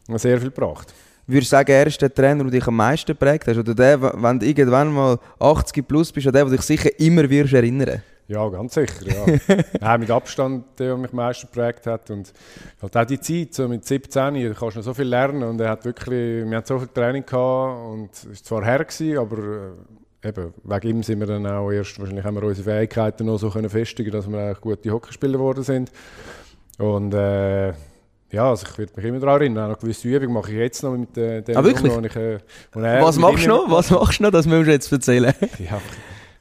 sehr 0.08 0.38
viel 0.38 0.50
gebracht. 0.50 0.92
Würdest 1.30 1.52
du 1.52 1.56
sagen, 1.56 1.70
er 1.70 1.86
ist 1.86 2.02
der 2.02 2.12
Trainer, 2.12 2.42
der 2.42 2.50
dich 2.50 2.66
am 2.66 2.74
meisten 2.74 3.12
geprägt 3.12 3.46
hat? 3.46 3.56
Oder 3.56 3.72
der, 3.72 4.02
wenn 4.02 4.40
du 4.40 4.46
irgendwann 4.46 4.92
mal 4.92 5.16
80 5.38 5.86
plus 5.86 6.10
bist, 6.10 6.26
an 6.26 6.32
der, 6.32 6.44
der 6.44 6.56
dich 6.56 6.62
sicher 6.62 6.90
immer 6.98 7.30
wirst 7.30 7.52
erinnern 7.52 8.02
Ja, 8.26 8.48
ganz 8.48 8.74
sicher. 8.74 9.06
Ja. 9.06 9.56
ja, 9.80 9.98
mit 9.98 10.10
Abstand, 10.10 10.64
der, 10.76 10.88
der 10.88 10.96
mich 10.96 11.12
am 11.12 11.16
meisten 11.16 11.46
geprägt 11.46 11.86
hat. 11.86 12.10
Und 12.10 12.32
halt 12.82 12.96
auch 12.96 13.04
die 13.04 13.20
Zeit, 13.20 13.54
so 13.54 13.68
mit 13.68 13.84
17, 13.84 14.34
da 14.34 14.54
kannst 14.54 14.74
du 14.74 14.80
noch 14.80 14.84
so 14.84 14.92
viel 14.92 15.06
lernen. 15.06 15.44
Und 15.44 15.60
er 15.60 15.70
hat 15.70 15.84
wirklich, 15.84 16.44
wir 16.44 16.56
hatten 16.56 16.66
so 16.66 16.80
viel 16.80 16.88
Training 16.88 17.24
gehabt 17.24 17.92
und 17.92 18.10
es 18.12 18.26
war 18.26 18.34
zwar 18.34 18.64
her, 18.64 18.84
gewesen, 18.84 19.18
aber 19.18 19.38
äh, 20.22 20.28
eben, 20.28 20.52
wegen 20.64 20.88
ihm 20.88 21.02
sind 21.04 21.20
wir 21.20 21.28
dann 21.28 21.46
auch 21.46 21.70
erst, 21.70 21.96
wahrscheinlich 22.00 22.24
haben 22.24 22.34
wir 22.34 22.42
unsere 22.42 22.68
Fähigkeiten 22.68 23.26
noch 23.26 23.38
so 23.38 23.50
können 23.50 23.70
festigen, 23.70 24.10
dass 24.10 24.28
wir 24.28 24.36
eigentlich 24.36 24.60
gute 24.60 24.90
Hockeyspieler 24.90 25.34
geworden 25.34 25.62
sind. 25.62 25.92
Und 26.78 27.14
äh, 27.14 27.72
ja, 28.32 28.48
also 28.50 28.66
ich 28.70 28.78
werde 28.78 28.92
mich 28.96 29.04
immer 29.04 29.20
daran 29.20 29.40
erinnern. 29.40 29.70
Noch 29.70 29.78
gewisse 29.78 30.08
Übungen 30.08 30.32
mache 30.32 30.52
ich 30.52 30.58
jetzt 30.58 30.82
noch 30.82 30.96
mit 30.96 31.16
äh, 31.16 31.42
dem 31.42 31.56
Ah, 31.56 31.64
wirklich? 31.64 31.92
Jungen, 31.92 32.04
ich, 32.04 32.16
äh, 32.16 32.38
Was 32.74 33.16
machst 33.18 33.44
du 33.44 33.48
noch? 33.48 33.70
Was 33.70 33.90
machst 33.90 34.20
du 34.20 34.24
noch? 34.24 34.30
Das 34.30 34.46
müssen 34.46 34.66
wir 34.66 34.72
jetzt 34.72 34.90
erzählen. 34.92 35.34
ja, 35.58 35.80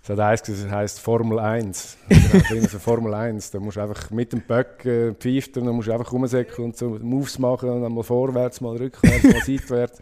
es 0.03 0.09
hat 0.09 0.19
eins 0.19 0.43
gesagt, 0.43 0.67
es 0.67 0.71
heisst 0.71 0.99
Formel 0.99 1.39
1. 1.39 1.97
Also 2.33 2.55
immer 2.55 2.67
so 2.67 2.79
Formel 2.79 3.13
1. 3.13 3.51
Da 3.51 3.59
musst 3.59 3.77
du 3.77 3.81
einfach 3.81 4.09
mit 4.11 4.31
dem 4.33 4.41
Böck 4.41 4.85
äh, 4.85 5.13
pfeifen, 5.13 5.65
dann 5.65 5.75
musst 5.75 5.87
du 5.87 5.91
einfach 5.93 6.11
rumsäckeln 6.11 6.65
und 6.69 6.77
so 6.77 6.97
Moves 7.01 7.39
machen, 7.39 7.69
und 7.69 7.81
dann 7.81 7.93
mal 7.93 8.03
vorwärts, 8.03 8.61
mal 8.61 8.75
rückwärts, 8.77 9.23
mal 9.23 9.41
seitwärts. 9.45 9.99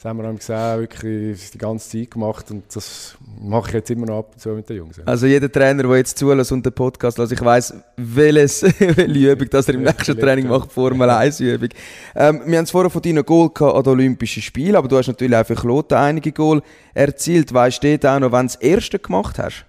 Das 0.00 0.08
haben 0.08 0.16
wir 0.16 0.22
dann 0.22 0.38
gesehen, 0.38 0.78
wirklich 0.78 1.50
die 1.50 1.58
ganze 1.58 1.90
Zeit 1.90 2.10
gemacht 2.10 2.50
und 2.50 2.64
das 2.74 3.18
mache 3.38 3.68
ich 3.68 3.74
jetzt 3.74 3.90
immer 3.90 4.06
noch 4.06 4.20
ab 4.20 4.30
und 4.32 4.40
zu 4.40 4.48
mit 4.48 4.66
den 4.66 4.78
Jungs. 4.78 4.98
Also 5.04 5.26
jeder 5.26 5.52
Trainer, 5.52 5.82
der 5.82 5.96
jetzt 5.98 6.16
zulässt 6.16 6.52
und 6.52 6.64
den 6.64 6.72
Podcast 6.72 7.18
lässt, 7.18 7.32
ich 7.32 7.44
weiss, 7.44 7.74
welches, 7.98 8.62
welche 8.78 9.32
Übung 9.32 9.50
dass 9.50 9.68
er 9.68 9.74
im 9.74 9.84
Ja, 9.84 9.92
nächsten 9.92 10.18
Training 10.18 10.46
ja. 10.46 10.52
macht, 10.52 10.72
Formel 10.72 11.10
1 11.10 11.40
Übung. 11.40 11.68
Ähm, 12.14 12.40
wir 12.46 12.56
haben 12.56 12.64
es 12.64 12.70
vorher 12.70 12.88
von 12.88 13.02
deinen 13.02 13.22
Goal 13.26 13.50
gehabt 13.50 13.76
an 13.76 13.82
den 13.82 13.90
Olympischen 13.90 14.42
Spielen, 14.42 14.74
aber 14.74 14.88
du 14.88 14.96
hast 14.96 15.08
natürlich 15.08 15.36
auch 15.36 15.44
für 15.44 15.54
Kloten 15.54 15.98
einige 15.98 16.32
Goal 16.32 16.62
erzielt. 16.94 17.52
Weißt 17.52 17.82
du 17.84 18.10
auch 18.10 18.20
noch, 18.20 18.32
wenn 18.32 18.46
du 18.46 18.54
das 18.54 18.56
erste 18.56 18.98
gemacht 18.98 19.38
hast? 19.38 19.66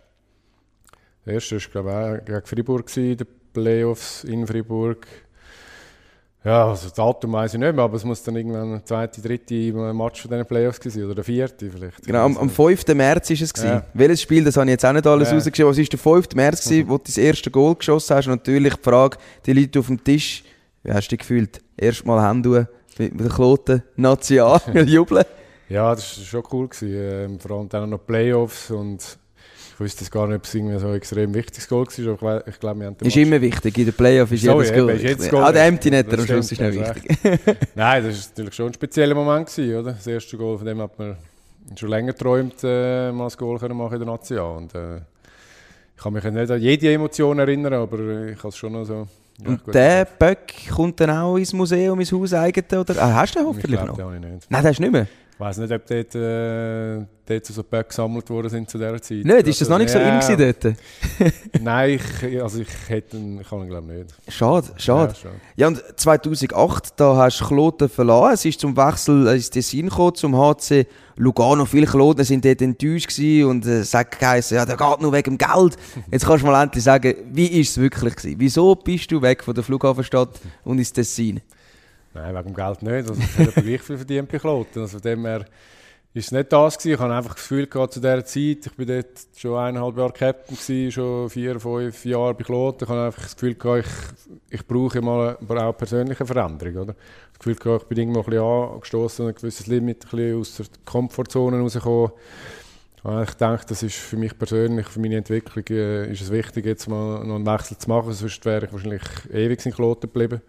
Der 1.26 1.34
erste 1.34 1.58
war, 1.58 1.60
glaube 1.60 1.90
ich, 1.90 2.22
auch 2.22 2.26
gegen 2.26 2.48
Fribourg, 2.48 2.88
gewesen, 2.88 3.18
die 3.18 3.26
Playoffs 3.52 4.24
in 4.24 4.48
Fribourg. 4.48 5.06
Ja, 6.44 6.70
also 6.70 6.86
das 6.86 6.94
Datum 6.94 7.34
weiß 7.34 7.54
ich 7.54 7.60
nicht 7.60 7.76
mehr, 7.76 7.84
aber 7.84 7.98
es 7.98 8.04
muss 8.04 8.24
dann 8.24 8.36
irgendwann 8.36 8.72
der 8.72 8.84
zweite, 8.86 9.22
dritte 9.22 9.54
Match 9.94 10.22
von 10.24 10.32
diesen 10.32 10.46
Playoffs 10.48 10.80
sein, 10.84 11.04
oder 11.06 11.14
der 11.16 11.24
vierte 11.24 11.70
vielleicht. 11.70 12.04
Genau, 12.04 12.26
am, 12.26 12.36
am 12.38 12.50
5. 12.50 12.88
März 12.96 13.30
war 13.30 13.42
es. 13.42 13.54
Ja. 13.64 13.86
Welches 13.94 14.22
Spiel, 14.24 14.44
das 14.44 14.58
habe 14.58 14.66
ich 14.66 14.72
jetzt 14.72 14.86
auch 14.86 14.94
nicht 14.94 15.06
alles 15.06 15.30
Ja. 15.30 15.36
rausgeschrieben, 15.36 15.66
aber 15.72 15.72
es 15.72 15.78
war 15.78 15.86
der 15.86 16.00
5. 16.00 16.36
März, 16.36 16.64
gewesen, 16.66 16.90
wo 16.90 16.98
du 16.98 17.04
das 17.06 17.18
erste 17.18 17.52
Goal 17.52 17.76
geschossen 17.76 18.16
hast. 18.16 18.26
Und 18.26 18.32
natürlich 18.38 18.74
die 18.74 18.82
Frage, 18.82 19.18
die 19.46 19.54
Leute 19.54 19.80
auf 19.80 19.88
dem 19.88 20.04
Tisch, 20.04 20.44
wie 20.84 20.92
hast 20.92 21.08
du 21.08 21.16
dich 21.16 21.20
gefühlt? 21.20 21.62
Erstmal 21.78 22.28
Hände 22.28 22.68
mit 22.98 23.12
mit 23.14 23.20
den 23.22 23.30
Kloten, 23.30 23.84
National, 23.96 24.60
jubeln. 24.88 25.26
Ja, 25.70 25.94
das 25.96 26.18
war 26.18 26.26
schon 26.26 26.44
cool. 26.52 26.68
Gewesen. 26.68 26.90
Ähm, 27.34 27.40
vor 27.40 27.58
allem 27.60 27.70
dann 27.70 27.90
noch 27.92 28.06
Playoffs 28.06 28.72
und 28.72 29.18
ich 29.82 29.92
wusste 29.92 30.04
es 30.04 30.12
gar 30.12 30.28
nicht, 30.28 30.38
ob 30.38 30.44
es 30.46 30.54
irgendwie 30.56 30.78
so 30.80 30.88
ein 30.88 30.96
extrem 30.96 31.34
wichtiges 31.34 31.68
Goal 31.68 31.86
war, 31.86 32.14
aber 32.14 32.42
ich, 32.48 32.54
ich 32.54 32.60
glaube, 32.60 32.80
wir 32.80 32.88
haben 32.88 32.98
den 32.98 33.08
Ist 33.08 33.16
Match- 33.16 33.28
immer 33.28 33.42
wichtig, 33.42 33.78
in 33.78 33.86
der 33.86 33.92
Playoff 33.92 34.32
ist 34.32 34.44
So, 34.44 34.62
jedes 34.62 34.74
Goal 34.78 34.90
ist 34.92 35.04
wichtig. 35.04 35.30
Goal 35.32 35.44
Auch 35.44 35.52
der. 35.52 35.66
Empty 35.66 35.92
Netter 35.92 36.20
am 36.20 36.26
Schluss 36.26 36.52
ist 36.52 36.62
das 36.62 36.74
wichtig. 36.76 37.18
Nein, 37.76 38.04
das 38.04 38.16
war 38.16 38.30
natürlich 38.30 38.54
schon 38.56 38.68
ein 38.68 38.74
spezieller 38.74 39.16
Moment, 39.16 39.48
gewesen, 39.50 39.76
oder? 39.80 39.92
Das 39.94 40.08
erste 40.08 40.38
Goal, 40.38 40.58
von 40.58 40.66
dem 40.68 40.80
hat 40.82 40.98
man 41.00 41.16
schon 41.76 41.90
länger 41.90 42.14
geträumt, 42.14 42.56
äh, 42.64 43.12
mal 43.12 43.28
ein 43.28 43.34
Goal 43.38 43.60
können 43.60 43.78
machen 43.78 43.94
in 43.94 44.00
der 44.00 44.08
Nation. 44.14 44.58
Und, 44.58 44.76
äh, 44.76 44.98
ich 45.96 46.04
kann 46.04 46.14
mich 46.14 46.24
nicht 46.24 46.52
an 46.52 46.60
jede 46.60 46.92
Emotion 46.94 47.38
erinnern, 47.40 47.74
aber 47.74 48.00
ich 48.30 48.40
kann 48.40 48.50
es 48.50 48.58
schon 48.58 48.74
noch 48.74 48.86
so... 48.86 49.08
ja, 49.44 49.50
Und 49.50 49.62
der 49.74 50.06
Böck 50.06 50.52
kommt 50.76 51.00
dann 51.00 51.12
auch 51.12 51.38
ins 51.38 51.54
Museum, 51.54 52.00
ins 52.00 52.12
Haus 52.12 52.34
eigene, 52.34 52.80
oder? 52.82 52.96
Ah, 53.02 53.14
hast 53.22 53.36
du 53.36 53.40
den 53.40 53.44
Ich 53.44 53.48
hoffentlich 53.56 53.72
glaube, 53.80 53.88
noch? 53.88 53.96
den 53.98 54.06
habe 54.06 54.16
ich 54.16 54.22
nicht. 54.34 54.50
Nein, 54.52 54.62
den 54.64 54.68
hast 54.70 54.78
du 54.80 54.82
nicht 54.84 54.92
mehr. 54.92 55.08
Weiß 55.42 55.58
nicht, 55.58 55.72
ob 55.72 55.84
dort, 55.88 56.14
äh, 56.14 57.04
dort 57.26 57.46
so 57.48 57.64
Böcke 57.64 57.86
gesammelt 57.86 58.30
worden 58.30 58.48
sind 58.48 58.70
zu 58.70 58.78
dieser 58.78 59.02
Zeit. 59.02 59.26
Nicht? 59.26 59.48
Ist 59.48 59.62
das 59.62 59.70
noch 59.70 59.80
nicht 59.80 59.90
so 59.90 59.98
ja, 59.98 60.14
in 60.14 60.20
gewesen 60.20 60.56
dort? 60.62 60.76
Nein, 61.60 62.00
ich, 62.00 62.44
also 62.44 62.60
ich 62.60 62.68
hätte 62.88 63.18
ihn, 63.18 63.42
ich 63.42 63.50
kann 63.50 63.62
ihn 63.62 63.70
glaube 63.70 63.92
nicht. 63.92 64.14
Schade, 64.28 64.68
schade. 64.78 65.14
Ja, 65.14 65.20
schon. 65.20 65.32
Ja, 65.56 65.68
und 65.70 65.84
2008, 65.96 66.94
da 66.96 67.16
hast 67.16 67.42
du 67.42 67.46
Kloten 67.46 67.90
verlassen. 67.90 68.34
Es 68.36 68.46
ist 68.46 68.60
zum 68.60 68.78
Wechsel 68.78 69.26
ins 69.30 69.50
Tessin 69.50 69.90
gekommen, 69.90 70.14
zum 70.14 70.38
HC 70.38 70.86
Lugano. 71.16 71.66
Viele 71.66 71.88
Kloten 71.88 72.24
sind 72.24 72.46
dort 72.46 72.62
enttäuscht 72.62 73.08
gewesen 73.08 73.50
und 73.50 73.66
äh, 73.66 73.84
sagen 73.84 74.10
geheißen, 74.20 74.58
ja, 74.58 74.64
der 74.68 74.78
geht 74.78 75.02
nur 75.02 75.12
wegen 75.12 75.38
dem 75.38 75.38
Geld. 75.40 75.76
Jetzt 76.12 76.28
kannst 76.28 76.44
du 76.44 76.48
mal 76.48 76.62
endlich 76.62 76.84
sagen, 76.84 77.16
wie 77.32 77.48
ist 77.48 77.72
es 77.72 77.78
wirklich 77.80 78.16
gewesen? 78.16 78.36
Wieso 78.38 78.76
bist 78.76 79.12
du 79.12 79.20
weg 79.24 79.44
von 79.44 79.56
der 79.56 79.64
Flughafenstadt 79.64 80.40
und 80.64 80.78
ins 80.78 80.94
Tessin? 80.94 81.42
Nein, 82.14 82.36
wegen 82.36 82.48
dem 82.48 82.56
Geld 82.56 82.82
nicht. 82.82 83.10
Also 83.10 83.14
ich 83.14 83.48
habe 83.48 83.62
gleich 83.62 83.82
viel 83.82 83.98
verdient 83.98 84.30
bei 84.30 84.38
Kloten. 84.38 84.82
Also 84.82 85.00
dem 85.00 85.26
her 85.26 85.46
ist 86.14 86.26
es 86.26 86.32
nicht 86.32 86.52
das 86.52 86.78
gewesen. 86.78 86.94
Ich 86.94 87.00
habe 87.00 87.14
einfach 87.14 87.36
das 87.36 87.42
Gefühl 87.42 87.68
gehabt, 87.68 87.94
zu 87.94 88.02
dieser 88.02 88.26
Zeit, 88.26 88.66
ich 88.66 88.76
bin 88.76 88.88
dort 88.88 89.28
schon 89.36 89.58
eineinhalb 89.58 89.98
Jahre 89.98 90.12
Captain 90.12 90.58
gewesen, 90.58 90.92
schon 90.92 91.30
vier, 91.30 91.60
fünf 91.60 92.06
Jahre 92.06 92.34
bei 92.34 92.44
Kloten. 92.44 92.84
Ich 92.84 92.90
habe 92.90 93.06
einfach 93.06 93.24
das 93.24 93.36
Gefühl 93.36 93.56
gehabt, 93.56 93.88
ich, 94.50 94.60
ich 94.60 94.68
brauche 94.68 95.02
mal 95.02 95.38
aber 95.42 95.68
auch 95.68 95.78
persönliche 95.78 96.26
Veränderung. 96.26 96.76
Oder? 96.78 96.96
Das 97.32 97.40
Gefühl 97.40 97.56
gehabt, 97.56 97.84
ich 97.84 97.88
bin 97.88 97.98
irgendwo 97.98 98.20
ein 98.20 98.26
bisschen 98.26 98.44
angestoßen, 98.44 99.28
ein 99.28 99.36
gewisses 99.36 99.68
Limit, 99.68 100.06
ein 100.06 100.10
bisschen 100.10 100.40
aus 100.40 100.56
der 100.58 100.66
Komfortzone 100.84 101.60
rausgekommen. 101.60 102.12
Ich 103.24 103.34
denke, 103.34 103.66
das 103.68 103.82
ist 103.82 103.96
für 103.96 104.18
mich 104.18 104.38
persönlich, 104.38 104.86
für 104.86 105.00
meine 105.00 105.16
Entwicklung, 105.16 105.66
äh, 105.72 106.12
ist 106.12 106.22
es 106.22 106.30
wichtig, 106.30 106.66
jetzt 106.68 106.88
mal 106.88 107.26
noch 107.26 107.36
einen 107.36 107.48
Wechsel 107.48 107.76
zu 107.76 107.90
machen. 107.90 108.14
Sonst 108.14 108.46
wäre 108.46 108.66
ich 108.66 108.72
wahrscheinlich 108.72 109.02
ewig 109.34 109.66
in 109.66 109.72
Kloten 109.72 110.02
geblieben. 110.02 110.42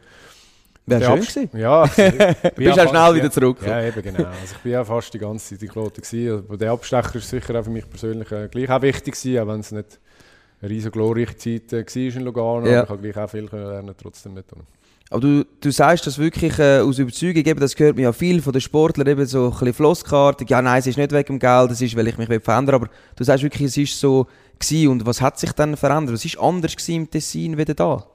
Wäre 0.87 1.05
schön 1.05 1.21
gewesen. 1.21 1.51
Ja. 1.59 1.87
Du 2.42 2.51
bist 2.57 2.81
auch 2.81 2.88
schnell 2.88 3.14
wieder 3.14 3.31
zurück. 3.31 3.59
Ja, 3.64 3.83
eben 3.83 4.03
genau. 4.03 4.25
Also 4.25 4.55
ich 4.57 4.59
bin 4.59 4.73
ja 4.73 4.85
fast 4.85 5.14
die 5.14 5.18
ganze 5.18 5.51
Zeit 5.51 5.62
in 5.62 5.68
Kloten 5.68 6.03
gewesen. 6.03 6.45
Aber 6.47 6.57
der 6.57 6.73
Abstecher 6.73 7.16
ist 7.16 7.29
sicher 7.29 7.59
auch 7.59 7.64
für 7.64 7.71
mich 7.71 7.88
persönlich 7.88 8.31
äh, 8.33 8.49
gleich 8.49 8.71
auch 8.71 8.83
wichtig 8.83 9.14
gewesen, 9.14 9.38
auch 9.40 9.53
wenn 9.53 9.61
es 9.61 9.71
nicht 9.71 10.01
eine 10.61 10.71
riesen 10.71 10.90
glorreiche 10.90 11.37
Zeit 11.37 11.73
äh, 11.73 11.85
war 11.87 12.16
in 12.16 12.25
Lugano. 12.25 12.66
Ja. 12.66 12.83
Aber 12.83 12.83
ich 12.83 12.88
habe 12.90 13.12
gleich 13.12 13.25
auch 13.25 13.31
viel 13.31 13.49
können 13.49 13.66
lernen 13.66 13.95
trotzdem 14.01 14.35
nicht. 14.35 14.47
Aber 15.11 15.21
du, 15.21 15.45
du 15.61 15.71
sagst 15.71 16.07
das 16.07 16.18
wirklich 16.18 16.59
äh, 16.59 16.79
aus 16.79 16.99
Überzeugung, 16.99 17.45
eben, 17.45 17.61
das 17.61 17.77
gehört 17.77 17.97
mir 17.97 18.03
ja 18.03 18.12
viel 18.12 18.40
von 18.40 18.53
den 18.53 18.62
Sportlern, 18.62 19.07
eben 19.07 19.27
so 19.27 19.45
ein 19.45 19.51
bisschen 19.51 19.75
flosskartig. 19.75 20.49
Ja, 20.49 20.62
nein, 20.62 20.79
es 20.79 20.87
ist 20.87 20.97
nicht 20.97 21.12
wegen 21.12 21.27
dem 21.27 21.38
Geld, 21.38 21.71
es 21.71 21.83
ist, 21.83 21.95
weil 21.97 22.09
ich 22.09 22.16
mich 22.16 22.31
will 22.31 22.40
verändern 22.40 22.77
Aber 22.77 22.88
du 23.14 23.23
sagst 23.23 23.42
wirklich, 23.42 23.68
es 23.68 23.77
ist 23.77 24.01
so 24.01 24.27
gewesen. 24.59 24.88
Und 24.88 25.07
was 25.07 25.21
hat 25.21 25.38
sich 25.38 25.53
dann 25.53 25.77
verändert? 25.77 26.14
Was 26.14 26.37
war 26.37 26.49
anders 26.49 26.75
gewesen 26.75 26.95
im 26.95 27.11
Tessin 27.11 27.59
wieder 27.59 27.75
da? 27.75 28.07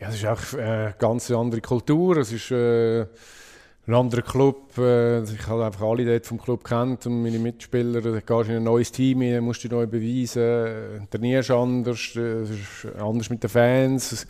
Ja, 0.00 0.08
es 0.08 0.14
ist 0.14 0.26
auch 0.26 0.58
äh, 0.58 0.62
eine 0.62 0.94
ganz 0.98 1.30
andere 1.30 1.60
Kultur. 1.60 2.16
Es 2.16 2.32
ist 2.32 2.50
äh, 2.50 3.02
ein 3.02 3.94
anderer 3.94 4.22
Club. 4.22 4.78
Äh, 4.78 5.22
ich 5.24 5.46
habe 5.46 5.66
einfach 5.66 5.82
alle 5.82 6.06
dort 6.06 6.26
vom 6.26 6.40
Club 6.40 6.64
kennt 6.64 7.04
und 7.04 7.22
meine 7.22 7.38
Mitspieler. 7.38 8.00
Da 8.00 8.10
gehst 8.12 8.28
du 8.28 8.52
in 8.52 8.56
ein 8.56 8.64
neues 8.64 8.90
Team, 8.92 9.20
rein, 9.20 9.44
musst 9.44 9.62
dich 9.62 9.70
neu 9.70 9.86
beweisen, 9.86 10.42
äh, 10.42 11.06
trainierst 11.10 11.50
anders, 11.50 12.16
äh, 12.16 12.20
es 12.20 12.50
ist 12.50 12.96
anders 12.98 13.28
mit 13.28 13.42
den 13.42 13.50
Fans. 13.50 14.12
Es, 14.12 14.26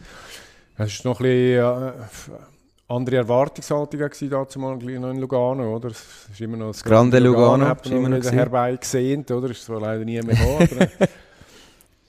es 0.77 0.93
ist 0.95 1.05
noch 1.05 1.21
ein 1.21 1.25
bisschen 1.25 1.63
äh, 1.63 1.93
andere 2.89 3.17
Erwartungshaltung 3.19 4.01
gewesen, 4.01 4.29
dazu 4.29 4.59
mal 4.59 4.77
noch 4.77 5.11
in 5.11 5.21
Lugano, 5.21 5.77
oder? 5.77 5.91
Es 5.91 6.27
ist 6.33 6.41
immer 6.41 6.57
noch 6.57 6.73
das 6.73 6.83
Grande 6.83 7.21
Lugano, 7.21 7.65
hat 7.65 7.87
ist 7.87 7.93
man 7.93 8.07
immer 8.07 8.19
noch 8.19 8.33
herbeigesehen, 8.33 9.25
oder? 9.31 9.51
Ist 9.51 9.65
zwar 9.65 9.81
leider 9.81 10.05
nie 10.05 10.21
mehr 10.21 10.35
gekommen, 10.35 10.91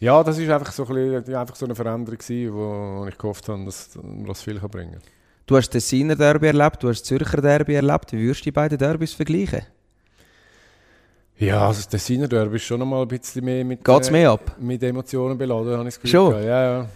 Ja, 0.01 0.23
das 0.23 0.39
ist 0.39 0.49
einfach 0.49 0.71
so, 0.71 0.83
ein 0.87 0.95
bisschen, 0.95 1.35
einfach 1.35 1.55
so 1.55 1.65
eine 1.65 1.75
Veränderung 1.75 2.17
gewesen, 2.17 2.53
wo 2.55 3.05
ich 3.07 3.15
gehofft 3.15 3.47
habe, 3.47 3.63
dass 3.65 3.91
das 4.25 4.41
viel 4.41 4.59
bringen 4.59 4.93
kann. 4.93 5.01
Du 5.45 5.55
hast 5.55 5.69
Tessiner 5.69 6.15
Derby 6.15 6.47
erlebt, 6.47 6.81
du 6.81 6.89
hast 6.89 7.05
Zürcher 7.05 7.39
Derby 7.39 7.75
erlebt. 7.75 8.11
Wie 8.11 8.23
würdest 8.23 8.41
du 8.41 8.45
die 8.45 8.51
beiden 8.51 8.79
Derbys 8.79 9.13
vergleichen? 9.13 9.61
Ja, 11.37 11.67
also 11.67 11.81
das 11.81 11.87
Tessiner 11.87 12.27
Derby 12.27 12.55
ist 12.55 12.63
schon 12.63 12.79
noch 12.79 12.87
mal 12.87 13.03
ein 13.03 13.07
bisschen 13.07 13.45
mehr 13.45 13.63
mit, 13.63 13.85
Geht's 13.85 14.09
mehr 14.09 14.31
ab? 14.31 14.55
mit 14.59 14.81
Emotionen 14.81 15.37
beladen, 15.37 15.77
habe 15.77 15.87
ich 15.87 15.93
das 15.93 16.01
Gefühl. 16.01 16.11
Schon? 16.11 16.29
gehabt. 16.31 16.45
Ja, 16.45 16.63
ja. 16.79 16.89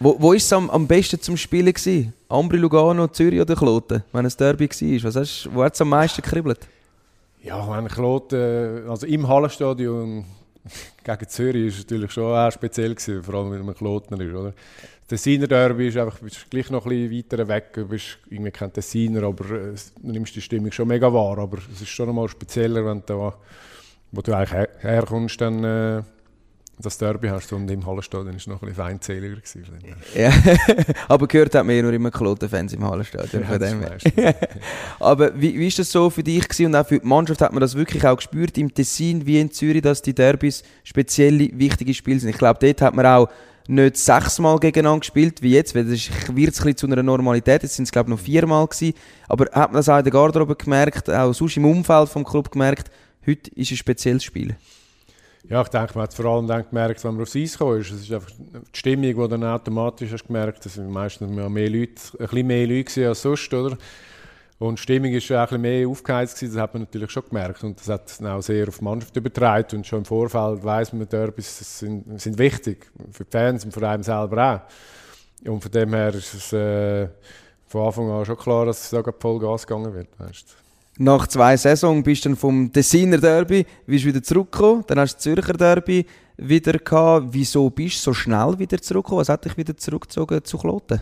Wo, 0.00 0.16
wo 0.18 0.32
ist 0.32 0.44
es 0.46 0.52
am, 0.52 0.68
am 0.70 0.88
besten 0.88 1.20
zum 1.20 1.36
Spielen 1.36 1.72
gewesen? 1.72 2.12
Ambri, 2.28 2.56
Lugano, 2.56 3.06
Zürich 3.06 3.40
oder 3.40 3.54
Kloten? 3.54 4.02
Wenn 4.12 4.24
es 4.24 4.36
Derby 4.36 4.68
war, 4.68 5.04
was 5.04 5.14
hast, 5.14 5.48
wo 5.54 5.62
hat 5.62 5.74
es 5.74 5.80
am 5.80 5.90
meisten 5.90 6.20
gekribbelt? 6.20 6.66
Ja, 7.44 7.76
wenn 7.76 7.86
Kloten, 7.86 8.88
also 8.88 9.06
im 9.06 9.28
Hallenstadion 9.28 10.24
gegen 11.04 11.28
Zürich 11.28 11.74
es 11.74 11.78
natürlich 11.78 12.10
schon 12.12 12.34
auch 12.34 12.50
speziell 12.50 12.94
gewesen, 12.94 13.22
vor 13.22 13.34
allem 13.34 13.52
wenn 13.52 13.64
man 13.64 13.74
Klotner 13.74 14.20
ist, 14.20 14.34
oder? 14.34 14.52
Tessiner 15.08 15.48
Derby 15.48 15.88
ist 15.88 15.96
einfach 15.96 16.18
bist 16.20 16.48
gleich 16.50 16.70
noch 16.70 16.86
ein 16.86 17.08
bisschen 17.10 17.18
weiter 17.18 17.48
weg, 17.48 17.72
du 17.72 17.88
bist 17.88 18.18
irgendwie 18.28 18.52
kein 18.52 18.72
Tessiner, 18.72 19.24
aber 19.24 19.44
äh, 19.50 19.74
du 20.02 20.12
nimmst 20.12 20.36
die 20.36 20.40
Stimmung 20.40 20.70
schon 20.70 20.86
mega 20.86 21.12
wahr, 21.12 21.38
aber 21.38 21.58
es 21.72 21.80
ist 21.80 21.88
schon 21.88 22.06
noch 22.06 22.14
mal 22.14 22.28
spezieller, 22.28 22.84
wenn 22.86 23.02
du, 23.04 23.32
wo 24.12 24.20
du 24.20 24.32
eigentlich 24.32 24.52
her 24.52 24.68
herkommst, 24.78 25.40
dann 25.40 25.64
äh, 25.64 26.02
das 26.80 26.98
Derby 26.98 27.28
hast 27.28 27.52
und 27.52 27.70
im 27.70 27.84
Hallenstadion 27.86 28.34
ist 28.34 28.42
es 28.42 28.46
noch 28.46 28.62
ein 28.62 28.68
bisschen 28.68 28.84
feindseliger 28.84 29.36
gewesen. 29.36 29.64
Ja, 30.14 30.32
aber 31.08 31.26
gehört 31.26 31.54
hat 31.54 31.66
man 31.66 31.74
eh 31.74 31.82
nur 31.82 31.92
immer 31.92 32.10
Kloten-Fans 32.10 32.72
im 32.72 32.84
Hallenstadion. 32.84 33.44
Ja, 33.48 33.58
dem 33.58 33.80
meistens. 33.80 34.12
Aber 35.00 35.40
wie, 35.40 35.58
wie 35.58 35.66
ist 35.66 35.78
das 35.78 35.90
so 35.90 36.10
für 36.10 36.22
dich 36.22 36.48
gewesen? 36.48 36.66
und 36.66 36.76
auch 36.76 36.86
für 36.86 36.98
die 36.98 37.06
Mannschaft 37.06 37.40
hat 37.40 37.52
man 37.52 37.60
das 37.60 37.74
wirklich 37.74 38.06
auch 38.06 38.16
gespürt 38.16 38.58
im 38.58 38.72
Tessin 38.72 39.26
wie 39.26 39.40
in 39.40 39.50
Zürich, 39.50 39.82
dass 39.82 40.02
die 40.02 40.14
Derbys 40.14 40.62
spezielle, 40.84 41.50
wichtige 41.52 41.94
Spiele 41.94 42.20
sind? 42.20 42.30
Ich 42.30 42.38
glaube, 42.38 42.58
dort 42.60 42.82
hat 42.82 42.94
man 42.94 43.06
auch 43.06 43.28
nicht 43.68 43.96
sechsmal 43.96 44.58
gegeneinander 44.58 45.00
gespielt 45.00 45.42
wie 45.42 45.52
jetzt, 45.52 45.74
weil 45.74 45.84
das 45.84 46.10
wird 46.34 46.54
es 46.54 46.60
ein 46.64 46.76
zu 46.76 46.86
einer 46.86 47.02
Normalität. 47.02 47.62
Jetzt 47.62 47.76
sind 47.76 47.84
es 47.84 47.92
glaube 47.92 48.10
ich 48.10 48.16
noch 48.16 48.22
viermal 48.22 48.66
gewesen. 48.66 48.94
Aber 49.28 49.44
hat 49.52 49.72
man 49.72 49.78
das 49.78 49.88
auch 49.88 49.98
in 49.98 50.04
der 50.04 50.12
Garderobe 50.12 50.56
gemerkt, 50.56 51.08
auch 51.08 51.32
sonst 51.32 51.56
im 51.56 51.64
Umfeld 51.64 52.08
vom 52.08 52.24
Club 52.24 52.50
gemerkt, 52.50 52.90
heute 53.26 53.50
ist 53.54 53.70
ein 53.70 53.76
spezielles 53.76 54.24
Spiel. 54.24 54.56
Ja, 55.50 55.62
ich 55.62 55.68
denke, 55.68 55.94
man 55.94 56.04
hat 56.04 56.10
es 56.10 56.16
vor 56.16 56.26
allem 56.26 56.46
dann 56.46 56.64
gemerkt, 56.68 57.02
wenn 57.02 57.14
man 57.14 57.22
aufs 57.22 57.34
Eis 57.34 57.56
ist. 57.56 57.90
Es 57.90 58.02
ist 58.02 58.12
einfach 58.12 58.30
die 58.30 58.78
Stimmung, 58.78 59.02
die 59.20 59.28
dann 59.28 59.42
automatisch 59.42 60.12
hast 60.12 60.28
gemerkt, 60.28 60.62
sind 60.62 60.88
meistens 60.88 61.28
mehr 61.28 61.68
Leute, 61.68 62.00
ein 62.12 62.18
bisschen 62.18 62.46
mehr 62.46 62.66
Leute 62.68 63.08
als 63.08 63.22
sonst, 63.22 63.52
oder? 63.52 63.76
Und 64.60 64.78
die 64.78 64.82
Stimmung 64.82 65.10
ist 65.10 65.28
auch 65.32 65.38
ein 65.38 65.46
bisschen 65.46 65.60
mehr 65.62 65.88
aufgeheizt 65.88 66.36
gewesen, 66.36 66.54
das 66.54 66.62
hat 66.62 66.74
man 66.74 66.82
natürlich 66.82 67.10
schon 67.10 67.24
gemerkt. 67.28 67.64
Und 67.64 67.80
das 67.80 67.88
hat 67.88 68.08
es 68.08 68.22
auch 68.22 68.40
sehr 68.42 68.68
auf 68.68 68.78
die 68.78 68.84
Mannschaft 68.84 69.16
übertragen. 69.16 69.78
Und 69.78 69.86
schon 69.86 70.00
im 70.00 70.04
Vorfeld 70.04 70.62
weiss 70.62 70.92
man, 70.92 71.08
Derbys 71.08 71.80
sind, 71.80 72.20
sind 72.20 72.38
wichtig. 72.38 72.86
Für 73.10 73.24
die 73.24 73.30
Fans 73.30 73.64
und 73.64 73.72
für 73.72 73.88
einen 73.88 74.04
selber 74.04 74.62
auch. 75.44 75.48
Und 75.50 75.62
von 75.62 75.72
dem 75.72 75.92
her 75.94 76.14
ist 76.14 76.32
es 76.32 76.52
äh, 76.52 77.08
von 77.66 77.86
Anfang 77.86 78.08
an 78.10 78.24
schon 78.24 78.36
klar, 78.36 78.66
dass 78.66 78.84
es 78.84 78.90
da 78.90 79.02
voll 79.18 79.40
Gas 79.40 79.66
gegangen 79.66 79.92
wird. 79.94 80.08
Weißt. 80.18 80.46
du. 80.48 80.59
Nach 81.02 81.26
zwei 81.26 81.56
Saisons 81.56 82.04
bist 82.04 82.26
du 82.26 82.28
dann 82.28 82.36
vom 82.36 82.70
Tessiner 82.70 83.16
Derby 83.16 83.64
bist 83.86 84.04
wieder 84.04 84.22
zurückgekommen, 84.22 84.84
dann 84.86 84.98
hast 84.98 85.14
du 85.14 85.16
das 85.16 85.22
Zürcher 85.22 85.54
Derby 85.54 86.04
wieder 86.36 86.74
gehabt. 86.74 87.28
Wieso 87.30 87.70
bist 87.70 88.00
du 88.00 88.10
so 88.10 88.12
schnell 88.12 88.58
wieder 88.58 88.76
zurückgekommen? 88.76 89.22
Was 89.22 89.30
hat 89.30 89.46
dich 89.46 89.56
wieder 89.56 89.74
zurückgezogen 89.74 90.44
zu 90.44 90.58
Kloten? 90.58 91.00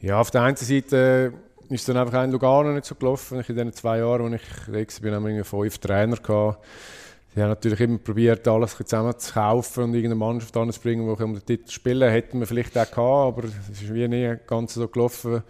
Ja, 0.00 0.18
auf 0.18 0.30
der 0.30 0.40
einen 0.40 0.56
Seite 0.56 1.34
ist 1.68 1.86
dann 1.86 1.98
einfach 1.98 2.24
in 2.24 2.32
Lugano 2.32 2.72
nicht 2.72 2.86
so 2.86 2.94
gelaufen. 2.94 3.40
Ich 3.40 3.50
in 3.50 3.56
den 3.56 3.74
zwei 3.74 3.98
Jahren, 3.98 4.32
als 4.32 4.40
ich 4.40 5.00
da 5.02 5.04
war, 5.04 5.16
haben 5.16 5.36
wir 5.36 5.44
fünf 5.44 5.76
Trainer 5.76 6.16
gehabt. 6.16 6.64
Die 7.36 7.42
haben 7.42 7.50
natürlich 7.50 7.80
immer 7.80 7.98
probiert, 7.98 8.48
alles 8.48 8.74
zusammen 8.74 9.18
zu 9.18 9.34
kaufen 9.34 9.84
und 9.84 9.94
irgendeine 9.94 10.14
Mannschaft 10.14 10.56
anzubringen, 10.56 11.14
die 11.14 11.22
um 11.22 11.34
den 11.34 11.44
Titel 11.44 11.70
spielen. 11.70 12.10
Hätten 12.10 12.40
wir 12.40 12.46
vielleicht 12.46 12.78
auch 12.78 12.90
gehabt, 12.90 12.96
aber 12.96 13.44
es 13.44 13.82
ist 13.82 13.92
wie 13.92 14.08
nie 14.08 14.34
ganz 14.46 14.72
so 14.72 14.88
gelaufen. 14.88 15.42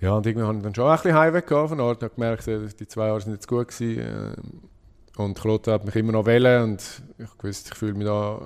Ja, 0.00 0.12
und 0.12 0.26
irgendwie 0.26 0.46
habe 0.46 0.56
ich 0.58 0.62
dann 0.62 0.74
schon 0.74 0.86
ein 0.88 0.96
bisschen 0.96 1.14
Heimweg 1.14 1.46
gehabt 1.46 1.70
von 1.70 1.80
Ort. 1.80 1.98
Ich 1.98 2.04
habe 2.04 2.14
gemerkt, 2.14 2.46
die 2.80 2.86
zwei 2.88 3.06
Jahre 3.06 3.20
sind 3.20 3.32
jetzt 3.32 3.48
gut 3.48 3.68
gewesen. 3.68 4.00
äh, 4.00 5.20
Und 5.22 5.40
Kloten 5.40 5.72
hat 5.72 5.84
mich 5.84 5.96
immer 5.96 6.12
noch 6.12 6.26
wählen 6.26 6.62
und 6.64 7.02
ich 7.18 7.44
wusste, 7.44 7.70
ich 7.72 7.78
fühle 7.78 7.94
mich 7.94 8.06
da 8.06 8.40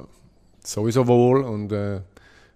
sowieso 0.65 1.07
wohl 1.07 1.43
und 1.43 1.73
äh, 1.73 2.01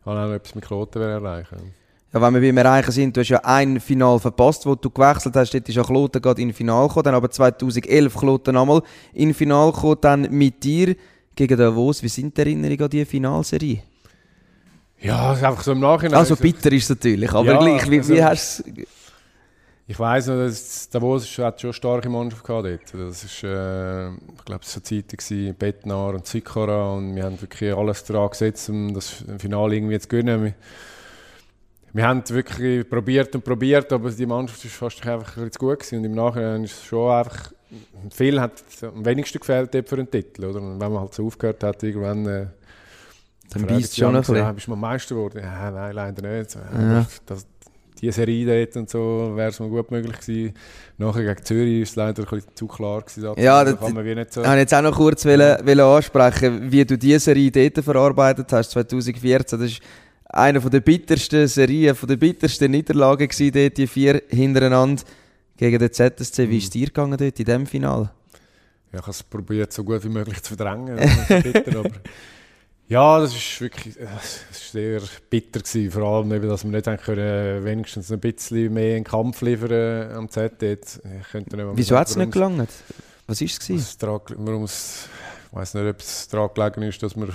habe 0.04 0.20
auch 0.20 0.28
noch 0.28 0.35
etwas 0.35 0.54
mit 0.54 0.64
Kloten 0.64 1.02
erreichen. 1.02 1.72
Ja, 2.12 2.22
wenn 2.22 2.35
wir 2.35 2.40
beim 2.40 2.57
Erreichen 2.59 2.92
sind, 2.92 3.16
du 3.16 3.20
hast 3.22 3.28
ja 3.30 3.40
ein 3.42 3.80
Final 3.80 4.20
verpasst, 4.20 4.64
wo 4.66 4.76
du 4.76 4.88
gewechselt 4.88 5.35
hast. 5.35 5.52
Dort 5.52 5.68
ist 5.68 5.74
ja 5.74 5.83
Kloten 5.83 6.22
gerade 6.22 6.40
in 6.40 6.52
Final 6.52 6.87
gekommen, 6.87 7.04
dann 7.04 7.14
aber 7.16 7.28
2011 7.28 8.14
Kloten 8.14 8.57
einmal 8.57 8.83
in 9.12 9.35
Final 9.35 9.72
gekommen, 9.72 9.98
dann 10.00 10.22
mit 10.30 10.62
dir 10.62 10.94
gegen 11.35 11.59
Davos. 11.59 12.04
Wie 12.04 12.09
sind 12.09 12.37
die 12.37 12.40
Erinnerungen 12.42 12.83
an 12.83 12.90
diese 12.90 13.07
Finalserie? 13.07 13.83
Ja, 15.04 15.32
es 15.32 15.38
ist 15.38 15.44
einfach 15.44 15.62
so 15.62 15.72
im 15.72 15.80
Nachhinein. 15.80 16.14
Also 16.18 16.34
bitter 16.34 16.72
ist 16.72 16.84
es 16.84 16.88
natürlich, 16.88 17.30
aber 17.30 17.44
Ja, 17.52 17.58
gleich, 17.58 17.90
wie, 17.90 18.08
wie 18.08 18.22
also- 18.22 18.24
hast 18.24 18.66
du 18.66 18.84
Ich 19.86 19.98
weiss 19.98 20.26
noch, 20.28 20.36
dass 20.36 20.88
Davos 20.88 21.26
hat 21.38 21.60
schon 21.60 21.68
eine 21.68 21.74
starke 21.74 22.08
Mannschaft 22.08 22.42
gehabt 22.42 22.66
dort. 22.66 22.94
Das 22.94 23.22
ist, 23.22 23.44
äh, 23.44 24.08
ich 24.08 24.44
glaube, 24.46 24.62
es 24.64 24.74
war 24.74 24.82
Zeiten 24.82 25.14
gewesen, 25.14 25.54
Bettnar 25.58 26.14
und 26.14 26.26
Zikora 26.26 26.94
und 26.94 27.14
wir 27.14 27.24
haben 27.24 27.38
wirklich 27.38 27.74
alles 27.74 28.02
daran 28.04 28.30
gesetzt, 28.30 28.70
um 28.70 28.94
das 28.94 29.22
Finale 29.38 29.76
irgendwie 29.76 29.98
zu 29.98 30.08
gewinnen. 30.08 30.42
Wir, 30.44 30.54
wir 31.92 32.08
haben 32.08 32.26
wirklich 32.30 32.88
probiert 32.88 33.34
und 33.34 33.44
probiert, 33.44 33.92
aber 33.92 34.10
die 34.10 34.24
Mannschaft 34.24 34.64
ist 34.64 34.74
fast 34.74 35.06
einfach 35.06 35.36
ein 35.36 35.52
zu 35.52 35.58
gut 35.58 35.80
gewesen. 35.80 35.98
und 35.98 36.04
im 36.06 36.14
Nachhinein 36.14 36.64
ist 36.64 36.78
es 36.78 36.84
schon 36.84 37.10
einfach, 37.10 37.52
viel 38.10 38.40
hat 38.40 38.64
am 38.80 39.04
wenigsten 39.04 39.38
dort 39.46 39.86
für 39.86 39.96
einen 39.96 40.10
Titel, 40.10 40.46
oder? 40.46 40.62
Und 40.62 40.80
wenn 40.80 40.92
man 40.92 41.00
halt 41.02 41.12
so 41.12 41.26
aufgehört 41.26 41.62
hat, 41.62 41.82
irgendwann... 41.82 42.26
Äh, 42.26 42.46
Dann 43.50 43.66
beißt 43.66 43.96
schon 43.96 44.14
ein 44.14 44.20
bisschen. 44.20 44.37
Ja, 44.37 44.52
bist 44.52 44.66
du 44.66 44.70
mal 44.70 44.76
Meister 44.76 45.14
geworden? 45.14 45.40
Ja, 45.42 45.70
nein, 45.70 45.94
leider 45.94 46.37
nicht. 46.38 46.50
So, 46.50 46.59
ja, 46.59 46.92
Ja. 46.92 47.07
Das, 47.26 47.46
die 48.00 48.11
Serie 48.11 48.64
dort 48.66 48.76
und 48.76 48.90
so 48.90 49.33
wäre 49.35 49.50
es 49.50 49.61
mal 49.61 49.68
gut 49.68 49.90
möglich 49.90 50.18
gewesen. 50.20 50.54
Nachher 50.98 51.22
gegen 51.24 51.44
Zürich 51.44 51.83
ist 51.83 51.90
es 51.90 51.96
leider 51.96 52.22
ein 52.24 52.28
bisschen 52.28 52.54
zu 52.57 52.66
klar 52.66 53.00
gewesen. 53.02 53.22
Ja, 53.40 53.64
da 53.64 53.72
das- 53.72 53.80
kann 53.80 53.94
man 53.94 54.04
wie 54.04 54.14
nicht 54.14 54.33
so... 54.33 54.42
Ich 54.42 54.46
wollte 54.46 54.61
jetzt 54.61 54.74
auch 54.74 54.83
noch 54.83 54.96
kurz 54.96 55.24
wollen, 55.24 55.66
wollen 55.66 55.80
ansprechen, 55.80 56.70
wie 56.72 56.85
du 56.85 56.98
diese 56.98 57.20
Serie 57.20 57.50
dort 57.50 57.85
verarbeitet 57.85 58.52
hast, 58.52 58.72
2014. 58.72 59.59
Das 59.61 59.70
ist 59.70 59.80
eine 60.28 60.61
der 60.61 60.80
bittersten 60.80 61.46
Serien, 61.46 61.94
von 61.94 62.09
der 62.09 62.16
bittersten 62.16 62.72
Niederlagen 62.72 63.28
gewesen, 63.28 63.52
dort, 63.52 63.76
die 63.78 63.87
vier 63.87 64.22
hintereinander 64.28 65.02
gegen 65.57 65.78
den 65.78 65.92
ZSC. 65.92 66.50
Wie 66.50 66.59
ist 66.59 66.64
es 66.64 66.70
dir 66.70 66.87
gegangen 66.87 67.16
dort 67.16 67.38
in 67.38 67.44
diesem 67.44 67.66
Finale? 67.66 68.11
Ja, 68.92 68.98
ich 68.98 69.02
habe 69.02 69.11
es 69.12 69.22
probiert, 69.22 69.72
so 69.72 69.85
gut 69.85 70.02
wie 70.04 70.09
möglich 70.09 70.42
zu 70.42 70.57
verdrängen. 70.57 70.96
Bitter, 71.28 71.78
aber 71.78 71.90
ja, 72.94 73.18
das 73.18 73.35
ist 73.35 73.61
wirklich 73.61 73.98
äh, 73.98 74.07
es 74.22 74.44
ist 74.50 74.70
sehr 74.72 75.00
bitter 75.28 75.61
gewesen. 75.61 75.90
Vor 75.90 76.02
allem, 76.02 76.33
eben, 76.33 76.48
dass 76.48 76.62
wir 76.62 76.70
nicht 76.70 76.87
haben 76.87 76.98
können, 76.98 77.64
wenigstens 77.64 78.12
ein 78.12 78.20
bisschen 78.20 78.72
mehr 78.72 78.90
in 78.90 79.02
den 79.02 79.04
Kampf 79.04 79.40
liefern 79.42 79.70
äh, 79.72 80.14
am 80.14 80.28
Z. 80.28 80.62
dort. 80.62 81.00
Ich 81.20 81.28
könnte 81.33 81.57
nicht 81.57 81.66
mal 81.66 81.76
Wieso 81.76 81.98
hat 81.98 82.07
es 82.07 82.16
nicht 82.16 82.30
gelangt? 82.30 82.68
Was 83.26 83.40
war 83.40 83.76
es? 83.76 83.98
warum 84.37 84.62
es, 84.62 85.09
ich 85.50 85.57
weiß 85.57 85.74
nicht, 85.74 85.87
ob 85.87 85.98
es 85.98 86.28
daran 86.28 86.50
gelegen 86.54 86.83
ist, 86.83 87.02
dass 87.02 87.16
wir 87.16 87.28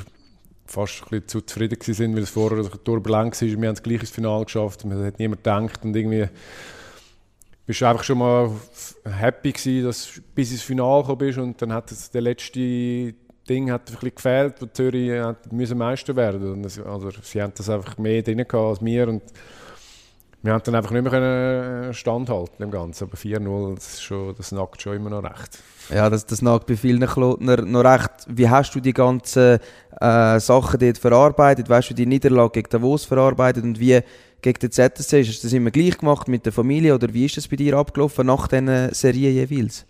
fast 0.66 1.02
ein 1.02 1.10
bisschen 1.10 1.28
zu 1.28 1.42
zufrieden 1.42 1.78
sind, 1.82 2.16
weil 2.16 2.24
es 2.24 2.30
vorher 2.30 2.64
turbulent 2.84 3.42
war. 3.42 3.48
Wir 3.48 3.68
haben 3.68 3.76
es 3.76 3.84
gleich 3.84 4.00
ins 4.00 4.12
Finale 4.12 4.46
geschafft. 4.46 4.86
Man 4.86 5.04
hat 5.04 5.20
niemand 5.20 5.44
gedacht 5.44 5.84
und 5.84 5.94
irgendwie 5.94 6.30
bist 7.66 7.82
du 7.82 7.86
einfach 7.86 8.04
schon 8.04 8.20
mal 8.20 8.52
happy 9.04 9.52
gewesen, 9.52 9.86
dass 9.86 10.14
du 10.14 10.22
bis 10.34 10.52
ins 10.52 10.62
Finale 10.62 11.02
gekommen 11.02 11.18
bist 11.18 11.38
und 11.38 11.62
dann 11.62 11.74
hat 11.74 11.92
es 11.92 12.12
der 12.12 12.22
letzte 12.22 13.14
Ding 13.50 13.72
hat 13.72 13.90
ein 13.90 13.94
bisschen 13.94 14.16
gefehlt, 14.16 14.56
wo 14.60 14.66
Zürich 14.68 15.12
hat 15.20 15.52
müssen 15.52 15.78
Meister 15.78 16.16
werden. 16.16 16.54
Und 16.54 16.64
das, 16.64 16.80
also, 16.80 17.10
sie 17.22 17.42
haben 17.42 17.54
das 17.56 17.70
einfach 17.70 17.98
mehr 17.98 18.22
drin 18.22 18.46
als 18.52 18.84
wir 18.84 19.08
und 19.08 19.24
wir 20.42 20.54
haben 20.54 20.64
dann 20.64 20.76
einfach 20.76 20.92
nicht 20.92 21.02
mehr 21.02 21.12
können 21.12 21.94
standhalten 21.94 22.64
im 22.64 22.72
Ganzen. 22.72 23.06
Aber 23.06 23.18
4-0, 23.18 23.76
das, 23.76 24.38
das 24.38 24.52
nagt 24.54 24.82
schon 24.82 24.96
immer 24.96 25.10
noch 25.10 25.24
recht. 25.24 25.60
Ja, 25.90 26.10
das, 26.10 26.26
das 26.26 26.42
nagt 26.42 26.66
bei 26.68 26.78
vielen 26.78 27.06
Klotner 27.06 27.62
noch 27.62 27.84
recht. 27.84 28.12
Wie 28.28 28.48
hast 28.48 28.74
du 28.74 28.80
die 28.80 28.94
ganzen 28.94 29.60
äh, 30.00 30.40
Sachen 30.40 30.80
dort 30.80 30.98
verarbeitet? 30.98 31.68
Weißt 31.68 31.90
du 31.90 31.94
die 31.94 32.06
Niederlage 32.06 32.52
gegen 32.52 32.70
Davos 32.70 33.04
verarbeitet 33.04 33.66
und 33.66 33.80
wie 33.80 34.00
gegen 34.42 34.60
den 34.60 34.72
ZSC? 34.72 35.24
Hast 35.26 35.44
du 35.44 35.48
das 35.48 35.54
immer 35.54 35.72
gleich 35.72 35.98
gemacht 35.98 36.30
mit 36.30 36.46
der 36.46 36.54
Familie 36.54 36.96
oder 36.96 37.14
wie 37.14 37.26
ist 37.26 37.36
das 37.36 37.48
bei 37.48 37.58
dir 37.58 37.76
abgelaufen 37.76 38.28
nach 38.28 38.48
diesen 38.48 38.94
Serien 38.94 39.34
jeweils? 39.34 39.86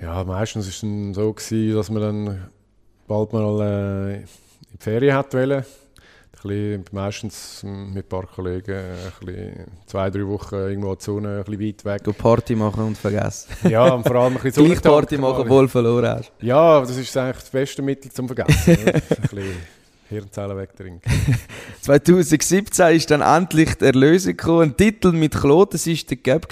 Ja, 0.00 0.24
meistens 0.24 0.66
war 0.66 0.70
es 0.70 0.80
dann 0.80 1.14
so, 1.14 1.32
gewesen, 1.32 1.74
dass 1.74 1.90
man 1.90 2.02
dann 2.02 2.48
bald 3.06 3.32
mal 3.32 3.60
äh, 3.60 4.16
in 4.16 4.26
die 4.72 4.78
Ferien 4.78 5.14
hat 5.16 5.32
wollen 5.34 5.64
bisschen, 6.46 6.84
meistens 6.92 7.62
mit 7.62 8.06
ein 8.06 8.08
paar 8.08 8.26
Kollegen 8.26 8.74
ein 8.76 9.12
bisschen 9.20 9.66
zwei, 9.86 10.10
drei 10.10 10.26
Wochen 10.26 10.54
irgendwo 10.54 10.92
in 10.92 10.98
die 10.98 11.04
Sonne, 11.04 11.38
ein 11.38 11.44
bisschen 11.44 11.60
weit 11.60 11.84
weg. 11.84 12.04
Du 12.04 12.12
Party 12.12 12.54
machen 12.54 12.84
und 12.84 12.98
vergessen. 12.98 13.50
Ja, 13.68 13.92
und 13.92 14.06
vor 14.06 14.16
allem 14.16 14.36
ein 14.36 14.42
bisschen 14.42 14.64
Gleich 14.66 14.82
Party 14.82 15.18
machen, 15.18 15.42
obwohl 15.42 15.68
verloren 15.68 16.18
hast. 16.18 16.32
Ja, 16.40 16.80
das 16.80 16.96
ist 16.96 17.16
eigentlich 17.16 17.36
das 17.42 17.50
beste 17.50 17.82
Mittel 17.82 18.10
zum 18.10 18.26
Vergessen. 18.28 18.78
ein 18.86 19.02
bisschen 19.22 19.56
Hirnzellen 20.08 20.56
wegtrinken. 20.56 21.12
2017 21.80 22.96
ist 22.96 23.10
dann 23.10 23.22
endlich 23.22 23.74
die 23.74 23.86
Erlösung 23.86 24.36
gekommen. 24.36 24.70
Ein 24.70 24.76
Titel 24.76 25.12
mit 25.12 25.34
Claude, 25.34 25.72
das 25.72 25.86
war 25.86 25.94
der 25.94 26.16
Gap. 26.16 26.48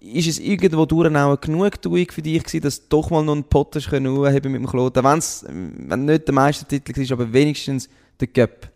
Ist 0.00 0.28
es 0.28 0.38
irgendwo 0.38 0.86
durch 0.86 1.14
auch 1.14 1.40
Genugtuung 1.40 2.06
für 2.10 2.22
dich 2.22 2.42
gewesen, 2.42 2.62
dass 2.62 2.80
du 2.80 2.86
doch 2.88 3.10
mal 3.10 3.22
noch 3.22 3.34
einen 3.34 3.44
Potter 3.44 3.80
haben 3.80 4.52
mit 4.52 4.62
dem 4.62 4.66
Claude? 4.66 5.04
Wenn 5.04 6.04
nicht 6.06 6.26
der 6.26 6.34
Meistertitel 6.34 6.96
war, 6.96 7.12
aber 7.12 7.32
wenigstens 7.32 7.88
der 8.18 8.28
Gap. 8.28 8.68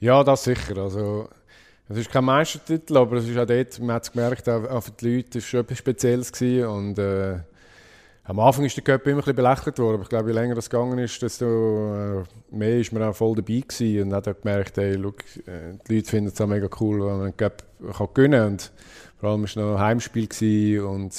Ja, 0.00 0.24
das 0.24 0.44
sicher. 0.44 0.78
Also, 0.78 1.28
es 1.88 1.98
ist 1.98 2.10
kein 2.10 2.24
Meistertitel, 2.24 2.96
aber 2.96 3.16
es 3.16 3.28
ist 3.28 3.36
auch 3.36 3.46
dort, 3.46 3.78
man 3.80 3.96
hat 3.96 4.04
es 4.04 4.12
gemerkt, 4.12 4.48
auch, 4.48 4.64
auch 4.70 4.82
für 4.82 4.92
die 4.92 5.16
Leute, 5.16 5.38
es 5.38 5.44
schon 5.44 5.60
etwas 5.60 5.78
Spezielles. 5.78 6.32
Gewesen. 6.32 6.66
Und, 6.66 6.98
äh, 6.98 7.40
am 8.28 8.40
Anfang 8.40 8.66
ist 8.66 8.76
der 8.76 8.84
Cup 8.84 9.06
immer 9.06 9.16
ein 9.16 9.18
bisschen 9.20 9.36
belächelt 9.36 9.78
worden, 9.78 9.94
aber 9.94 10.02
ich 10.02 10.08
glaube, 10.10 10.28
je 10.28 10.34
länger 10.34 10.54
das 10.54 10.68
gegangen 10.68 10.98
ist, 10.98 11.20
desto 11.22 11.46
äh, 12.20 12.24
mehr 12.50 12.78
ist 12.78 12.92
man 12.92 13.02
auch 13.02 13.16
voll 13.16 13.34
dabei 13.34 13.60
gewesen 13.66 14.02
und 14.02 14.12
hat 14.12 14.28
auch 14.28 14.38
gemerkt, 14.38 14.76
hey, 14.76 14.96
look, 14.96 15.20
äh, 15.46 15.78
die 15.88 15.96
Leute 15.96 16.10
finden 16.10 16.30
es 16.32 16.38
auch 16.38 16.46
mega 16.46 16.68
cool, 16.78 17.00
wenn 17.00 17.16
man 17.16 17.22
einen 17.22 17.36
Cup 17.38 17.62
kann 17.96 18.08
gewinnen 18.12 18.40
kann. 18.40 18.52
Und 18.52 18.72
vor 19.18 19.30
allem 19.30 19.40
war 19.40 19.46
es 19.46 19.56
noch 19.56 19.74
ein 19.76 19.80
Heimspiel 19.80 20.80
und 20.82 21.14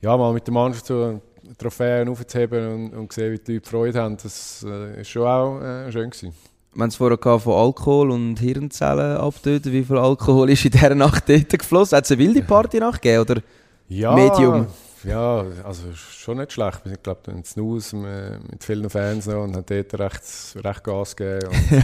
ja, 0.00 0.16
mal 0.16 0.32
mit 0.32 0.46
der 0.46 0.54
Mannschaft 0.54 0.86
so 0.86 1.20
Trophäen 1.58 2.08
aufzuheben 2.08 2.72
und, 2.72 2.94
und 2.94 3.12
sehen, 3.12 3.32
wie 3.32 3.38
die 3.38 3.54
Leute 3.54 3.68
Freude 3.68 4.00
haben, 4.00 4.16
das 4.22 4.62
äh, 4.62 5.04
schon 5.04 5.26
auch 5.26 5.60
äh, 5.60 5.90
schön 5.90 6.08
gewesen. 6.08 6.32
Wir 6.72 6.82
haben 6.82 6.88
es 6.88 6.96
vorher 6.96 7.18
von 7.18 7.52
Alkohol 7.52 8.12
und 8.12 8.38
Hirnzellen 8.38 9.16
abtöten. 9.16 9.72
Wie 9.72 9.82
viel 9.82 9.98
Alkohol 9.98 10.50
ist 10.50 10.64
in 10.64 10.70
dieser 10.70 10.94
Nacht 10.94 11.28
dort 11.28 11.50
geflossen? 11.50 11.96
Hat 11.96 12.04
es 12.04 12.12
eine 12.12 12.20
wilde 12.20 12.42
Party-Nacht 12.42 13.02
gegeben 13.02 13.20
oder 13.22 13.42
ja, 13.88 14.14
Medium? 14.14 14.68
Ja, 15.04 15.44
also 15.64 15.92
schon 15.94 16.38
nicht 16.38 16.52
schlecht. 16.52 16.80
Ich 16.86 17.02
glaube, 17.02 17.30
in 17.30 17.44
Snooze 17.44 17.96
mit 17.96 18.62
vielen 18.62 18.88
Fans 18.88 19.26
noch 19.26 19.42
und 19.42 19.56
haben 19.56 19.66
dort 19.66 19.94
recht, 19.94 20.22
recht 20.56 20.84
Gas 20.84 21.16
gegeben. 21.16 21.50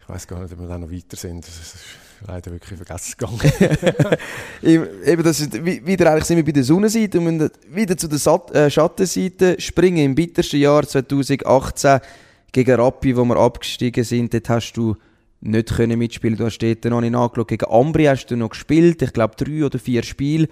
ich 0.00 0.08
weiß 0.08 0.26
gar 0.26 0.42
nicht, 0.42 0.52
ob 0.52 0.60
wir 0.60 0.68
da 0.68 0.78
noch 0.78 0.90
weiter 0.90 1.16
sind. 1.16 1.46
Das 1.46 1.54
ist 1.54 1.76
leider 2.26 2.50
wirklich 2.50 2.76
vergessen 2.76 3.14
gegangen. 3.16 4.18
Eben, 4.62 5.22
das 5.22 5.40
ist, 5.40 5.64
wieder 5.64 6.10
eigentlich 6.10 6.24
sind 6.24 6.36
wir 6.36 6.44
bei 6.44 6.52
der 6.52 6.64
Sonnenseite 6.64 7.20
und 7.20 7.50
wieder 7.68 7.96
zu 7.96 8.08
der 8.08 8.18
Sat 8.18 8.50
äh, 8.54 8.70
Schattenseite 8.70 9.60
springen. 9.60 10.04
Im 10.04 10.14
bittersten 10.14 10.60
Jahr 10.60 10.86
2018 10.86 12.00
gegen 12.50 12.80
Rappi, 12.80 13.16
wo 13.16 13.24
wir 13.24 13.36
abgestiegen 13.36 14.04
sind, 14.04 14.34
dort 14.34 14.48
hast 14.48 14.72
du 14.74 14.96
nicht 15.40 15.74
können 15.74 15.98
mitspielen. 15.98 16.36
Du 16.36 16.44
hast 16.44 16.58
dort 16.58 16.84
noch 16.84 17.00
nicht 17.00 17.14
angeschaut. 17.14 17.48
Gegen 17.48 17.70
Ambri 17.70 18.04
hast 18.04 18.26
du 18.26 18.36
noch 18.36 18.50
gespielt. 18.50 19.02
Ich 19.02 19.12
glaube, 19.12 19.34
drei 19.36 19.64
oder 19.64 19.78
vier 19.78 20.02
Spiele. 20.02 20.48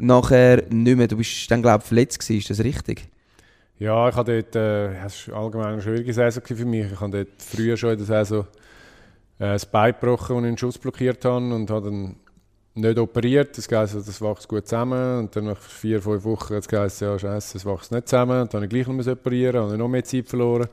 Nachher 0.00 0.64
nicht 0.70 0.96
mehr. 0.96 1.08
Du 1.08 1.16
bist 1.16 1.50
dann, 1.50 1.62
glaube 1.62 1.82
ich, 1.82 1.88
verletzt 1.88 2.18
gewesen. 2.18 2.38
Ist 2.38 2.50
das 2.50 2.64
richtig? 2.64 3.08
Ja, 3.78 4.08
ich 4.08 4.14
habe 4.14 4.42
dort, 4.42 4.56
äh, 4.56 5.04
es 5.04 5.28
war 5.28 5.42
allgemein 5.42 5.72
eine 5.74 5.82
schwierige 5.82 6.12
Saison 6.12 6.42
für 6.44 6.64
mich. 6.64 6.92
Ich 6.92 7.00
habe 7.00 7.24
dort 7.24 7.42
früher 7.42 7.76
schon 7.76 7.92
in 7.92 7.96
der 7.98 8.06
Saison 8.06 8.40
äh, 9.38 9.52
das 9.52 9.64
Bein 9.66 9.92
gebrochen 9.92 10.36
und 10.36 10.44
einen 10.44 10.58
Schuss 10.58 10.76
blockiert 10.76 11.24
habe 11.24 11.54
und 11.54 11.70
habe 11.70 11.90
dann 11.90 12.16
nicht 12.74 12.98
operiert. 12.98 13.56
Das 13.56 13.70
heisst, 13.70 13.94
das 13.94 14.20
wächst 14.20 14.48
gut 14.48 14.66
zusammen. 14.68 15.20
Und 15.20 15.34
dann 15.34 15.44
nach 15.44 15.60
vier, 15.60 16.00
fünf 16.02 16.24
Wochen 16.24 16.54
hat 16.54 16.62
es 16.62 16.68
geheißen, 16.68 17.08
ja, 17.08 17.18
scheiße, 17.18 17.54
das 17.54 17.64
wächst 17.64 17.92
nicht 17.92 18.08
zusammen. 18.08 18.42
Und 18.42 18.52
dann 18.52 18.62
habe 18.62 18.66
ich 18.66 18.84
gleich 18.84 18.86
noch 18.86 19.12
operieren 19.12 19.62
und 19.62 19.78
noch 19.78 19.88
mehr 19.88 20.04
Zeit 20.04 20.28
verloren. 20.28 20.68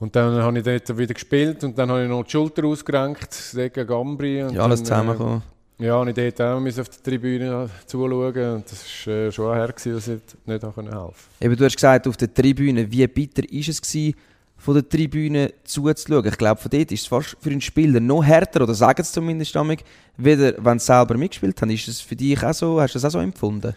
Und 0.00 0.14
dann 0.14 0.42
habe 0.42 0.58
ich 0.58 0.64
dort 0.64 0.96
wieder 0.96 1.14
gespielt 1.14 1.64
und 1.64 1.76
dann 1.76 1.90
habe 1.90 2.04
ich 2.04 2.08
noch 2.08 2.22
die 2.22 2.30
Schulter 2.30 2.64
ausgerenkt, 2.64 3.52
gegen 3.54 3.86
Gambri. 3.86 4.42
Und 4.44 4.54
ja, 4.54 4.62
alles 4.62 4.80
äh, 4.80 4.84
zusammengekommen. 4.84 5.38
Äh, 5.38 5.57
ja, 5.78 5.96
und 5.96 6.08
ich 6.08 6.14
dort 6.14 6.40
auch 6.40 6.56
auf 6.56 6.88
der 6.88 7.02
Tribüne 7.02 7.70
zuschauen 7.86 8.54
und 8.54 8.70
das 8.70 9.06
war 9.06 9.14
äh, 9.14 9.32
schon 9.32 9.54
her, 9.54 9.68
dass 9.68 9.86
ich 9.86 10.20
nicht 10.46 10.62
helfen 10.62 10.72
konnte. 10.72 11.12
Eben, 11.40 11.56
du 11.56 11.64
hast 11.64 11.76
gesagt, 11.76 12.08
auf 12.08 12.16
der 12.16 12.32
Tribüne, 12.32 12.90
wie 12.90 13.06
bitter 13.06 13.42
war 13.42 13.68
es 13.68 13.80
gewesen, 13.80 14.14
von 14.56 14.74
der 14.74 14.88
Tribüne 14.88 15.52
zuzuschauen? 15.62 16.26
Ich 16.26 16.36
glaube, 16.36 16.60
von 16.60 16.70
dort 16.70 16.90
ist 16.90 17.02
es 17.02 17.06
fast 17.06 17.36
für 17.40 17.50
einen 17.50 17.60
Spieler 17.60 18.00
noch 18.00 18.24
härter, 18.24 18.62
oder 18.62 18.74
sagen 18.74 19.00
es 19.00 19.12
zumindest 19.12 19.54
damit, 19.54 19.84
weder 20.16 20.54
wenn 20.58 20.78
sie 20.80 20.86
selber 20.86 21.16
mitgespielt 21.16 21.60
haben. 21.62 21.70
Ist 21.70 21.86
es 21.86 22.00
für 22.00 22.16
dich 22.16 22.42
auch 22.42 22.52
so, 22.52 22.80
hast 22.80 22.94
du 22.94 22.98
das 22.98 23.04
auch 23.04 23.10
so 23.10 23.18
empfunden? 23.20 23.74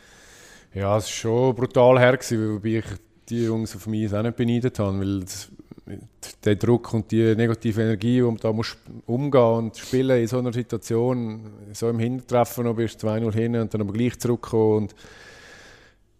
Ja, 0.73 0.97
es 0.97 1.05
war 1.05 1.11
schon 1.11 1.55
brutal 1.55 1.99
her, 1.99 2.17
gewesen, 2.17 2.55
wobei 2.55 2.77
ich 2.79 2.85
die 3.29 3.43
Jungs 3.43 3.75
auf 3.75 3.87
mich 3.87 4.13
auch 4.13 4.23
nicht 4.23 4.35
beneidet 4.35 4.79
habe, 4.79 4.99
weil 4.99 5.19
das, 5.19 5.49
der 6.43 6.55
Druck 6.55 6.93
und 6.93 7.11
die 7.11 7.35
negative 7.35 7.81
Energie, 7.81 8.21
man 8.21 8.37
da 8.37 8.53
muss 8.53 8.77
umgehen 9.05 9.41
und 9.41 9.77
spielen 9.77 10.21
in 10.21 10.27
so 10.27 10.39
einer 10.39 10.53
Situation, 10.53 11.41
so 11.73 11.89
im 11.89 11.99
Hintertreffen 11.99 12.65
noch 12.65 12.75
bist 12.75 13.03
2-0 13.03 13.33
hin 13.33 13.55
und 13.55 13.73
dann 13.73 13.81
aber 13.81 13.93
gleich 13.93 14.17
zurückkommen 14.19 14.83
und 14.83 14.95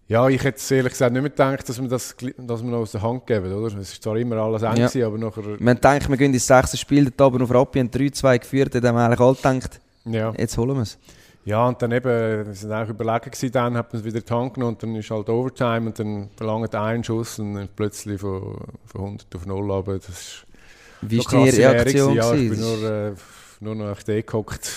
ja, 0.08 0.28
ich 0.28 0.44
hätte 0.44 0.76
ehrlich 0.76 0.92
gesagt 0.92 1.14
nicht 1.14 1.22
mehr 1.22 1.30
gedacht, 1.30 1.70
dass 1.70 1.82
wir 1.82 1.88
das 1.88 2.14
dass 2.38 2.62
wir 2.62 2.70
noch 2.70 2.80
aus 2.80 2.92
der 2.92 3.02
Hand 3.02 3.26
geben, 3.26 3.54
oder? 3.54 3.68
Es 3.68 3.94
war 3.94 4.02
zwar 4.02 4.18
immer 4.18 4.36
alles 4.38 4.62
eng, 4.62 4.90
ja. 4.94 5.08
aber 5.08 5.18
nachher... 5.18 5.44
Man 5.58 5.80
denkt, 5.80 6.10
wir 6.10 6.18
gehen 6.18 6.34
ins 6.34 6.48
sechste 6.48 6.76
Spiel, 6.76 7.06
dort 7.06 7.34
oben 7.34 7.44
auf 7.44 7.54
Rappi 7.54 7.80
und 7.80 7.96
3-2 7.96 8.40
geführt, 8.40 8.76
dann 8.76 8.88
haben 8.88 8.96
wir 8.96 9.06
eigentlich 9.06 9.20
alle 9.22 9.36
gedacht, 9.36 9.80
ja. 10.04 10.34
jetzt 10.38 10.58
holen 10.58 10.76
wir 10.76 10.82
es. 10.82 10.98
Ja, 11.44 11.68
und 11.68 11.82
dann 11.82 11.92
eben, 11.92 12.46
wir 12.46 12.54
sind 12.54 12.72
eigentlich 12.72 12.90
überlegen 12.90 13.32
gewesen, 13.32 13.52
dann 13.52 13.76
hat 13.76 13.92
man 13.92 14.00
es 14.00 14.06
wieder 14.06 14.22
die 14.22 14.28
genommen 14.28 14.74
und 14.74 14.84
dann 14.84 14.96
ist 14.96 15.10
halt 15.10 15.28
Overtime 15.28 15.88
und 15.88 15.98
dann 15.98 16.30
verlangt 16.36 16.76
ein 16.76 17.04
Schuss 17.04 17.40
und 17.40 17.56
dann 17.56 17.70
plötzlich 17.76 18.22
von, 18.22 18.58
von 18.86 19.02
100 19.02 19.36
auf 19.36 19.46
0 19.46 19.72
aber 19.72 19.96
das 19.96 20.10
ist 20.10 20.46
Wie 21.02 21.18
war 21.18 21.32
deine 21.32 21.58
Reaktion? 21.58 22.14
Ja, 22.14 22.34
ich 22.34 22.50
bin 22.50 22.60
nur, 22.60 22.92
äh, 22.92 23.14
nur 23.60 23.76
noch 23.76 23.90
auf 23.90 24.06
gehockt. 24.06 24.70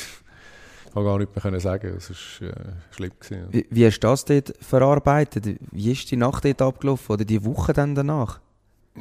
Ich 0.86 0.94
kann 0.94 1.04
gar 1.04 1.18
nicht 1.18 1.44
mehr 1.44 1.60
sagen, 1.60 1.94
es 1.98 2.10
war 2.40 2.48
äh, 2.48 2.52
schlimm. 2.92 3.10
Gewesen, 3.20 3.48
wie, 3.50 3.66
wie 3.68 3.86
hast 3.86 3.98
du 3.98 4.08
das 4.08 4.24
dort 4.24 4.54
verarbeitet? 4.60 5.58
Wie 5.70 5.92
ist 5.92 6.10
die 6.10 6.16
Nacht 6.16 6.44
dort 6.46 6.62
abgelaufen 6.62 7.12
oder 7.12 7.24
die 7.24 7.44
Woche 7.44 7.74
dann 7.74 7.94
danach? 7.94 8.40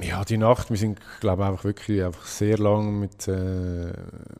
Ja, 0.01 0.25
die 0.25 0.37
Nacht, 0.37 0.71
wir 0.71 0.77
sind, 0.77 0.99
glaube 1.19 1.45
einfach 1.45 1.63
wirklich 1.63 2.03
einfach 2.03 2.25
sehr 2.25 2.57
lange 2.57 2.91
mit, 2.91 3.27
äh, 3.27 3.93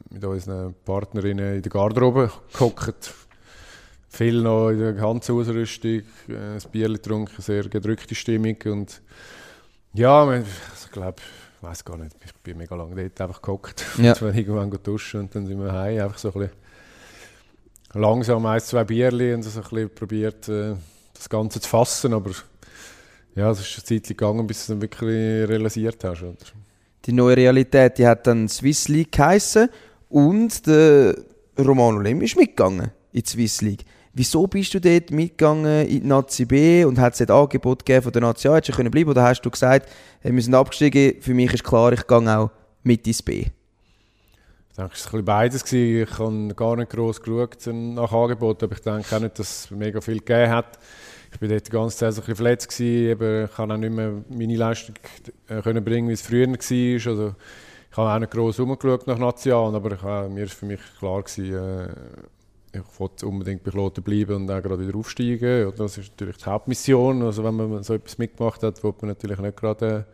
mit 0.10 0.24
unseren 0.24 0.74
Partnerinnen 0.84 1.58
in 1.58 1.62
der 1.62 1.72
Garderobe 1.72 2.32
gehockt. 2.52 3.14
Viel 4.10 4.42
noch 4.42 4.70
in 4.70 4.80
der 4.80 4.94
ganzen 4.94 5.36
Ausrüstung, 5.36 6.02
äh, 6.28 6.56
ein 6.56 6.62
Bier 6.72 6.90
getrunken, 6.90 7.40
sehr 7.42 7.64
gedrückte 7.70 8.16
Stimmung 8.16 8.58
und 8.66 9.02
ja, 9.94 10.38
ich 10.38 10.92
glaube, 10.92 11.22
ich 11.58 11.64
weiß 11.64 11.86
gar 11.86 11.98
nicht, 11.98 12.16
ich 12.26 12.34
bin 12.36 12.58
mega 12.58 12.76
lange 12.76 12.96
dort 12.96 13.22
einfach 13.22 13.42
gehockt 13.42 13.86
ja. 14.00 14.14
und 14.14 14.22
dann 14.24 14.36
irgendwann 14.36 14.72
duschen 14.84 15.22
und 15.22 15.36
dann 15.36 15.46
sind 15.46 15.60
wir 15.60 15.72
heim, 15.72 16.02
einfach 16.02 16.18
so 16.18 16.30
ein 16.30 16.34
bisschen 16.34 16.58
langsam 17.94 18.44
ein, 18.48 18.60
zwei 18.60 18.84
Bierchen 18.84 19.36
und 19.36 19.44
so 19.44 19.60
ein 19.60 19.64
bisschen 19.64 19.90
probiert, 19.94 20.50
äh, 20.50 20.76
das 21.14 21.30
Ganze 21.30 21.62
zu 21.62 21.70
fassen, 21.70 22.14
aber 22.14 22.32
ja, 23.36 23.50
es 23.50 23.60
ist 23.60 23.78
eine 23.78 24.02
Zeit 24.02 24.08
gegangen, 24.10 24.46
bis 24.46 24.58
du 24.58 24.62
es 24.62 24.68
dann 24.68 24.82
wirklich 24.82 25.50
realisiert 25.50 26.04
hast. 26.04 26.22
Oder? 26.22 26.36
Die 27.06 27.12
neue 27.12 27.36
Realität, 27.36 27.98
die 27.98 28.08
hat 28.08 28.28
dann 28.28 28.48
Swiss 28.48 28.88
League 28.88 29.12
geheissen 29.12 29.70
und 30.10 30.66
der 30.68 31.16
Romano 31.58 32.00
Lem 32.00 32.22
ist 32.22 32.38
mitgegangen 32.38 32.92
in 33.12 33.22
die 33.22 33.30
Swiss 33.30 33.62
League. 33.62 33.86
Wieso 34.14 34.46
bist 34.46 34.74
du 34.76 34.80
dort 34.80 35.10
mitgegangen 35.10 35.88
in 35.88 36.02
die 36.02 36.08
Nazi 36.08 36.46
B 36.46 36.86
und 36.86 37.00
hat 37.00 37.16
es 37.16 37.22
ein 37.22 37.32
Angebot 37.32 37.84
gegeben 37.84 38.04
von 38.04 38.12
der 38.12 38.22
Nazi 38.22 38.48
A, 38.48 38.56
hättest 38.56 38.74
du 38.74 38.78
können 38.78 38.92
bleiben 38.92 39.10
oder 39.10 39.24
hast 39.24 39.42
du 39.42 39.50
gesagt, 39.50 39.90
wir 40.22 40.42
sind 40.42 40.54
abgestiegen, 40.54 41.20
für 41.20 41.34
mich 41.34 41.52
ist 41.52 41.64
klar, 41.64 41.94
ich 41.94 42.06
gehe 42.06 42.38
auch 42.38 42.52
mit 42.84 43.08
ins 43.08 43.24
B? 43.24 43.48
Ich 44.70 44.78
denke, 44.78 44.94
es 44.94 45.12
war 45.12 45.22
beides. 45.22 45.72
Ich 45.72 46.20
habe 46.20 46.54
gar 46.56 46.76
nicht 46.76 46.92
gross 46.92 47.22
geschaut 47.22 47.58
nach 47.68 48.12
Angebot, 48.12 48.64
aber 48.64 48.74
ich 48.74 48.82
denke 48.82 49.16
auch 49.16 49.20
nicht, 49.20 49.38
dass 49.38 49.66
es 49.66 49.72
mega 49.72 50.00
viel 50.02 50.20
gegeben 50.20 50.52
hat 50.52 50.80
ich 51.34 51.42
war 51.42 51.48
dort 51.48 51.68
die 51.68 51.72
ganze 51.72 51.98
Zeit 51.98 52.14
so 52.14 52.22
ein 52.22 52.36
verletzt 52.36 52.70
gewesen, 52.70 53.46
ich 53.46 53.52
konnte 53.56 53.74
auch 53.74 53.78
nicht 53.78 53.94
mehr 53.94 54.24
meine 54.30 54.56
Leistung 54.56 54.96
äh, 55.48 55.62
können 55.62 55.84
bringen, 55.84 56.10
wie 56.10 56.14
es 56.14 56.22
früher 56.22 56.48
war. 56.48 57.12
Also, 57.12 57.36
ich 57.92 57.98
habe 57.98 58.10
auch 58.10 58.20
nicht 58.20 58.32
gross 58.32 58.60
umgeschaut 58.60 59.08
nach 59.08 59.18
Nation, 59.18 59.76
aber 59.76 59.92
ich, 59.94 60.04
äh, 60.04 60.30
mir 60.30 60.42
war 60.42 60.48
für 60.48 60.66
mich 60.66 60.80
klar 61.00 61.22
gewesen, 61.22 61.54
äh, 61.54 61.90
ich 62.76 63.00
wollte 63.00 63.28
unbedingt 63.28 63.64
bei 63.64 63.72
Kloten 63.72 64.04
bleiben 64.04 64.36
und 64.36 64.52
auch 64.52 64.62
gerade 64.62 64.88
wieder 64.88 64.98
aufsteigen. 64.98 65.68
Oder? 65.68 65.78
Das 65.78 65.98
ist 65.98 66.12
natürlich 66.12 66.38
die 66.38 66.46
Hauptmission. 66.46 67.22
Also 67.22 67.44
wenn 67.44 67.56
man 67.56 67.84
so 67.84 67.94
etwas 67.94 68.18
mitgemacht 68.18 68.64
hat, 68.64 68.84
wollte 68.84 69.06
man 69.06 69.10
natürlich 69.10 69.38
nicht 69.38 69.58
gerade 69.58 70.08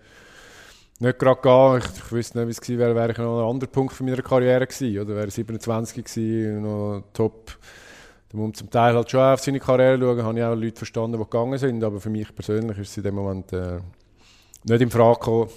nicht 1.00 1.18
gerade 1.18 1.42
gehen. 1.42 1.78
Ich, 1.78 2.04
ich 2.04 2.12
wüsste 2.12 2.38
nicht, 2.38 2.48
wie 2.48 2.52
es 2.52 2.62
gewesen 2.62 2.80
wäre, 2.80 2.96
wäre 2.96 3.12
ich 3.12 3.18
noch 3.18 3.40
ein 3.40 3.50
anderer 3.50 3.72
Punkt 3.72 3.94
von 3.94 4.06
meiner 4.06 4.22
Karriere 4.22 4.68
gewesen. 4.68 5.00
Oder 5.00 5.16
wäre 5.16 5.32
27 5.32 6.04
gewesen, 6.04 6.62
noch 6.62 7.04
top. 7.14 7.58
Da 8.32 8.38
muss 8.38 8.46
man 8.46 8.54
zum 8.54 8.70
Teil 8.70 8.94
halt 8.94 9.10
schon 9.10 9.22
auf 9.22 9.40
seine 9.40 9.60
Karriere 9.60 10.00
schauen. 10.00 10.24
Habe 10.24 10.38
ich 10.40 10.46
auch 10.46 10.56
Leute 10.56 10.78
verstanden, 10.78 11.18
die 11.18 11.24
gegangen 11.24 11.58
sind. 11.58 11.84
Aber 11.84 12.00
für 12.00 12.10
mich 12.10 12.34
persönlich 12.34 12.78
ist 12.78 12.92
es 12.92 12.98
in 12.98 13.04
dem 13.04 13.16
Moment 13.16 13.52
äh, 13.54 13.80
nicht 14.64 14.82
in 14.82 14.92
Frage 14.92 15.20
gekommen, 15.20 15.50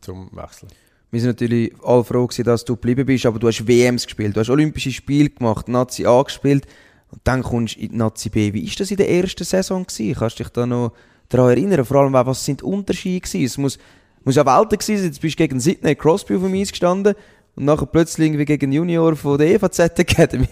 zum 0.00 0.30
Wechseln. 0.32 0.70
Wir 1.10 1.20
sind 1.20 1.30
natürlich 1.30 1.72
alle 1.82 2.04
froh 2.04 2.26
gewesen, 2.26 2.44
dass 2.44 2.64
du 2.64 2.76
geblieben 2.76 3.04
bist, 3.04 3.26
aber 3.26 3.38
du 3.38 3.48
hast 3.48 3.66
WMs 3.66 4.04
gespielt, 4.04 4.36
du 4.36 4.40
hast 4.40 4.48
Olympische 4.48 4.92
Spiele 4.92 5.28
gemacht, 5.28 5.68
Nazi 5.68 6.06
A 6.06 6.22
gespielt 6.22 6.66
und 7.10 7.20
dann 7.24 7.42
kommst 7.42 7.76
du 7.76 7.80
in 7.80 7.90
die 7.90 7.96
Nazi 7.96 8.28
B. 8.28 8.52
Wie 8.52 8.64
war 8.64 8.74
das 8.78 8.92
in 8.92 8.96
der 8.96 9.10
ersten 9.10 9.42
Saison? 9.42 9.84
Gewesen? 9.84 10.14
Kannst 10.16 10.38
du 10.38 10.44
dich 10.44 10.52
da 10.52 10.66
noch 10.66 10.92
daran 11.28 11.50
erinnern? 11.50 11.84
Vor 11.84 11.96
allem, 11.96 12.12
was 12.12 12.44
sind 12.44 12.60
die 12.60 12.64
Unterschiede 12.64 13.20
gewesen? 13.20 13.44
Es 13.44 13.58
muss, 13.58 13.78
muss 14.22 14.36
ja 14.36 14.46
Welten 14.46 14.78
gewesen 14.78 14.98
sein, 14.98 15.06
jetzt 15.06 15.20
bist 15.20 15.34
du 15.34 15.42
gegen 15.42 15.58
Sydney 15.58 15.96
Crosby 15.96 16.36
auf 16.36 16.42
dem 16.42 16.54
Eis 16.54 16.70
gestanden 16.70 17.14
und 17.56 17.64
nachher 17.64 17.86
plötzlich 17.86 18.28
irgendwie 18.28 18.44
gegen 18.44 18.70
Junior 18.70 19.16
von 19.16 19.36
der 19.36 19.48
EVZ 19.48 19.98
Academy. 19.98 20.46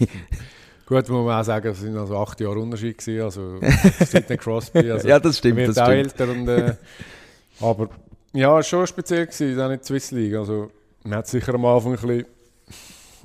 Gut, 0.89 1.07
muss 1.07 1.23
man 1.23 1.39
auch 1.39 1.45
sagen, 1.45 1.67
es 1.67 1.85
waren 1.85 1.97
also 1.97 2.17
acht 2.17 2.41
Jahre 2.41 2.57
Unterschied 2.57 2.97
gewesen, 2.97 3.21
also 3.21 3.59
Sydney 4.05 4.37
Crosby. 4.37 4.89
Also 4.89 5.07
ja, 5.07 5.19
das 5.19 5.37
stimmt. 5.37 5.57
Wird 5.57 5.69
das 5.69 5.77
auch 5.77 5.85
stimmt. 5.85 6.19
älter 6.19 6.31
und, 6.31 6.47
äh, 6.47 6.75
aber 7.61 7.89
ja, 8.33 8.63
schon 8.63 8.87
speziell 8.87 9.27
gewesen, 9.27 9.61
auch 9.61 9.69
nicht 9.69 9.83
die 9.83 9.85
Swiss 9.85 10.09
League. 10.09 10.33
Also, 10.33 10.71
man 11.03 11.19
hat 11.19 11.27
sicher 11.27 11.53
am 11.53 11.63
Anfang 11.65 11.91
ein 11.91 11.99
bisschen, 12.01 12.25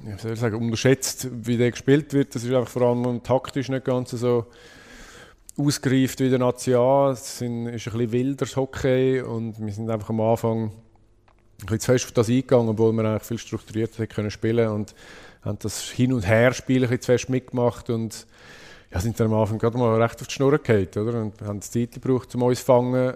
wie 0.02 0.18
soll 0.18 0.32
ich 0.34 0.40
sagen, 0.40 0.56
unterschätzt, 0.56 1.28
wie 1.32 1.56
der 1.56 1.70
gespielt 1.70 2.12
wird. 2.12 2.34
Das 2.34 2.44
ist 2.44 2.52
einfach 2.52 2.68
vor 2.68 2.82
allem 2.82 3.22
taktisch 3.22 3.70
nicht 3.70 3.86
ganz 3.86 4.10
so 4.10 4.44
ausgereift 5.56 6.20
wie 6.20 6.28
der 6.28 6.40
Nazi 6.40 6.74
A. 6.74 7.12
Es 7.12 7.36
ist 7.36 7.42
ein 7.44 7.64
bisschen 7.64 8.12
wilder 8.12 8.44
das 8.44 8.56
Hockey 8.56 9.22
und 9.22 9.58
wir 9.58 9.72
sind 9.72 9.88
einfach 9.88 10.10
am 10.10 10.20
Anfang 10.20 10.70
ein 11.60 11.66
bisschen 11.66 11.80
zu 11.80 11.92
fest 11.92 12.04
auf 12.06 12.12
das 12.12 12.28
eingegangen, 12.28 12.68
obwohl 12.68 12.92
wir 12.92 13.04
eigentlich 13.04 13.22
viel 13.22 13.38
strukturierter 13.38 14.06
können 14.06 14.30
spielen 14.30 14.68
und 14.68 14.94
haben 15.42 15.58
das 15.60 15.82
Hin- 15.82 16.12
und 16.12 16.26
Her-Spiel 16.26 16.78
ein 16.78 16.82
bisschen 16.82 17.00
zu 17.00 17.06
fest 17.12 17.28
mitgemacht 17.28 17.90
und 17.90 18.26
ja, 18.90 19.00
sind 19.00 19.18
dann 19.18 19.26
am 19.26 19.34
Anfang 19.34 19.58
gerade 19.58 19.76
mal 19.76 20.00
recht 20.00 20.20
auf 20.20 20.28
die 20.28 20.34
Schnur 20.34 20.58
gefallen, 20.58 20.88
oder? 20.96 21.22
Und 21.22 21.40
haben 21.42 21.60
das 21.60 21.70
Zeit 21.70 21.92
gebraucht, 21.92 22.34
um 22.34 22.42
uns 22.42 22.60
zu 22.60 22.64
fangen, 22.64 23.14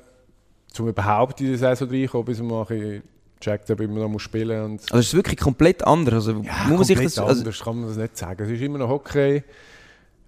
um 0.78 0.88
überhaupt 0.88 1.40
in 1.40 1.48
die 1.48 1.56
Saison 1.56 1.88
reinkommen, 1.88 2.24
bis 2.24 2.38
man 2.38 2.48
mal 2.48 2.60
ein 2.62 2.66
bisschen 2.66 3.02
checkt, 3.40 3.70
ob 3.70 3.78
man 3.80 3.96
da 3.96 4.08
muss 4.08 4.22
spielen 4.22 4.72
muss. 4.72 4.82
Also 4.90 4.98
es 4.98 5.06
ist 5.06 5.14
wirklich 5.14 5.38
komplett 5.38 5.86
anders. 5.86 6.14
Also, 6.14 6.42
Ja, 6.42 6.64
muss 6.68 6.78
man 6.78 6.84
sich 6.84 7.00
das, 7.00 7.18
also, 7.18 7.40
anders 7.40 7.60
kann 7.60 7.78
man 7.78 7.88
das 7.88 7.96
nicht 7.96 8.16
sagen. 8.16 8.42
Es 8.42 8.50
ist 8.50 8.60
immer 8.60 8.78
noch 8.78 8.88
Hockey. 8.88 9.44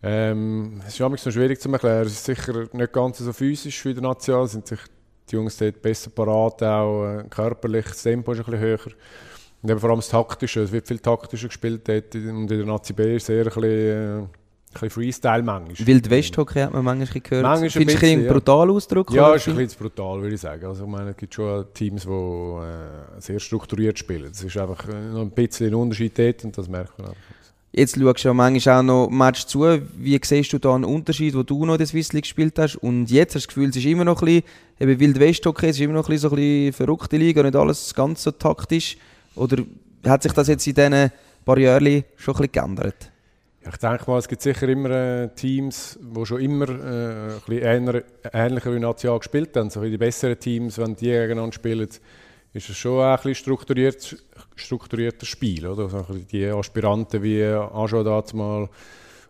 Ähm, 0.02 0.80
es 0.86 0.94
ist 0.94 1.00
manchmal 1.00 1.18
noch 1.24 1.32
schwierig 1.32 1.60
zu 1.60 1.70
erklären. 1.70 2.06
Es 2.06 2.12
ist 2.12 2.24
sicher 2.24 2.68
nicht 2.72 2.92
ganz 2.92 3.18
so 3.18 3.32
physisch 3.32 3.84
wie 3.84 3.94
der 3.94 4.02
National. 4.02 4.46
Sind 4.48 4.66
sich 4.66 4.80
die 5.30 5.36
Jungs 5.36 5.56
dort 5.56 5.80
besser 5.80 6.10
parat, 6.10 6.62
auch 6.62 7.04
äh, 7.04 7.24
körperlich. 7.28 7.86
Das 7.86 8.02
Tempo 8.02 8.32
ist 8.32 8.38
ein 8.38 8.44
bisschen 8.44 8.60
höher. 8.60 8.80
Und 9.62 9.70
eben 9.70 9.80
vor 9.80 9.90
allem 9.90 9.98
das 9.98 10.08
Taktische. 10.08 10.62
Es 10.62 10.72
wird 10.72 10.88
viel 10.88 10.98
taktischer 10.98 11.48
gespielt 11.48 11.86
dort. 11.86 12.14
Und 12.14 12.24
in 12.24 12.46
der 12.48 12.66
Nazi 12.66 12.92
B 12.92 13.16
ist 13.16 13.24
es 13.24 13.28
eher 13.28 13.40
ein 13.40 13.44
bisschen, 13.44 13.62
äh, 13.64 14.18
ein 14.18 14.28
bisschen 14.72 14.90
Freestyle 14.90 15.42
manchmal. 15.42 15.86
Wild-West-Hockey 15.86 16.60
hat 16.60 16.72
man 16.72 16.84
manchmal 16.84 17.20
gehört. 17.20 17.42
Manchmal 17.42 17.64
ein 17.64 17.70
Findest 17.70 17.96
du 17.96 18.00
bisschen, 18.00 18.18
einen 18.18 18.26
ja. 18.26 18.32
brutalen 18.32 18.70
Ausdruck? 18.70 19.12
Ja, 19.12 19.34
ist 19.34 19.48
ein 19.48 19.56
bisschen 19.56 19.78
brutal, 19.78 20.22
würde 20.22 20.34
ich 20.34 20.40
sagen. 20.40 20.64
Also, 20.64 20.84
ich 20.84 20.90
meine, 20.90 21.10
es 21.10 21.16
gibt 21.16 21.34
schon 21.34 21.66
Teams, 21.74 22.02
die 22.04 22.10
äh, 22.10 23.20
sehr 23.20 23.38
strukturiert 23.40 23.98
spielen. 23.98 24.30
Es 24.30 24.42
ist 24.42 24.56
einfach 24.56 24.88
äh, 24.88 25.10
noch 25.12 25.22
ein 25.22 25.30
bisschen 25.30 25.68
ein 25.68 25.74
Unterschied 25.74 26.18
dort 26.18 26.44
und 26.44 26.56
das 26.56 26.68
merkt 26.68 26.98
man 26.98 27.08
einfach. 27.08 27.29
Jetzt 27.72 27.96
schaust 27.96 28.24
du 28.24 28.28
ja 28.28 28.34
manchmal 28.34 28.80
auch 28.80 28.82
noch 28.82 29.10
Match 29.10 29.46
zu. 29.46 29.64
Wie 29.96 30.18
siehst 30.24 30.52
du 30.52 30.58
da 30.58 30.74
einen 30.74 30.84
Unterschied, 30.84 31.34
wo 31.34 31.44
du 31.44 31.64
noch 31.64 31.74
in 31.74 31.78
der 31.78 31.86
Swiss 31.86 32.12
League 32.12 32.24
gespielt 32.24 32.58
hast? 32.58 32.74
Und 32.76 33.10
jetzt 33.10 33.36
hast 33.36 33.44
du 33.44 33.46
das 33.46 33.54
Gefühl, 33.54 33.70
es 33.70 33.76
ist 33.76 33.86
immer 33.86 34.04
noch 34.04 34.22
ein 34.22 34.26
bisschen, 34.26 34.42
eben 34.80 34.98
Wild 34.98 35.20
West 35.20 35.46
Hockey, 35.46 35.68
es 35.68 35.76
ist 35.76 35.82
immer 35.82 35.94
noch 35.94 36.08
ein 36.08 36.10
bisschen 36.10 36.30
so 36.30 36.34
ein 36.34 36.40
bisschen 36.40 36.72
verrückte 36.72 37.16
Liga, 37.16 37.44
nicht 37.44 37.54
alles 37.54 37.94
ganz 37.94 38.24
so 38.24 38.32
taktisch. 38.32 38.96
Oder 39.36 39.62
hat 40.04 40.22
sich 40.24 40.32
das 40.32 40.48
jetzt 40.48 40.66
in 40.66 40.74
diesen 40.74 41.12
paar 41.44 41.58
Jahren 41.58 42.04
schon 42.16 42.34
ein 42.34 42.38
bisschen 42.40 42.52
geändert? 42.52 43.12
Ich 43.62 43.76
denke 43.76 44.10
mal, 44.10 44.18
es 44.18 44.26
gibt 44.26 44.42
sicher 44.42 44.68
immer 44.68 44.90
äh, 44.90 45.28
Teams, 45.28 45.96
die 46.00 46.26
schon 46.26 46.40
immer 46.40 46.68
äh, 46.68 46.72
ein 46.72 47.40
bisschen 47.46 47.62
ähnlicher, 47.62 48.02
ähnlicher 48.32 48.74
wie 48.74 48.80
National 48.80 49.18
gespielt 49.18 49.54
haben. 49.56 49.70
So 49.70 49.82
die 49.82 49.98
besseren 49.98 50.40
Teams, 50.40 50.76
wenn 50.78 50.96
die 50.96 51.06
gegeneinander 51.06 51.52
spielen, 51.52 51.88
ist 52.52 52.68
es 52.68 52.76
schon 52.76 53.00
ein 53.00 53.14
bisschen 53.16 53.34
strukturiert, 53.36 54.16
strukturiertes 54.56 55.28
Spiel. 55.28 55.66
Oder? 55.66 56.06
Die 56.30 56.46
Aspiranten 56.46 57.22
wie 57.22 57.42
Ajo 57.42 58.22
mal 58.34 58.68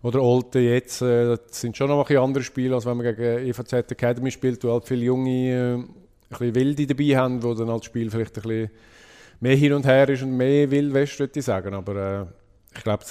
oder 0.02 0.22
Olte 0.22 0.60
jetzt, 0.60 1.02
äh, 1.02 1.36
das 1.36 1.60
sind 1.60 1.76
schon 1.76 1.88
noch 1.88 2.08
ein 2.08 2.16
andere 2.16 2.42
Spiele, 2.42 2.74
als 2.74 2.86
wenn 2.86 2.96
man 2.96 3.14
gegen 3.14 3.46
EVZ 3.46 3.72
Academy 3.72 4.30
spielt, 4.30 4.64
wo 4.64 4.72
halt 4.72 4.86
viele 4.86 5.04
junge, 5.04 5.30
äh, 5.30 5.74
ein 5.74 5.88
bisschen 6.30 6.54
Wilde 6.54 6.86
dabei 6.86 7.16
haben, 7.16 7.42
wo 7.42 7.52
dann 7.54 7.68
halt 7.68 7.80
das 7.80 7.86
Spiel 7.86 8.10
vielleicht 8.10 8.36
ein 8.38 8.42
bisschen 8.42 8.70
mehr 9.40 9.56
hin 9.56 9.72
und 9.74 9.86
her 9.86 10.08
ist 10.08 10.22
und 10.22 10.36
mehr 10.36 10.70
Wildwest, 10.70 11.18
würde 11.18 11.38
ich 11.38 11.44
sagen. 11.44 11.74
Aber 11.74 11.96
äh, 11.96 12.26
ich 12.74 12.82
glaube, 12.82 13.04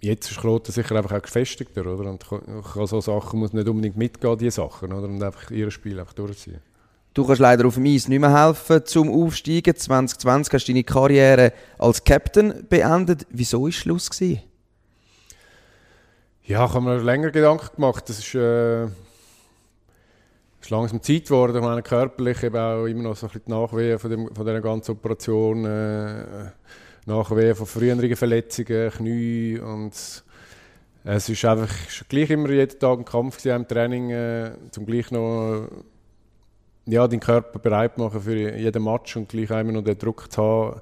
jetzt 0.00 0.30
ist 0.30 0.40
Kloten 0.40 0.72
sicher 0.72 0.96
einfach 0.96 1.16
auch 1.16 1.22
gefestigter, 1.22 1.86
oder? 1.86 2.10
Und 2.10 2.26
kann 2.28 2.86
so 2.86 3.00
Sachen 3.00 3.40
muss 3.40 3.52
nicht 3.52 3.68
unbedingt 3.68 3.96
mitgehen, 3.96 4.36
diese 4.36 4.56
Sachen, 4.56 4.92
oder? 4.92 5.08
Und 5.08 5.22
einfach 5.22 5.50
ihr 5.50 5.70
Spiel 5.70 5.98
einfach 5.98 6.14
durchziehen. 6.14 6.60
Du 7.16 7.24
kannst 7.24 7.40
leider 7.40 7.64
auf 7.64 7.76
dem 7.76 7.86
Eis 7.86 8.08
nicht 8.08 8.20
mehr 8.20 8.44
helfen 8.44 8.84
zum 8.84 9.08
Aufsteigen. 9.08 9.74
2020 9.74 10.52
hast 10.52 10.68
du 10.68 10.72
deine 10.72 10.84
Karriere 10.84 11.54
als 11.78 12.04
Captain 12.04 12.66
beendet. 12.68 13.26
Wieso 13.30 13.62
war 13.62 13.72
Schluss? 13.72 14.10
Gewesen? 14.10 14.42
Ja, 16.44 16.66
ich 16.66 16.74
habe 16.74 16.82
mir 16.82 16.98
länger 16.98 17.30
Gedanken 17.30 17.74
gemacht. 17.74 18.06
Das 18.10 18.18
ist, 18.18 18.34
äh, 18.34 18.84
ist 18.84 20.68
langsam 20.68 21.00
Zeit 21.00 21.24
geworden. 21.24 21.56
Ich 21.56 21.62
meine, 21.62 21.82
körperlich 21.82 22.42
eben 22.42 22.58
auch 22.58 22.84
immer 22.84 23.04
noch 23.04 23.16
so 23.16 23.28
ein 23.28 23.32
bisschen 23.32 23.46
die 23.46 23.50
Nachwehen 23.50 23.98
von, 23.98 24.10
dem, 24.10 24.34
von 24.34 24.44
dieser 24.44 24.60
ganzen 24.60 24.90
Operation. 24.90 25.64
Äh, 25.64 26.50
Nachwehen 27.06 27.54
von 27.54 27.64
früheren 27.66 28.14
Verletzungen, 28.14 28.90
Knie 28.90 29.58
und 29.58 29.94
es 31.04 31.28
ist 31.28 31.44
einfach 31.46 31.70
ist 31.88 32.08
gleich 32.10 32.28
immer 32.28 32.50
jeden 32.50 32.78
Tag 32.78 32.98
ein 32.98 33.04
Kampf 33.06 33.38
gewesen, 33.38 33.56
im 33.56 33.68
Training, 33.68 34.10
äh, 34.10 34.50
zum 34.70 34.84
gleich 34.84 35.10
noch 35.12 35.68
ja, 36.86 37.06
den 37.06 37.20
Körper 37.20 37.58
bereit 37.58 37.98
machen 37.98 38.20
für 38.20 38.56
jeden 38.56 38.84
Match 38.84 39.16
und 39.16 39.28
gleich 39.28 39.50
immer 39.50 39.72
noch 39.72 39.82
den 39.82 39.98
Druck 39.98 40.30
zu 40.30 40.42
haben. 40.42 40.80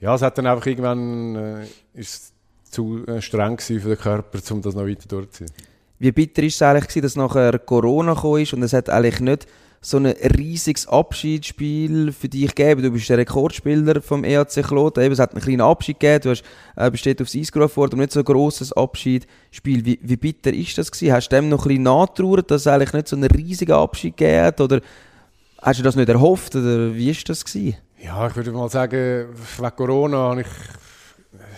Ja, 0.00 0.14
es 0.14 0.22
hat 0.22 0.36
dann 0.36 0.46
einfach 0.46 0.66
irgendwann 0.66 1.36
äh, 1.36 1.66
ist 1.94 2.32
zu 2.70 3.06
äh, 3.06 3.22
streng 3.22 3.58
für 3.58 3.78
den 3.78 3.98
Körper, 3.98 4.38
um 4.50 4.62
das 4.62 4.74
noch 4.74 4.86
weiter 4.86 5.08
durchzuziehen. 5.08 5.50
Wie 5.98 6.12
bitter 6.12 6.42
war 6.42 6.48
es 6.48 6.62
eigentlich, 6.62 7.02
dass 7.02 7.16
nachher 7.16 7.58
Corona 7.58 8.12
gekommen 8.12 8.42
ist 8.42 8.52
und 8.52 8.62
es 8.62 8.74
hat 8.74 8.90
eigentlich 8.90 9.20
nicht 9.20 9.46
so 9.80 9.98
ein 9.98 10.06
riesiges 10.06 10.86
Abschiedsspiel 10.88 12.12
für 12.12 12.28
dich 12.28 12.54
gegeben. 12.54 12.82
Du 12.82 12.90
bist 12.90 13.08
der 13.08 13.18
Rekordspieler 13.18 14.00
vom 14.00 14.24
EAC 14.24 14.62
Kloten. 14.66 15.02
Eben, 15.02 15.12
es 15.12 15.18
hat 15.18 15.32
einen 15.32 15.42
kleinen 15.42 15.60
Abschied 15.60 16.00
gegeben. 16.00 16.22
Du 16.22 16.30
hast, 16.30 16.42
äh, 16.76 16.90
bist 16.90 17.20
aufs 17.20 17.36
Eis 17.36 17.52
gerufen 17.52 17.76
worden, 17.76 17.94
aber 17.94 18.02
nicht 18.02 18.12
so 18.12 18.20
ein 18.20 18.24
grosses 18.24 18.72
Abschiedsspiel. 18.72 19.84
Wie, 19.84 19.98
wie 20.02 20.16
bitter 20.16 20.52
ist 20.52 20.76
das 20.78 20.90
gewesen? 20.90 21.12
Hast 21.12 21.28
du 21.28 21.36
dem 21.36 21.48
noch 21.48 21.64
ein 21.64 21.68
bisschen 21.68 21.82
nachgetrauert, 21.84 22.50
dass 22.50 22.62
es 22.62 22.66
eigentlich 22.66 22.92
nicht 22.92 23.08
so 23.08 23.16
einen 23.16 23.30
riesigen 23.30 23.72
Abschied 23.72 24.16
gegeben 24.16 24.44
hat? 24.44 24.60
Oder 24.60 24.80
hast 25.62 25.78
du 25.78 25.84
das 25.84 25.96
nicht 25.96 26.08
erhofft? 26.08 26.56
Oder 26.56 26.94
wie 26.94 27.10
ist 27.10 27.28
das 27.28 27.44
gewesen? 27.44 27.76
Ja, 28.02 28.26
ich 28.26 28.36
würde 28.36 28.52
mal 28.52 28.68
sagen, 28.68 29.28
wegen 29.58 29.76
Corona 29.76 30.16
habe 30.16 30.40
ich 30.42 30.46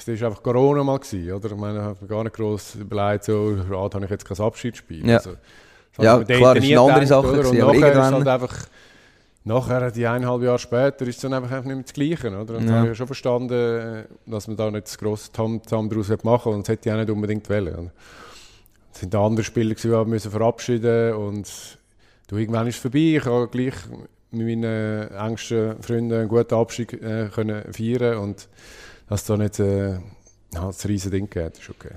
es 0.07 0.21
war 0.21 0.29
einfach 0.29 0.43
Corona 0.43 0.83
mal 0.85 0.99
gewesen, 0.99 1.33
oder? 1.33 1.51
Ich 1.51 1.57
meine, 1.57 1.79
ich 1.79 1.85
habe 1.85 1.99
mir 2.01 2.09
gar 2.09 2.25
nicht 2.25 2.37
groß 2.37 2.77
überlegt, 2.77 3.25
so, 3.25 3.57
gerade 3.69 3.95
habe 3.95 4.05
ich 4.05 4.11
jetzt 4.11 4.25
kein 4.25 4.39
Abschiedsspiel. 4.39 5.07
Ja. 5.07 5.17
Also, 5.17 5.35
Ja, 6.05 6.23
klar, 6.23 6.55
das 6.55 6.65
ist 6.65 6.71
eine 6.71 6.81
andere 6.81 7.07
Sache 7.07 7.27
oder? 7.29 7.49
Und 7.51 7.59
nachher 7.59 7.93
ist 7.93 8.13
halt 8.13 8.29
einfach, 8.29 8.57
nachher, 9.45 9.91
die 9.91 10.07
eineinhalb 10.07 10.43
Jahre 10.43 10.59
später, 10.59 11.07
ist 11.07 11.17
es 11.17 11.23
dann 11.23 11.33
einfach 11.35 11.51
nicht 11.65 11.67
mehr 11.67 11.83
das 11.83 11.93
Gleiche, 11.93 12.29
oder? 12.29 12.57
Und 12.57 12.69
Ja. 12.69 12.75
habe 12.77 12.91
ich 12.93 12.97
schon 12.99 13.07
verstanden, 13.07 14.05
dass 14.27 14.47
man 14.47 14.57
da 14.57 14.71
nicht 14.71 14.87
das 14.87 14.99
grosse 14.99 15.33
Tamtam 15.33 15.89
daraus 15.89 16.11
machen 16.23 16.53
und 16.53 16.61
das 16.69 16.73
hätte 16.73 16.89
ich 16.89 16.95
auch 16.95 16.99
nicht 16.99 17.11
unbedingt 17.11 17.49
wollen. 17.49 17.91
Es 18.93 19.01
sind 19.01 19.15
andere 19.15 19.45
Spieler, 19.45 19.75
die 19.75 19.85
wir 19.91 20.05
müssen 20.05 20.31
verabschieden 20.31 21.15
und 21.15 21.79
du, 22.29 22.37
irgendwann 22.37 22.67
ist 22.67 22.77
es 22.77 22.83
vorbei. 22.83 23.17
Ich 23.17 23.25
habe 23.25 23.49
gleich 23.49 23.75
mit 24.31 24.47
meinen 24.47 25.09
engsten 25.11 25.81
Freunden 25.83 26.13
einen 26.13 26.29
guten 26.29 26.55
Abschied 26.55 26.93
äh, 26.95 27.29
können 27.33 27.73
feiern 27.73 28.19
und 28.19 28.49
dass 29.09 29.25
da 29.25 29.37
nicht 29.37 29.59
äh, 29.61 29.93
ja, 29.93 30.01
das 30.67 30.87
riesen 30.89 31.11
Ding 31.11 31.31
geht, 31.31 31.59
ist 31.59 31.71
okay. 31.71 31.95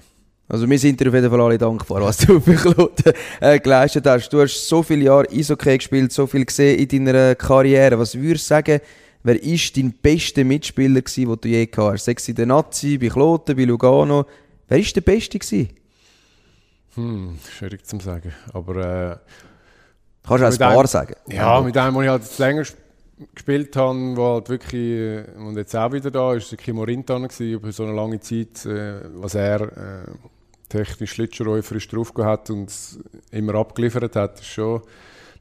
Also 0.52 0.70
wir 0.70 0.78
sind 0.78 1.00
dir 1.00 1.08
auf 1.08 1.14
jeden 1.14 1.30
Fall 1.30 1.40
alle 1.42 1.58
dankbar, 1.58 2.02
was 2.02 2.18
du 2.18 2.40
für 2.42 2.56
Kloten 2.56 3.14
äh, 3.40 3.58
geleistet 3.60 4.06
hast. 4.06 4.30
Du 4.30 4.42
hast 4.42 4.68
so 4.68 4.84
viele 4.84 5.06
Jahre 5.06 5.28
Eishockey 5.32 5.78
gespielt, 5.78 6.12
so 6.12 6.28
viel 6.28 6.44
gesehen 6.46 6.78
in 6.80 7.06
deiner 7.06 7.36
Karriere. 7.36 7.98
Was 7.98 8.16
würdest 8.16 8.46
du 8.46 8.50
sagen, 8.56 8.82
wer 9.24 9.42
ist 9.42 9.78
dein 9.78 9.94
bester 9.94 10.44
Mitspieler 10.44 11.02
gewesen, 11.02 11.26
den 11.30 11.38
du 11.40 11.48
je 11.48 11.66
gehabt 11.68 11.94
hast? 11.94 12.06
Sei 12.06 12.16
es 12.18 12.28
in 12.28 12.36
der 12.36 12.48
Nazi, 12.48 12.98
bei 12.98 13.08
Kloten, 13.08 13.56
bei 13.56 13.64
Lugano. 13.64 14.26
Wer 14.68 14.80
ist 14.80 14.94
der 14.96 15.02
Beste 15.02 15.40
gewesen? 15.40 15.70
Hm, 16.96 17.38
schwierig 17.50 17.86
zu 17.86 18.00
sagen. 18.00 18.34
Aber 18.54 18.76
äh, 18.76 19.18
Kannst 20.28 20.60
du 20.60 20.66
auch 20.66 20.70
ein 20.70 20.76
paar 20.76 20.88
sagen. 20.88 21.16
ja, 21.30 21.62
mit 21.62 21.78
einem, 21.78 21.94
den 21.96 22.04
ich 22.04 22.10
halt 22.10 22.38
länger 22.40 22.62
sp- 22.68 22.78
gespielt 23.34 23.76
habe, 23.76 24.16
der 24.16 24.24
halt 24.26 24.50
wirklich, 24.50 24.74
äh, 25.00 25.24
und 25.38 25.56
jetzt 25.56 25.76
auch 25.76 25.92
wieder 25.94 26.12
da 26.12 26.34
ist, 26.34 26.52
war 26.52 26.58
Kimo 26.58 26.84
Rintan 26.84 27.24
gewesen, 27.24 27.52
über 27.54 27.72
so 27.72 27.84
eine 27.84 27.94
lange 27.94 28.20
Zeit, 28.20 28.66
äh, 28.66 29.02
was 29.16 29.36
er 29.36 29.62
äh, 29.62 30.06
technisch 30.72 31.12
schlittschuhläuferisch 31.12 31.88
drauf 31.88 32.14
hat 32.18 32.50
und 32.50 32.72
immer 33.32 33.56
abgeliefert 33.56 34.16
hat, 34.16 34.40
ist 34.40 34.48
schon 34.48 34.82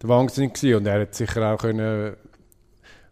der 0.02 0.08
Wahnsinn 0.08 0.52
gewesen. 0.52 0.76
Und 0.76 0.86
er 0.86 1.00
hat 1.02 1.14
sicher 1.14 1.52
auch 1.52 1.58
können 1.58 2.16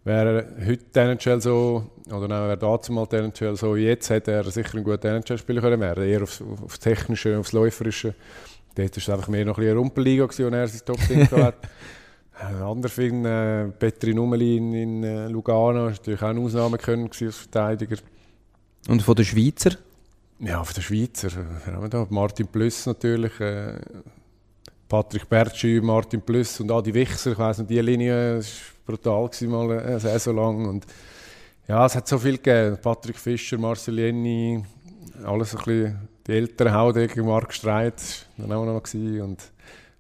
wäre 0.05 0.47
heute 0.67 0.85
der 0.95 1.11
NHL 1.11 1.41
so, 1.41 1.91
oder 2.07 2.27
nein, 2.29 2.49
wäre 2.49 2.59
dazu 2.59 2.93
mal 2.93 3.07
der 3.07 3.25
NHL 3.25 3.57
so 3.57 3.77
jetzt, 3.77 4.11
hätte 4.11 4.33
er 4.33 4.51
sicher 4.51 4.79
ein 4.79 4.85
guter 4.85 5.17
NHL-Spieler 5.17 5.61
können 5.61 5.81
werden 5.81 6.05
eher 6.05 6.23
aufs, 6.23 6.43
aufs 6.43 6.79
Technische, 6.79 7.39
aufs 7.39 7.53
Läuferische. 7.53 8.15
Dort 8.75 8.97
war 8.97 9.03
es 9.03 9.11
einfach 9.11 9.29
mehr 9.29 9.45
noch 9.45 9.59
ein 9.59 9.61
bisschen 9.61 9.71
eine 9.71 9.81
Rumpelliga, 9.81 10.27
gewesen, 10.27 10.53
er 10.53 10.69
sein 10.69 10.81
Top-Ding 10.85 11.31
hat. 11.31 11.57
Ein 12.41 12.63
anderer 12.63 12.89
Film, 12.89 13.27
äh, 13.27 13.67
Petri 13.67 14.15
Numeli 14.15 14.59
in, 14.59 14.73
in 14.73 15.03
äh, 15.03 15.27
Lugano, 15.27 15.87
war 15.87 15.91
natürlich 15.91 16.23
auch 16.23 16.29
eine 16.29 16.41
Ausnahme 16.41 16.79
als 16.87 17.37
Verteidiger. 17.37 17.97
Und 18.87 19.03
von 19.03 19.17
den 19.17 19.25
Schweizer? 19.25 19.73
Ja, 20.41 20.63
von 20.63 20.73
den 20.73 20.83
Schweizer, 20.83 21.31
da? 21.91 22.07
Martin 22.11 22.47
Plüss 22.47 22.87
natürlich, 22.87 23.41
äh, 23.41 23.73
Patrick 24.89 25.29
Bertschi, 25.29 25.81
Martin 25.81 26.23
Plüss 26.23 26.61
und 26.61 26.71
Adi 26.71 26.95
Wichser, 26.95 27.33
ich 27.33 27.39
weiss 27.39 27.59
nicht, 27.59 27.71
die 27.71 27.81
Linie, 27.81 28.37
war 28.37 28.45
brutal 28.87 29.27
gewesen, 29.27 29.51
mal 29.51 29.81
eine 29.81 29.99
Saison 29.99 30.37
lang. 30.37 30.67
Und 30.67 30.87
ja, 31.67 31.85
es 31.85 31.97
hat 31.97 32.07
so 32.07 32.19
viel 32.19 32.37
gegeben, 32.37 32.79
Patrick 32.81 33.19
Fischer, 33.19 33.59
Marcel 33.59 33.99
Jenny, 33.99 34.63
alles 35.25 35.57
ein 35.57 35.59
bisschen, 35.59 36.09
die 36.25 36.33
älteren 36.33 36.73
Haudegen, 36.73 37.27
Mark 37.27 37.53
Streit, 37.53 38.27
dann 38.37 38.53
auch 38.53 38.65
noch 38.65 38.81
gewesen. 38.81 39.21
Und 39.21 39.43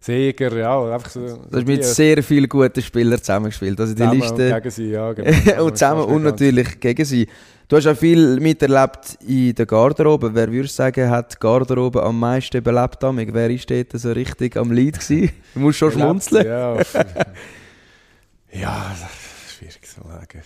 Seger, 0.01 0.57
ja, 0.57 0.95
einfach 0.95 1.11
so. 1.11 1.21
Du 1.21 1.57
hast 1.57 1.67
mit 1.67 1.85
sehr 1.85 2.23
vielen 2.23 2.49
guten 2.49 2.81
Spielern 2.81 3.19
zusammengespielt, 3.19 3.81
also 3.81 3.95
die 3.95 3.99
zusammen 3.99 4.21
Liste... 4.21 4.55
gegen 4.55 4.71
sie, 4.71 4.91
ja, 4.91 5.13
genau. 5.13 5.65
und 5.65 5.77
zusammen 5.77 6.05
und 6.05 6.23
natürlich 6.23 6.79
gegen 6.79 7.05
sie. 7.05 7.27
Du 7.67 7.77
hast 7.77 7.87
auch 7.87 7.97
viel 7.97 8.41
miterlebt 8.41 9.19
in 9.27 9.55
der 9.55 9.67
Garderobe. 9.67 10.35
Wer 10.35 10.51
würde 10.51 10.69
sagen, 10.69 11.11
hat 11.11 11.35
die 11.35 11.39
Garderobe 11.39 12.03
am 12.03 12.19
meisten 12.19 12.57
überlebt? 12.57 13.03
Amig? 13.05 13.29
Wer 13.35 13.51
ist 13.51 13.69
dort 13.71 13.93
so 13.93 14.13
richtig 14.13 14.57
am 14.57 14.73
Lead 14.73 14.99
gewesen? 14.99 15.31
Du 15.55 15.61
musst 15.61 15.79
schon 15.79 15.93
schmunzeln. 15.93 16.47
Ja, 16.47 16.77
ja, 18.53 18.97
das 18.99 19.11
ist 19.11 19.57
schwierig 19.59 19.85
zu 19.85 20.01
sagen. 20.01 20.43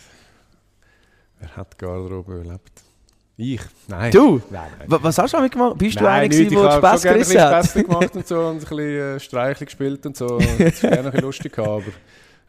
Wer 1.39 1.57
hat 1.57 1.75
die 1.75 1.85
Garderobe 1.85 2.41
überlebt? 2.41 2.83
Ich? 3.37 3.61
Nein. 3.89 4.11
Du? 4.12 4.41
Nein, 4.51 4.62
nein. 4.78 4.91
Wa- 4.91 4.99
Was 5.03 5.18
hast 5.18 5.33
du 5.33 5.39
damit 5.39 5.53
gemacht? 5.53 5.78
Bist 5.78 5.99
du 5.99 6.05
Nein, 6.05 6.12
einer 6.12 6.28
nicht. 6.28 6.51
gewesen, 6.51 6.55
der 6.62 6.64
ich 6.64 6.70
habe 6.70 6.80
gerne 6.83 6.97
ein 6.97 7.14
gerissen 7.14 7.41
hat? 7.41 7.64
Späßchen 7.66 7.83
gemacht 7.89 8.14
und 8.16 8.26
so 8.26 8.39
und 8.41 8.47
ein 8.57 8.59
bisschen 8.59 8.78
äh, 8.78 9.20
Streichel 9.20 9.64
gespielt 9.64 10.07
und 10.07 10.16
so. 10.16 10.39
Das 10.59 10.72
ist 10.74 10.80
gerne 10.83 11.12
ein 11.12 11.20
lustig 11.20 11.53
gehabt, 11.53 11.68
aber 11.68 11.85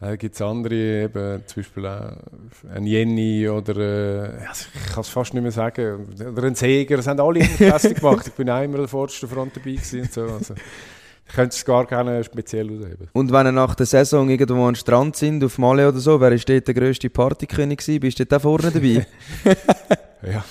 da 0.09 0.15
gibt 0.17 0.36
es 0.36 0.41
andere, 0.41 1.03
eben, 1.03 1.43
zum 1.47 1.63
Beispiel 1.63 1.86
auch 1.88 2.11
ein 2.75 2.86
Jenny 2.86 3.47
oder 3.47 3.77
äh, 3.77 4.45
also 4.47 4.65
ich 4.75 4.91
kann 4.93 5.01
es 5.01 5.07
fast 5.09 5.34
nicht 5.34 5.43
mehr 5.43 5.51
sagen, 5.53 6.05
oder 6.31 6.43
ein 6.43 6.55
Seger, 6.55 6.97
das 6.97 7.07
haben 7.07 7.19
alle 7.21 7.45
Späßchen 7.45 7.93
gemacht. 7.95 8.27
Ich 8.27 8.34
bin 8.34 8.49
auch 8.49 8.61
immer 8.61 8.75
an 8.75 8.81
der 8.81 8.88
vordersten 8.89 9.29
Front 9.29 9.55
dabei 9.55 9.71
gewesen 9.71 10.01
und 10.01 10.11
so. 10.13 10.21
Also, 10.23 10.53
ich 11.25 11.34
könnte 11.34 11.55
es 11.55 11.63
gar 11.63 11.88
keine 11.88 12.21
speziell 12.25 12.65
ausheben. 12.67 13.07
Und 13.13 13.31
wenn 13.31 13.47
ihr 13.47 13.51
nach 13.53 13.75
der 13.75 13.86
Saison 13.86 14.29
irgendwo 14.29 14.67
am 14.67 14.75
Strand 14.75 15.15
sind, 15.15 15.41
auf 15.45 15.57
Male 15.57 15.88
oder 15.88 15.99
so, 15.99 16.19
wer 16.19 16.34
ist 16.34 16.49
dort 16.49 16.67
der 16.67 16.73
grösste 16.73 17.09
Partykönig 17.09 17.79
gewesen? 17.79 17.99
Bist 18.01 18.19
du 18.19 18.36
auch 18.36 18.41
vorne 18.41 18.69
dabei? 18.71 19.07
Ja, 20.25 20.41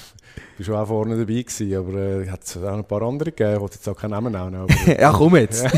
war 0.58 0.64
schon 0.64 0.74
auch 0.74 0.86
vorne 0.86 1.16
dabei 1.16 1.42
gewesen, 1.42 1.74
aber 1.74 1.98
äh, 1.98 2.28
hat 2.28 2.44
es 2.44 2.56
auch 2.56 2.62
noch 2.62 2.72
ein 2.78 2.84
paar 2.84 3.02
andere 3.02 3.30
gegeben, 3.32 3.54
ich 3.54 3.60
wollte 3.60 3.74
jetzt 3.76 3.88
auch 3.88 3.96
keinen 3.96 4.10
Namen 4.10 4.32
nennen. 4.32 4.54
Aber, 4.54 4.74
ja, 5.00 5.10
komm 5.12 5.36
jetzt. 5.36 5.64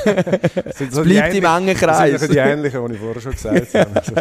Es 0.65 0.79
so 0.91 1.03
die 1.05 1.11
bleibt 1.11 1.35
im 1.35 1.45
engen 1.45 1.67
Das 1.69 1.79
Kreis. 1.81 2.21
sind 2.21 2.33
die 2.35 2.39
ähnlichen, 2.39 2.87
die 2.87 2.95
ich 2.95 3.01
vorher 3.01 3.21
schon 3.21 3.33
gesagt 3.33 3.75
habe. 3.75 3.91
Also, 3.95 4.13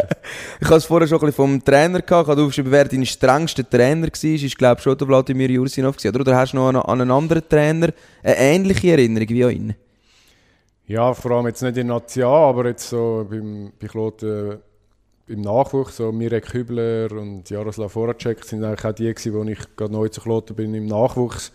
Ich 0.60 0.66
habe 0.66 0.76
es 0.76 0.84
vorher 0.84 1.08
schon 1.08 1.18
ein 1.18 1.20
bisschen 1.20 1.32
vom 1.34 1.64
Trainer 1.64 2.00
gehabt. 2.00 2.26
Ich 2.28 2.30
habe 2.30 2.42
aufgeschrieben, 2.42 2.72
wer 2.72 2.84
dein 2.84 3.04
strengster 3.04 3.68
Trainer 3.68 4.06
war. 4.06 4.24
Ist, 4.24 4.58
glaube 4.58 4.78
ich, 4.78 4.82
schon 4.82 4.96
der 4.96 5.08
Wladimir 5.08 5.50
Jursinov 5.50 5.96
gewesen, 5.96 6.14
oder? 6.14 6.20
Oder 6.20 6.36
hast 6.36 6.52
du 6.52 6.56
noch 6.56 6.68
an, 6.68 6.76
an 6.76 7.00
einen 7.00 7.10
anderen 7.10 7.42
Trainer 7.48 7.88
eine 8.22 8.36
ähnliche 8.36 8.92
Erinnerung 8.92 9.28
wie 9.28 9.44
an 9.44 9.50
ihn? 9.50 9.74
Ja, 10.86 11.14
vor 11.14 11.30
allem 11.30 11.46
jetzt 11.46 11.62
nicht 11.62 11.78
in 11.78 11.86
Natia, 11.86 12.28
aber 12.28 12.66
jetzt 12.66 12.88
so 12.88 13.26
beim, 13.28 13.72
bei 13.80 13.86
Kloten 13.86 14.58
im 15.26 15.40
Nachwuchs, 15.40 15.96
so 15.96 16.12
Mirek 16.12 16.52
Hübler 16.52 17.10
und 17.12 17.48
Jaroslav 17.48 17.92
Voracek 17.92 18.44
sind 18.44 18.62
eigentlich 18.62 18.84
auch 18.84 18.92
die 18.92 19.12
gewesen, 19.12 19.32
wo 19.34 19.42
ich 19.44 19.76
gerade 19.76 19.92
neu 19.92 20.08
zu 20.08 20.20
Kloten 20.20 20.54
bin 20.54 20.74
im 20.74 20.86
Nachwuchs, 20.86 21.52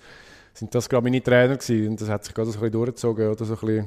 sind 0.54 0.74
das 0.74 0.90
gerade 0.90 1.04
meine 1.04 1.22
Trainer 1.22 1.56
gewesen 1.58 1.90
und 1.90 2.02
das 2.02 2.10
hat 2.10 2.26
sich 2.26 2.34
gerade 2.34 2.50
so 2.50 2.58
ein 2.58 2.62
bisschen 2.62 2.72
durchgezogen, 2.74 3.28
oder 3.30 3.46
so 3.46 3.54
ein 3.54 3.60
bisschen 3.60 3.86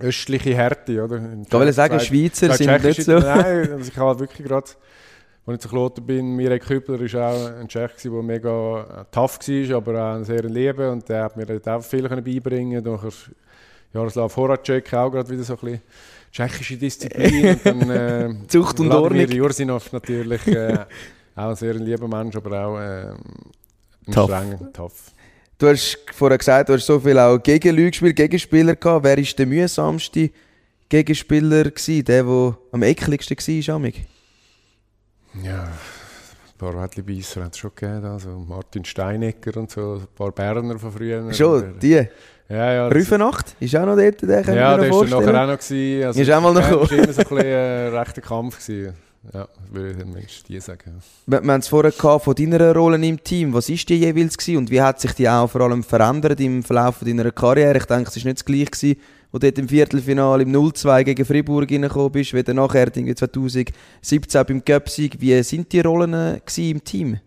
östliche 0.00 0.54
Härte, 0.54 1.02
oder? 1.04 1.16
Ich 1.16 1.52
wollte 1.52 1.72
sagen, 1.72 1.98
Zwei- 1.98 2.04
Schweizer 2.04 2.50
zwei 2.50 2.78
sind 2.78 2.84
nicht 2.84 3.02
so. 3.02 3.18
Nein, 3.18 3.72
also 3.72 3.90
ich 3.90 3.96
habe 3.96 4.20
wirklich 4.20 4.46
gerade, 4.46 4.66
als 5.46 5.54
ich 5.56 5.60
zu 5.60 5.68
Kloten 5.68 6.06
bin, 6.06 6.36
Mirek 6.36 6.68
Hübler 6.68 7.00
war 7.00 7.32
auch 7.32 7.50
ein 7.58 7.66
Tschech, 7.66 7.90
der 8.04 8.10
mega 8.22 9.06
tough 9.10 9.38
war, 9.40 9.76
aber 9.76 9.92
auch 10.02 10.14
ein 10.16 10.24
sehr 10.24 10.44
Liebe 10.44 10.92
und 10.92 11.08
der 11.08 11.24
hat 11.24 11.36
mir 11.36 11.46
dort 11.46 11.68
auch 11.68 11.82
viel 11.82 12.08
beibringen 12.08 12.84
können. 12.84 13.10
Jaroslav 13.92 14.36
Horacek 14.36 14.92
auch 14.94 15.10
gerade 15.10 15.28
wieder 15.30 15.42
so 15.42 15.54
ein 15.54 15.58
bisschen 15.58 15.80
tschechische 16.32 16.76
Disziplin. 16.76 17.58
und 17.64 17.88
dann, 17.88 17.90
äh, 17.90 18.46
Zucht 18.48 18.80
und 18.80 18.92
Ordnung. 18.92 19.28
Jursinov 19.28 19.92
natürlich 19.92 20.46
äh, 20.46 20.74
auch 21.34 21.50
ein 21.50 21.56
sehr 21.56 21.74
lieber 21.74 22.08
Mensch, 22.08 22.36
aber 22.36 22.66
auch 22.66 22.78
äh, 22.78 23.10
ein 23.10 24.12
Tough. 24.12 24.30
strenger, 24.30 24.72
tough. 24.72 25.12
Du 25.58 25.68
hast 25.68 25.98
vorher 26.12 26.38
gesagt, 26.38 26.68
du 26.68 26.74
hast 26.74 26.86
so 26.86 27.00
viel 27.00 27.18
auch 27.18 27.38
gegen 27.38 27.74
Leute 27.74 27.90
gespielt, 27.90 28.16
Gegenspieler 28.16 28.76
gehabt. 28.76 29.04
Wer 29.04 29.16
war 29.16 29.24
der 29.24 29.46
mühsamste 29.46 30.30
Gegenspieler 30.88 31.64
gewesen? 31.64 32.04
Der, 32.04 32.22
der 32.22 32.58
am 32.70 32.82
ekligsten 32.82 33.36
war, 33.36 33.74
Amig? 33.74 34.06
Ja, 35.42 35.68
ein 36.60 36.72
paar 36.72 36.82
Wädli-Beisser 36.82 37.44
hat 37.44 37.52
es 37.52 37.58
schon 37.58 37.70
gegeben, 37.74 38.04
also 38.04 38.30
Martin 38.30 38.84
Steinecker 38.84 39.56
und 39.60 39.70
so, 39.70 39.94
ein 39.94 40.06
paar 40.16 40.32
Berner 40.32 40.78
von 40.78 40.90
früher. 40.90 41.32
Schon, 41.32 41.78
die. 41.78 42.04
Ja, 42.48 42.72
ja. 42.72 42.88
Rüfenacht 42.88 43.54
ist 43.60 43.76
auch 43.76 43.84
noch 43.86 43.96
dort, 43.96 44.22
den 44.22 44.42
kann 44.42 44.56
Ja, 44.56 44.76
mir 44.76 44.82
der 44.82 44.88
noch 44.88 44.96
vorstellen. 44.96 45.24
nachher 45.26 45.42
auch 45.44 45.46
noch 45.48 45.58
gewesen. 45.58 46.06
Also, 46.06 46.20
Ist 46.20 46.30
auch 46.32 46.40
mal 46.40 46.54
noch 46.54 46.62
ja. 46.62 46.76
Das 46.76 46.90
war 46.90 46.98
immer 46.98 47.12
so 47.12 47.20
ein 47.20 47.28
bisschen 47.28 47.38
äh, 47.46 47.88
rechter 47.88 48.20
Kampf 48.22 48.66
gewesen. 48.66 48.94
Ja, 49.34 49.48
würde 49.70 50.06
ich 50.26 50.42
die 50.44 50.58
sagen. 50.60 50.94
Wir, 51.26 51.42
wir 51.42 51.52
haben 51.52 51.60
es 51.60 51.68
vorher 51.68 51.92
gehabt 51.92 52.24
von 52.24 52.34
deiner 52.34 52.74
Rolle 52.74 53.04
im 53.06 53.22
Team. 53.22 53.52
Was 53.52 53.68
ist 53.68 53.88
die 53.88 53.96
jeweils 53.96 54.38
gewesen 54.38 54.56
und 54.58 54.70
wie 54.70 54.80
hat 54.80 55.00
sich 55.00 55.12
die 55.12 55.28
auch 55.28 55.48
vor 55.48 55.60
allem 55.60 55.82
verändert 55.82 56.40
im 56.40 56.62
Verlauf 56.62 57.00
deiner 57.04 57.30
Karriere? 57.32 57.76
Ich 57.78 57.84
denke, 57.84 58.08
es 58.08 58.16
war 58.16 58.24
nicht 58.24 58.38
das 58.38 58.44
gleiche, 58.44 58.64
gewesen, 58.64 58.96
wo 59.30 59.38
du 59.38 59.46
dort 59.46 59.58
im 59.58 59.68
Viertelfinale 59.68 60.42
im 60.42 60.52
0-2 60.52 61.04
gegen 61.04 61.24
Fribourg 61.24 61.70
reingekommen 61.70 62.12
bist, 62.12 62.34
dann 62.48 62.56
nachher 62.56 62.86
irgendwie 62.86 63.14
2017 63.14 64.46
beim 64.46 64.64
Cup-Sieg. 64.64 65.20
Wie 65.20 65.42
sind 65.42 65.72
die 65.72 65.80
Rollen 65.80 66.14
äh, 66.14 66.40
im 66.70 66.82
Team? 66.82 67.18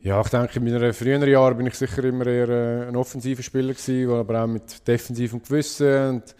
Ja, 0.00 0.20
ich 0.20 0.28
denke, 0.28 0.58
in 0.58 0.64
meinen 0.64 0.92
früheren 0.92 1.28
Jahren 1.28 1.56
bin 1.56 1.66
ich 1.66 1.74
sicher 1.74 2.04
immer 2.04 2.26
eher 2.26 2.48
äh, 2.48 2.88
ein 2.88 2.96
offensiver 2.96 3.42
Spieler 3.42 3.74
gewesen, 3.74 4.10
aber 4.10 4.44
auch 4.44 4.46
mit 4.46 4.86
defensivem 4.86 5.42
Gewissen 5.42 6.08
und 6.08 6.34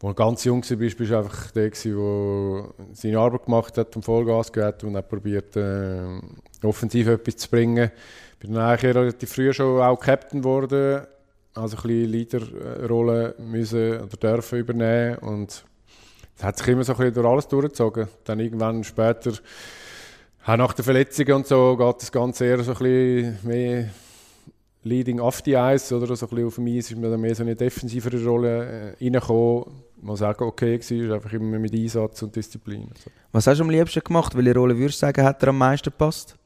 wo 0.00 0.08
du 0.08 0.14
ganz 0.14 0.44
jung 0.44 0.62
war, 0.62 0.76
bist, 0.76 1.00
du 1.00 1.16
einfach 1.16 1.50
der 1.52 1.70
der 1.70 2.64
seine 2.92 3.18
Arbeit 3.18 3.44
gemacht 3.46 3.78
hat 3.78 3.96
und 3.96 4.04
Vollgas 4.04 4.52
gegeben 4.52 4.88
und 4.88 4.96
auch 4.98 5.08
probiert, 5.08 5.56
äh, 5.56 6.20
offensiv 6.62 7.08
etwas 7.08 7.38
zu 7.38 7.48
bringen. 7.48 7.90
Bin 8.38 8.52
dann 8.52 8.64
eigentlich 8.64 8.94
relativ 8.94 9.32
früh 9.32 9.52
schon 9.54 9.80
auch 9.80 9.98
Captain 9.98 10.42
geworden, 10.42 11.06
also 11.56 11.76
ein 11.76 11.88
Leaderrolle 11.88 13.34
müssen 13.38 14.00
oder 14.00 14.16
dürfen 14.16 14.58
übernehmen 14.58 15.18
und 15.18 15.64
es 16.36 16.44
hat 16.44 16.58
sich 16.58 16.68
immer 16.68 16.84
so 16.84 16.92
ein 16.92 16.98
bisschen 16.98 17.14
durch 17.14 17.26
alles 17.26 17.48
durchgezogen. 17.48 18.08
Dann 18.24 18.40
irgendwann 18.40 18.84
später 18.84 19.32
auch 20.44 20.56
nach 20.56 20.74
der 20.74 20.84
Verletzung 20.84 21.26
und 21.34 21.46
so 21.46 21.76
geht 21.76 22.02
das 22.02 22.12
Ganze 22.12 22.44
eher 22.44 22.62
so 22.62 22.72
ein 22.72 22.78
bisschen 22.78 23.38
mehr 23.42 23.90
leading 24.86 25.18
off 25.18 25.42
the 25.44 25.54
ice 25.54 25.92
oder 25.92 26.14
so 26.14 26.26
ein 26.26 26.30
bisschen 26.30 26.46
auf 26.46 26.54
dem 26.54 26.66
Eis 26.68 26.90
ist 26.90 26.96
mir 26.96 27.10
dann 27.10 27.20
mehr 27.20 27.34
so 27.34 27.42
eine 27.42 27.56
defensivere 27.56 28.24
Rolle 28.24 28.94
äh, 29.00 29.04
reingekommen. 29.04 29.64
Mal 30.00 30.16
sagen, 30.16 30.44
okay 30.44 30.78
war, 30.78 31.16
einfach 31.16 31.32
immer 31.32 31.58
mit 31.58 31.74
Einsatz 31.74 32.22
und 32.22 32.36
Disziplin. 32.36 32.82
und 32.82 32.98
So. 32.98 33.10
Was 33.32 33.46
hast 33.46 33.58
du 33.58 33.64
am 33.64 33.70
liebsten 33.70 34.00
gemacht? 34.04 34.36
Welche 34.36 34.54
Rolle 34.54 34.78
würdest 34.78 35.02
du 35.02 35.06
sagen, 35.06 35.24
hat 35.24 35.42
dir 35.42 35.48
am 35.48 35.58
meisten 35.58 35.90
gepasst? 35.90 36.36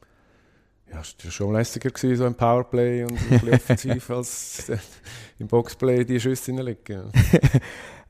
Ja, 0.91 0.97
war 0.97 1.31
schon 1.31 1.53
lässiger 1.53 1.89
gewesen, 1.89 2.17
so 2.17 2.25
im 2.25 2.35
Powerplay 2.35 3.03
und 3.03 3.13
ein 3.13 3.29
bisschen 3.29 3.53
offensiv 3.53 4.09
als 4.11 4.71
im 5.39 5.47
Boxplay 5.47 6.03
die 6.03 6.19
Schüsse 6.19 6.51
hineinlegen. 6.51 7.11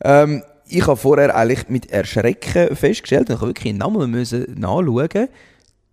Ähm, 0.04 0.44
ich 0.68 0.88
habe 0.88 0.98
vorher 0.98 1.36
eigentlich 1.36 1.70
mit 1.70 1.92
Erschrecken 1.92 2.76
festgestellt, 2.76 3.30
und 3.30 3.36
ich 3.36 3.42
habe 3.42 3.50
wirklich 3.50 3.74
nochmal 3.74 4.08
müssen 4.08 4.46
nachschauen, 4.60 5.28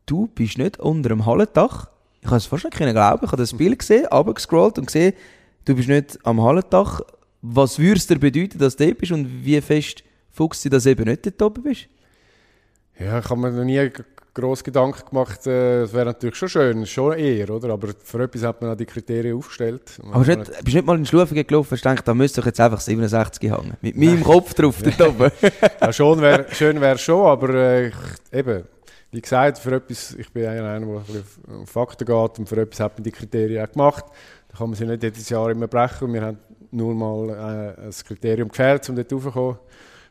du 0.06 0.28
bist 0.28 0.56
nicht 0.56 0.80
unter 0.80 1.10
dem 1.10 1.26
Hallendach. 1.26 1.88
Ich 2.20 2.26
habe 2.28 2.36
es 2.36 2.46
fast 2.46 2.64
nicht 2.64 2.76
glauben. 2.76 3.24
Ich 3.24 3.32
habe 3.32 3.36
das 3.36 3.52
Bild 3.52 3.78
gesehen, 3.78 4.06
runtergescrollt 4.06 4.78
und 4.78 4.86
gesehen, 4.86 5.12
du 5.64 5.74
bist 5.74 5.88
nicht 5.88 6.18
am 6.24 6.40
Hallendach. 6.42 7.02
Was 7.42 7.78
würde 7.78 7.98
es 7.98 8.06
dir 8.06 8.18
bedeuten, 8.18 8.58
dass 8.58 8.76
du 8.76 8.86
dort 8.86 8.98
bist 8.98 9.12
und 9.12 9.44
wie 9.44 9.60
fest 9.60 10.02
fuchst 10.30 10.64
du, 10.64 10.70
dass 10.70 10.84
du 10.84 10.90
eben 10.90 11.04
nicht 11.04 11.26
dort 11.26 11.42
oben 11.42 11.62
bist? 11.64 11.88
Ja, 12.98 13.18
ich 13.18 13.28
habe 13.28 13.40
mir 13.40 13.52
noch 13.52 13.64
nie 13.64 13.90
groß 14.38 14.62
Gedanken 14.62 15.08
gemacht, 15.08 15.46
äh, 15.46 15.82
es 15.82 15.92
wäre 15.92 16.06
natürlich 16.06 16.36
schon 16.36 16.48
schön, 16.48 16.86
schon 16.86 17.18
eher, 17.18 17.50
oder? 17.50 17.70
Aber 17.70 17.88
für 18.02 18.22
etwas 18.22 18.42
hat 18.42 18.62
man 18.62 18.70
auch 18.70 18.76
die 18.76 18.86
Kriterien 18.86 19.36
aufgestellt. 19.36 19.98
Aber 20.12 20.24
bist 20.24 20.38
nicht, 20.38 20.64
bist 20.64 20.76
nicht 20.76 20.86
mal 20.86 20.96
in 20.96 21.06
Schlufungen 21.06 21.46
gelaufen 21.46 21.74
und 21.74 21.82
gedacht, 21.82 22.06
da 22.06 22.14
müsste 22.14 22.40
ich 22.40 22.46
jetzt 22.46 22.60
einfach 22.60 22.80
67 22.80 23.50
hängen. 23.50 23.74
Mit 23.80 23.96
meinem 23.96 24.22
Kopf 24.22 24.54
drauf, 24.54 24.76
dort 24.82 25.00
oben. 25.00 25.30
ja, 25.80 25.92
schon 25.92 26.20
wär, 26.20 26.46
schön 26.52 26.80
wäre 26.80 26.98
schon, 26.98 27.26
aber 27.26 27.54
äh, 27.54 27.88
ich, 27.88 27.94
eben, 28.32 28.64
wie 29.10 29.20
gesagt, 29.20 29.58
für 29.58 29.74
etwas, 29.74 30.14
ich 30.14 30.30
bin 30.32 30.46
einer, 30.46 30.78
der 30.78 30.86
ein 30.88 31.62
auf 31.62 31.70
Fakten 31.70 32.04
geht 32.04 32.38
und 32.38 32.48
für 32.48 32.60
etwas 32.60 32.80
hat 32.80 32.96
man 32.96 33.04
die 33.04 33.12
Kriterien 33.12 33.66
auch 33.66 33.72
gemacht. 33.72 34.04
Da 34.48 34.58
kann 34.58 34.70
man 34.70 34.76
sie 34.76 34.86
nicht 34.86 35.02
jedes 35.02 35.28
Jahr 35.28 35.50
immer 35.50 35.66
brechen. 35.66 36.12
Wir 36.12 36.22
haben 36.22 36.38
nur 36.70 36.94
mal 36.94 37.30
äh, 37.30 37.86
ein 37.86 37.90
Kriterium 37.90 38.48
gefehlt, 38.48 38.88
um 38.88 38.96
dort 38.96 39.12
raufzukommen. 39.12 39.58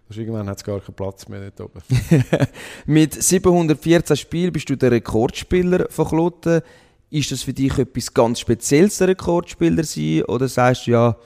Also 0.09 0.21
irgendwann 0.21 0.47
hat 0.47 0.57
es 0.57 0.63
gar 0.63 0.79
keinen 0.79 0.95
Platz 0.95 1.27
mehr 1.27 1.51
dort 1.51 1.69
oben. 1.69 1.81
Mit 2.85 3.21
714 3.21 4.15
Spielen 4.15 4.53
bist 4.53 4.69
du 4.69 4.77
der 4.77 4.91
Rekordspieler 4.91 5.87
von 5.89 6.07
Kloten. 6.07 6.61
Ist 7.09 7.31
das 7.31 7.43
für 7.43 7.53
dich 7.53 7.77
etwas 7.77 8.13
ganz 8.13 8.39
Spezielles, 8.39 8.97
der 8.97 9.09
Rekordspieler 9.09 9.83
sein? 9.83 10.23
Oder 10.23 10.47
sagst 10.47 10.87
du, 10.87 10.91
ja, 10.91 11.17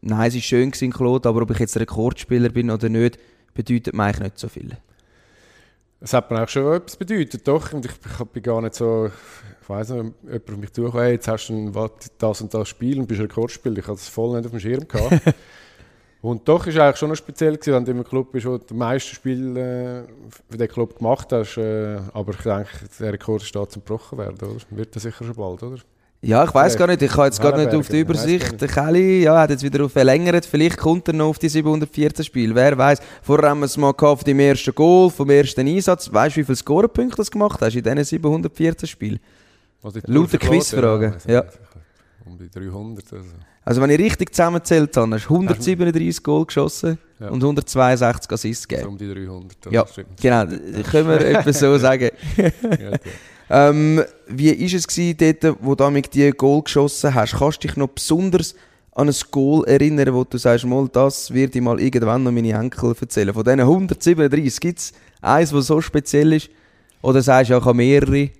nein, 0.00 0.28
es 0.28 0.34
war 0.34 0.40
schön 0.40 0.72
in 0.80 0.92
Kloten, 0.92 1.28
aber 1.28 1.42
ob 1.42 1.50
ich 1.50 1.58
jetzt 1.58 1.76
Rekordspieler 1.76 2.50
bin 2.50 2.70
oder 2.70 2.88
nicht, 2.88 3.18
bedeutet 3.54 3.94
mir 3.94 4.04
eigentlich 4.04 4.20
nicht 4.20 4.38
so 4.38 4.48
viel? 4.48 4.76
Es 6.00 6.12
hat 6.12 6.30
mir 6.30 6.42
auch 6.42 6.48
schon 6.48 6.74
etwas 6.74 6.96
bedeutet, 6.96 7.46
doch. 7.46 7.72
Und 7.72 7.86
ich, 7.86 7.92
ich 7.92 8.26
bin 8.26 8.42
gar 8.42 8.62
nicht 8.62 8.76
so, 8.76 9.10
ich 9.60 9.68
weiß 9.68 9.90
nicht, 9.90 10.14
jemand 10.22 10.50
auf 10.50 10.56
mich 10.56 10.72
zugekommen, 10.72 11.02
hey, 11.02 11.12
jetzt 11.14 11.26
hast 11.26 11.48
du 11.48 11.54
ein, 11.54 11.90
das 12.18 12.40
und 12.40 12.54
das 12.54 12.68
Spiel 12.68 13.00
und 13.00 13.08
bist 13.08 13.20
Rekordspieler. 13.20 13.78
Ich 13.78 13.86
hatte 13.86 13.94
es 13.94 14.08
voll 14.08 14.36
nicht 14.36 14.46
auf 14.46 14.52
dem 14.52 14.60
Schirm 14.60 14.86
gehabt. 14.86 15.22
Und 16.20 16.48
doch 16.48 16.66
ist 16.66 16.74
es 16.74 16.80
eigentlich 16.80 16.96
schon 16.96 17.10
noch 17.10 17.16
speziell 17.16 17.56
gewesen, 17.56 17.74
wenn 17.74 17.84
du 17.84 17.90
im 17.92 18.04
Club 18.04 18.32
bist, 18.32 18.46
wo 18.46 18.58
du 18.58 18.64
die 18.64 18.74
meisten 18.74 19.14
Spiele 19.14 20.04
äh, 20.06 20.32
für 20.50 20.58
den 20.58 20.68
Club 20.68 20.98
gemacht 20.98 21.32
hast. 21.32 21.56
Äh, 21.56 21.98
aber 22.12 22.32
ich 22.32 22.40
denke, 22.40 22.68
der 22.98 23.12
Rekord 23.12 23.42
steht 23.42 23.70
zum 23.70 23.84
gebrochen 23.84 24.18
werden, 24.18 24.36
oder? 24.40 24.60
Wird 24.70 24.96
das 24.96 25.04
sicher 25.04 25.24
schon 25.24 25.34
bald, 25.34 25.62
oder? 25.62 25.78
Ja, 26.20 26.42
ich 26.42 26.52
weiß 26.52 26.76
gar 26.76 26.88
nicht. 26.88 27.00
Ich 27.00 27.12
habe 27.12 27.26
jetzt 27.26 27.40
gar 27.40 27.56
nicht 27.56 27.72
auf 27.72 27.88
die 27.88 28.00
Übersicht. 28.00 28.60
Der 28.60 28.66
Kelly 28.66 29.22
ja, 29.22 29.38
hat 29.38 29.50
jetzt 29.50 29.62
wieder 29.62 29.84
auf 29.84 29.92
verlängert. 29.92 30.44
Vielleicht 30.44 30.76
kommt 30.76 31.06
er 31.06 31.14
noch 31.14 31.28
auf 31.28 31.38
die 31.38 31.48
714 31.48 32.24
Spiele. 32.24 32.56
Wer 32.56 32.76
weiß. 32.76 32.98
Vorher 33.22 33.50
haben 33.50 33.60
wir 33.60 33.66
es 33.66 33.76
mal 33.76 33.92
gehabt 33.92 34.28
vom 34.28 34.40
ersten 34.40 34.74
Goal, 34.74 35.10
vom 35.10 35.30
ersten 35.30 35.68
Einsatz. 35.68 36.12
Weißt 36.12 36.34
du, 36.34 36.40
wie 36.40 36.44
viele 36.44 36.56
Scorepunkte 36.56 37.22
du 37.22 37.30
gemacht 37.30 37.60
hast 37.60 37.76
in 37.76 37.84
diesen 37.84 38.02
714 38.02 38.88
Spielen? 38.88 39.20
Also 39.80 40.00
Lauter 40.06 40.38
Quizfragen. 40.38 41.14
Ja. 41.28 41.44
Um 42.28 42.38
die 42.38 42.50
300. 42.50 43.12
Also. 43.12 43.24
Also 43.64 43.82
wenn 43.82 43.90
ich 43.90 43.98
richtig 43.98 44.34
zusammenzählt 44.34 44.96
habe, 44.96 45.14
hast 45.14 45.28
du 45.28 45.34
137 45.34 46.22
Goal 46.22 46.46
geschossen 46.46 46.98
ja. 47.20 47.28
und 47.28 47.42
162 47.42 48.32
Assists 48.32 48.68
gegeben. 48.68 48.88
Also 48.88 48.90
um 48.92 48.98
die 48.98 49.26
300. 49.26 49.72
Ja, 49.72 49.86
genau. 50.20 50.46
können 50.90 51.08
wir 51.08 51.20
etwas 51.20 51.58
so 51.60 51.76
sagen. 51.78 52.10
ähm, 53.50 54.02
wie 54.28 54.50
war 54.50 54.78
es 54.78 54.86
gewesen, 54.86 55.36
dort, 55.40 55.56
wo 55.60 55.74
du 55.74 55.90
mit 55.90 56.14
dir 56.14 56.32
Goal 56.32 56.62
geschossen 56.62 57.14
hast? 57.14 57.36
Kannst 57.36 57.62
du 57.62 57.68
dich 57.68 57.76
noch 57.76 57.88
besonders 57.88 58.54
an 58.94 59.08
ein 59.08 59.14
Goal 59.30 59.64
erinnern, 59.66 60.12
wo 60.12 60.24
du 60.24 60.38
sagst, 60.38 60.64
mal, 60.64 60.88
das 60.88 61.32
wird 61.32 61.54
ich 61.54 61.62
mal 61.62 61.80
irgendwann 61.80 62.24
noch 62.24 62.32
meine 62.32 62.52
Enkel 62.52 62.94
erzählen. 63.00 63.32
Von 63.32 63.44
diesen 63.44 63.60
137 63.60 64.60
gibt 64.60 64.78
es 64.78 64.92
eins, 65.20 65.50
das 65.50 65.66
so 65.66 65.80
speziell 65.80 66.32
ist? 66.32 66.50
Oder 67.00 67.22
sagst 67.22 67.50
du, 67.50 67.54
ja, 67.54 67.58
ich 67.58 67.64
habe 67.64 67.76
mehrere? 67.76 68.30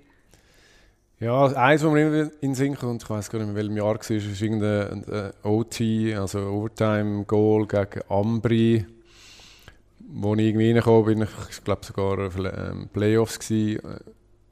Ja, 1.21 1.47
eins, 1.47 1.83
was 1.83 1.93
mir 1.93 2.07
immer 2.07 2.31
in 2.41 2.51
den 2.51 2.55
Sinn 2.55 2.77
kommt, 2.77 3.03
ich 3.03 3.11
weiß 3.11 3.29
gar 3.29 3.41
nicht 3.41 3.49
in 3.49 3.55
welchem 3.57 3.77
Jahr 3.77 3.99
es 4.01 4.09
war, 4.09 4.17
ist 4.17 4.41
irgendein 4.41 5.33
OT, 5.43 5.81
also 6.17 6.39
Overtime-Goal 6.39 7.67
gegen 7.67 8.03
Ambri, 8.09 8.87
wo 9.99 10.35
ich 10.37 10.41
irgendwie 10.41 10.69
reingekommen 10.69 11.19
bin, 11.19 11.29
ich 11.51 11.65
glaube 11.65 11.85
sogar 11.85 12.19
ähm, 12.21 12.89
Playoffs 12.93 13.41
gewesen, 13.41 13.85
äh, 13.85 13.99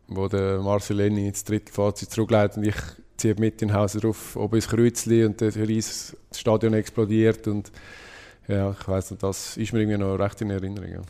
wo 0.08 0.26
der 0.26 0.58
Marcel 0.58 0.96
Lenny 0.96 1.28
ins 1.28 1.44
dritte 1.44 1.72
Fazit 1.72 2.10
zurückleitet 2.10 2.56
und 2.56 2.64
ich 2.66 2.76
ziehe 3.16 3.36
mit 3.38 3.62
in 3.62 3.72
Hause 3.72 4.00
drauf, 4.00 4.34
oben 4.34 4.56
ins 4.56 4.68
Kreuzli 4.68 5.24
und 5.24 5.40
das 5.40 6.16
Stadion 6.32 6.74
explodiert 6.74 7.46
und 7.46 7.70
ja, 8.48 8.72
ich 8.72 8.88
weiß 8.88 9.12
nicht, 9.12 9.22
das 9.22 9.56
ist 9.56 9.72
mir 9.72 9.80
irgendwie 9.80 9.98
noch 9.98 10.16
recht 10.16 10.40
in 10.40 10.50
Erinnerung. 10.50 10.90
Ja. 10.90 11.02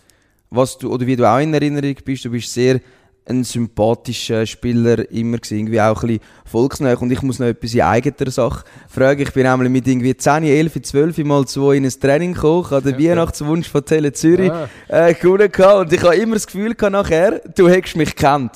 Was 0.50 0.76
du, 0.76 0.92
oder 0.92 1.06
wie 1.06 1.16
du 1.16 1.24
auch 1.24 1.38
in 1.38 1.54
Erinnerung 1.54 1.96
bist, 2.04 2.26
du 2.26 2.30
bist 2.30 2.52
sehr 2.52 2.80
ein 3.28 3.44
sympathischer 3.44 4.46
Spieler 4.46 5.10
immer 5.10 5.38
gewesen, 5.38 5.58
irgendwie 5.58 5.80
auch 5.80 6.02
ein 6.02 6.08
bisschen 6.08 6.24
volksnah. 6.44 6.94
Und 6.94 7.10
ich 7.10 7.22
muss 7.22 7.38
noch 7.38 7.46
etwas 7.46 7.74
in 7.74 7.82
eigener 7.82 8.30
Sache 8.30 8.64
fragen. 8.88 9.20
Ich 9.22 9.32
bin 9.32 9.44
nämlich 9.44 9.70
mit 9.70 9.86
irgendwie 9.86 10.16
10, 10.16 10.44
11, 10.44 10.82
12 10.82 11.18
Mal 11.18 11.44
zu 11.46 11.70
in 11.72 11.84
ein 11.84 11.90
Training 11.90 12.34
gekommen, 12.34 12.64
ich 12.64 12.70
hatte 12.70 12.92
den 12.92 13.00
ja, 13.00 13.10
Weihnachtswunsch 13.12 13.68
von 13.68 13.84
Tele 13.84 14.12
Zürich 14.12 14.50
ah. 14.50 14.68
äh, 14.88 15.14
gewonnen 15.14 15.50
und 15.80 15.92
ich 15.92 16.02
habe 16.02 16.16
immer 16.16 16.34
das 16.34 16.46
Gefühl 16.46 16.74
gehabt 16.74 16.92
nachher, 16.92 17.40
du 17.54 17.68
hättest 17.68 17.96
mich 17.96 18.14
gekannt. 18.14 18.52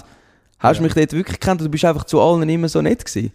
Hast 0.59 0.79
du 0.79 0.83
ja. 0.83 0.87
mich 0.87 0.95
dort 0.95 1.12
wirklich 1.12 1.41
gekannt 1.41 1.61
oder 1.61 1.68
du 1.68 1.73
bist 1.73 1.85
einfach 1.85 2.05
zu 2.05 2.21
allen 2.21 2.49
immer 2.49 2.68
so 2.68 2.81
nett 2.83 3.05
gewesen? 3.05 3.33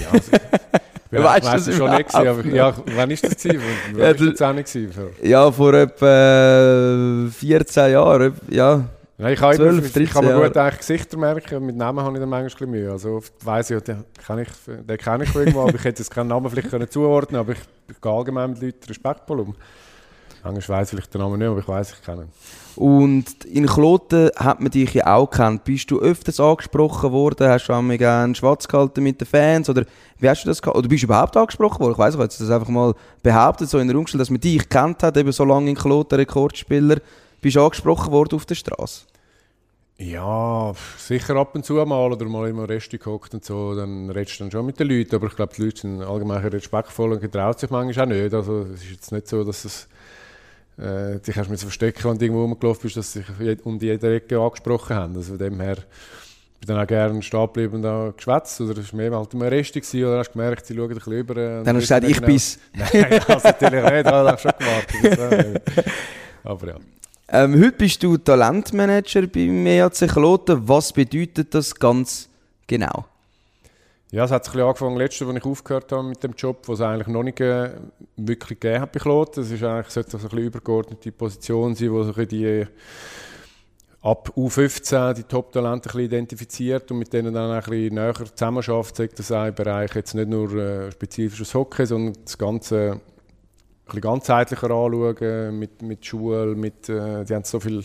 Ja, 0.00 0.06
also, 0.12 0.30
Ja, 1.10 1.24
weißt 1.24 1.46
du 1.46 1.50
das 1.52 1.76
schon 1.76 1.90
nicht 1.90 2.08
gewesen, 2.10 2.28
aber 2.28 2.44
ja, 2.54 2.74
wann 2.94 3.10
ist 3.10 3.24
das 3.24 3.36
gewesen? 3.36 3.62
Wann 3.92 4.00
ja, 4.00 4.12
das 4.12 4.42
auch 4.42 4.52
nicht 4.52 4.72
gewesen? 4.72 4.92
Ja, 5.22 5.50
vor 5.50 5.72
etwa 5.72 7.30
14 7.30 7.92
Jahren, 7.92 8.34
ja. 8.50 8.84
Nein, 9.20 9.32
ich, 9.32 9.40
12, 9.40 9.60
immer, 9.60 10.04
ich 10.04 10.10
kann 10.10 10.24
mir 10.24 10.34
gut 10.34 10.56
eigentlich 10.56 10.78
Gesichter 10.78 11.18
merken, 11.18 11.66
mit 11.66 11.76
Namen 11.76 12.04
habe 12.04 12.16
ich 12.16 12.20
dann 12.20 12.28
manchmal 12.28 12.68
Mühe. 12.68 12.92
Also 12.92 13.16
oft 13.16 13.32
weiss 13.44 13.68
ich, 13.68 13.82
den 13.82 14.04
kenne 14.24 14.42
ich, 14.42 14.48
den 14.66 14.96
kenne 14.96 15.24
ich 15.24 15.34
irgendwo, 15.34 15.62
aber 15.62 15.74
ich 15.74 15.82
hätte 15.82 16.02
jetzt 16.02 16.10
keinen 16.10 16.28
Namen 16.28 16.48
vielleicht 16.48 16.70
können 16.70 16.88
zuordnen 16.88 17.40
aber 17.40 17.52
ich, 17.52 17.58
ich 17.90 18.00
gehe 18.00 18.12
allgemein 18.12 18.50
mit 18.50 18.62
Leuten 18.62 18.86
respektvoll 18.86 19.40
um. 19.40 19.56
Manchmal 20.44 20.78
weiss 20.78 20.88
ich 20.88 20.90
vielleicht 20.90 21.12
den 21.12 21.20
Namen 21.20 21.36
nicht, 21.36 21.48
aber 21.48 21.58
ich 21.58 21.66
weiss, 21.66 21.92
ich 21.92 22.02
kenne 22.02 22.22
ihn. 22.22 22.28
Und 22.76 23.44
in 23.44 23.66
Kloten 23.66 24.30
hat 24.36 24.60
man 24.60 24.70
dich 24.70 24.94
ja 24.94 25.12
auch 25.12 25.28
kennt. 25.28 25.64
Bist 25.64 25.90
du 25.90 25.98
öfters 25.98 26.38
angesprochen 26.38 27.10
worden? 27.10 27.48
Hast 27.48 27.66
du 27.66 27.72
einmal 27.72 27.98
gerne 27.98 28.36
Schwarz 28.36 28.68
gehalten 28.68 29.02
mit 29.02 29.20
den 29.20 29.26
Fans? 29.26 29.68
Oder 29.68 29.84
wie 30.20 30.28
hast 30.28 30.44
du 30.44 30.48
das? 30.48 30.64
Oder 30.64 30.86
bist 30.86 31.02
du 31.02 31.06
überhaupt 31.06 31.36
angesprochen 31.36 31.80
worden? 31.80 31.94
Ich 31.94 31.98
weiss, 31.98 32.14
ich 32.14 32.20
habe 32.20 32.28
das 32.28 32.50
einfach 32.50 32.68
mal 32.68 32.94
behauptet, 33.20 33.68
so 33.68 33.80
in 33.80 33.88
der 33.88 33.96
Umstellung, 33.96 34.20
dass 34.20 34.30
man 34.30 34.40
dich 34.40 34.68
kennt 34.68 35.02
hat, 35.02 35.16
eben 35.16 35.32
so 35.32 35.44
lange 35.44 35.68
in 35.70 35.76
Kloten 35.76 36.20
Rekordspieler. 36.20 36.98
Bist 37.40 37.56
du 37.56 37.62
angesprochen 37.62 38.12
worden 38.12 38.34
auf 38.34 38.46
der 38.46 38.54
Straße? 38.54 39.02
Ja, 40.00 40.72
sicher 40.96 41.34
ab 41.36 41.56
und 41.56 41.64
zu 41.64 41.74
mal 41.74 42.12
oder 42.12 42.24
mal 42.26 42.48
im 42.48 42.60
Rest 42.60 42.90
gehockt 42.90 43.34
und 43.34 43.44
so, 43.44 43.74
dann 43.74 44.10
redest 44.10 44.38
du 44.38 44.44
dann 44.44 44.50
schon 44.52 44.66
mit 44.66 44.78
den 44.78 44.88
Leuten, 44.88 45.16
aber 45.16 45.26
ich 45.26 45.34
glaube, 45.34 45.52
die 45.56 45.62
Leute 45.62 45.80
sind 45.80 46.02
allgemein 46.02 46.44
respektvoll 46.46 47.12
und 47.12 47.20
getraut 47.20 47.58
sich 47.58 47.68
manchmal 47.70 48.06
auch 48.06 48.08
nicht. 48.08 48.32
Also 48.32 48.66
es 48.74 48.84
ist 48.84 48.90
jetzt 48.92 49.12
nicht 49.12 49.26
so, 49.26 49.42
dass 49.42 49.64
es 49.64 49.88
äh, 50.78 51.18
dich 51.18 51.36
hast 51.36 51.50
mit 51.50 51.58
verstecken, 51.58 52.16
du 52.16 52.24
irgendwo 52.24 52.42
rumgelaufen 52.42 52.82
bist, 52.82 52.96
dass 52.96 53.12
sich 53.12 53.26
um 53.64 53.78
die 53.78 53.86
jede 53.86 54.14
Ecke 54.14 54.38
angesprochen 54.38 54.94
haben. 54.94 55.16
Also 55.16 55.30
von 55.30 55.38
dem 55.38 55.60
her 55.60 55.78
bin 56.60 56.68
dann 56.68 56.80
auch 56.80 56.86
gerne 56.86 57.20
stehen 57.22 57.40
geblieben 57.40 57.74
und 57.74 57.82
da 57.82 58.12
geschwätzt. 58.16 58.60
Oder 58.60 58.78
es 58.78 58.92
war 58.92 58.98
mehr 58.98 59.16
halt 59.16 59.34
im 59.34 59.42
Rest 59.42 59.76
oder 59.94 60.18
hast 60.18 60.28
du 60.28 60.32
gemerkt, 60.32 60.66
sie 60.66 60.76
schauen 60.76 60.90
ein 60.90 60.94
bisschen 60.94 61.12
über. 61.12 61.34
Dann 61.34 61.66
hast 61.66 61.74
du 61.74 61.80
gesagt, 61.80 62.08
ich 62.08 62.20
bin's. 62.20 62.58
Nein, 62.72 63.20
das 63.26 63.44
natürlich 63.44 63.82
nicht, 63.82 64.06
das 64.06 64.12
habe 64.12 64.34
ich 64.34 64.40
schon 64.40 64.52
gewartet. 64.58 65.62
Aber 66.44 66.66
ja. 66.68 66.76
Ähm, 67.30 67.54
heute 67.56 67.72
bist 67.72 68.02
du 68.02 68.16
Talentmanager 68.16 69.26
beim 69.26 69.66
EAC 69.66 70.08
Kloten. 70.08 70.66
Was 70.66 70.94
bedeutet 70.94 71.54
das 71.54 71.74
ganz 71.74 72.26
genau? 72.66 73.04
Ja, 74.10 74.24
es 74.24 74.30
hat 74.30 74.46
sich 74.46 74.54
ein 74.54 74.60
angefangen, 74.62 74.96
letzte, 74.96 75.26
als 75.26 75.36
ich 75.36 75.44
aufgehört 75.44 75.92
habe 75.92 76.08
mit 76.08 76.24
dem 76.24 76.32
Job, 76.32 76.66
was 76.66 76.78
es 76.78 76.86
eigentlich 76.86 77.08
noch 77.08 77.22
nicht 77.22 77.38
äh, 77.40 77.72
wirklich 78.16 78.58
gegeben 78.58 78.80
hat 78.80 78.92
bei 78.92 79.00
Kloten. 79.00 79.42
Es 79.42 79.50
ist 79.50 79.62
eigentlich, 79.62 79.92
sollte 79.92 80.16
so 80.16 80.26
eine 80.26 80.40
übergeordnete 80.40 81.12
Position 81.12 81.74
sein, 81.74 81.92
wo 81.92 82.02
so 82.02 82.12
die 82.12 82.66
ab 84.00 84.32
U15 84.34 85.12
die 85.12 85.24
Top-Talente 85.24 86.00
identifiziert 86.00 86.90
und 86.90 87.00
mit 87.00 87.12
denen 87.12 87.34
dann 87.34 87.50
ein 87.50 87.60
bisschen 87.62 87.94
näher 87.94 88.14
zusammenarbeitet, 88.14 88.96
sagt 88.96 89.18
das 89.18 89.30
im 89.30 89.54
Bereich 89.54 89.94
jetzt 89.94 90.14
nicht 90.14 90.30
nur 90.30 90.54
äh, 90.54 90.92
spezifisches 90.92 91.52
Hockey, 91.52 91.84
sondern 91.84 92.14
das 92.24 92.38
ganze 92.38 93.02
bisschen 93.88 94.00
ganzheitlicher 94.02 94.70
anschauen, 94.70 95.58
mit, 95.58 95.82
mit 95.82 96.06
Schule, 96.06 96.54
mit, 96.54 96.88
äh, 96.88 97.24
die 97.24 97.34
haben 97.34 97.44
so 97.44 97.58
viele 97.60 97.82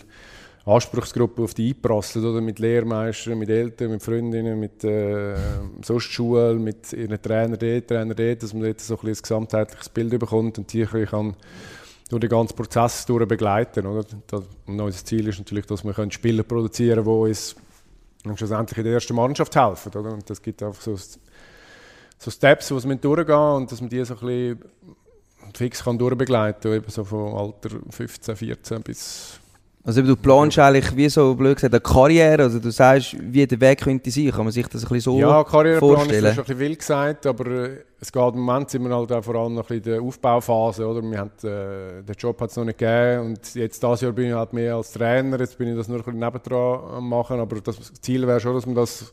Anspruchsgruppen 0.65 1.43
auf 1.43 1.53
die 1.53 1.73
einprasselt, 1.73 2.23
oder? 2.23 2.39
Mit 2.39 2.59
Lehrmeistern, 2.59 3.37
mit 3.37 3.49
Eltern, 3.49 3.91
mit 3.91 4.01
Freundinnen, 4.01 4.59
mit 4.59 4.83
äh, 4.83 5.35
sonst 5.81 6.05
Schule, 6.05 6.55
mit 6.55 6.93
ihren 6.93 7.21
Trainer 7.21 7.57
dort, 7.57 7.87
Trainer 7.87 8.15
dort, 8.15 8.43
dass 8.43 8.53
man 8.53 8.63
dort 8.63 8.79
so 8.79 8.97
ein, 8.97 9.07
ein 9.07 9.13
gesamtheitliches 9.13 9.89
Bild 9.89 10.17
bekommt 10.17 10.57
und 10.57 10.71
die 10.71 10.85
kann 10.85 11.35
durch 12.09 12.21
den 12.21 12.29
ganzen 12.29 12.55
Prozess 12.55 13.05
durch 13.05 13.27
begleiten. 13.27 13.85
Oder? 13.85 14.05
Das, 14.27 14.43
und 14.65 14.79
unser 14.79 15.05
Ziel 15.05 15.27
ist 15.27 15.39
natürlich, 15.39 15.65
dass 15.65 15.83
wir 15.83 16.11
Spieler 16.11 16.43
produzieren 16.43 17.03
können, 17.03 17.23
die 17.23 17.29
uns 17.29 17.55
schlussendlich 18.35 18.77
in 18.77 18.83
der 18.85 18.93
ersten 18.93 19.15
Mannschaft 19.15 19.55
helfen. 19.55 19.91
Oder? 19.97 20.13
Und 20.13 20.29
das 20.29 20.41
gibt 20.41 20.63
einfach 20.63 20.81
so, 20.81 20.95
so 20.95 22.31
Steps, 22.31 22.69
die 22.69 22.83
wir 22.83 22.95
durchgehen 22.95 23.35
und 23.35 23.71
dass 23.71 23.81
man 23.81 23.89
die 23.89 24.03
so 24.05 24.13
ein 24.13 24.19
bisschen 24.19 24.59
fix 25.53 25.83
kann 25.83 25.97
durchbegleiten 25.97 26.81
kann, 26.81 26.89
so 26.89 27.03
von 27.03 27.33
Alter 27.33 27.77
15, 27.89 28.35
14 28.35 28.81
bis... 28.81 29.39
Also 29.85 30.01
du 30.01 30.15
planst 30.15 30.57
eigentlich 30.59 30.95
wie 30.95 31.09
so 31.09 31.35
blöd 31.35 31.57
gesagt 31.57 31.73
eine 31.73 31.81
Karriere, 31.81 32.43
also 32.43 32.57
du 32.57 32.71
sagst, 32.71 33.17
wie 33.19 33.45
der 33.45 33.59
Weg 33.59 33.81
könnte 33.81 34.09
sein, 34.09 34.31
kann 34.31 34.45
man 34.45 34.53
sich 34.53 34.65
das 34.67 34.83
ein 34.83 34.87
bisschen 34.87 35.01
so 35.01 35.19
ja, 35.19 35.43
Karriereplan 35.43 36.09
ist 36.09 36.23
ein 36.23 36.35
bisschen 36.37 36.59
wild 36.59 36.79
gesagt, 36.79 37.25
aber 37.25 37.47
äh, 37.47 37.77
es 37.99 38.09
geht 38.09 38.33
im 38.33 38.39
Moment 38.39 38.69
sind 38.69 38.83
wir 38.83 38.95
halt 38.95 39.11
auch 39.11 39.21
vor 39.21 39.35
allem 39.35 39.55
noch 39.55 39.69
in 39.69 39.81
der 39.81 40.01
Aufbauphase, 40.01 40.87
oder? 40.87 41.01
Wir 41.01 41.17
haben, 41.19 41.31
äh, 41.43 42.01
den 42.01 42.15
Job 42.17 42.39
hat 42.39 42.51
es 42.51 42.55
noch 42.55 42.63
nicht 42.63 42.77
gegeben 42.77 43.25
und 43.25 43.55
jetzt 43.55 43.83
dieses 43.83 44.01
Jahr 44.01 44.13
bin 44.13 44.27
ich 44.29 44.33
halt 44.33 44.53
mehr 44.53 44.75
als 44.75 44.93
Trainer, 44.93 45.37
jetzt 45.37 45.57
bin 45.57 45.67
ich 45.67 45.75
das 45.75 45.89
nur 45.89 45.97
ein 45.97 46.03
bisschen 46.03 46.19
nebendran 46.19 46.79
am 46.95 47.09
machen, 47.09 47.41
aber 47.41 47.59
das 47.59 47.77
Ziel 47.99 48.25
wäre 48.25 48.39
schon, 48.39 48.53
dass 48.53 48.65
man 48.65 48.75
das 48.75 49.11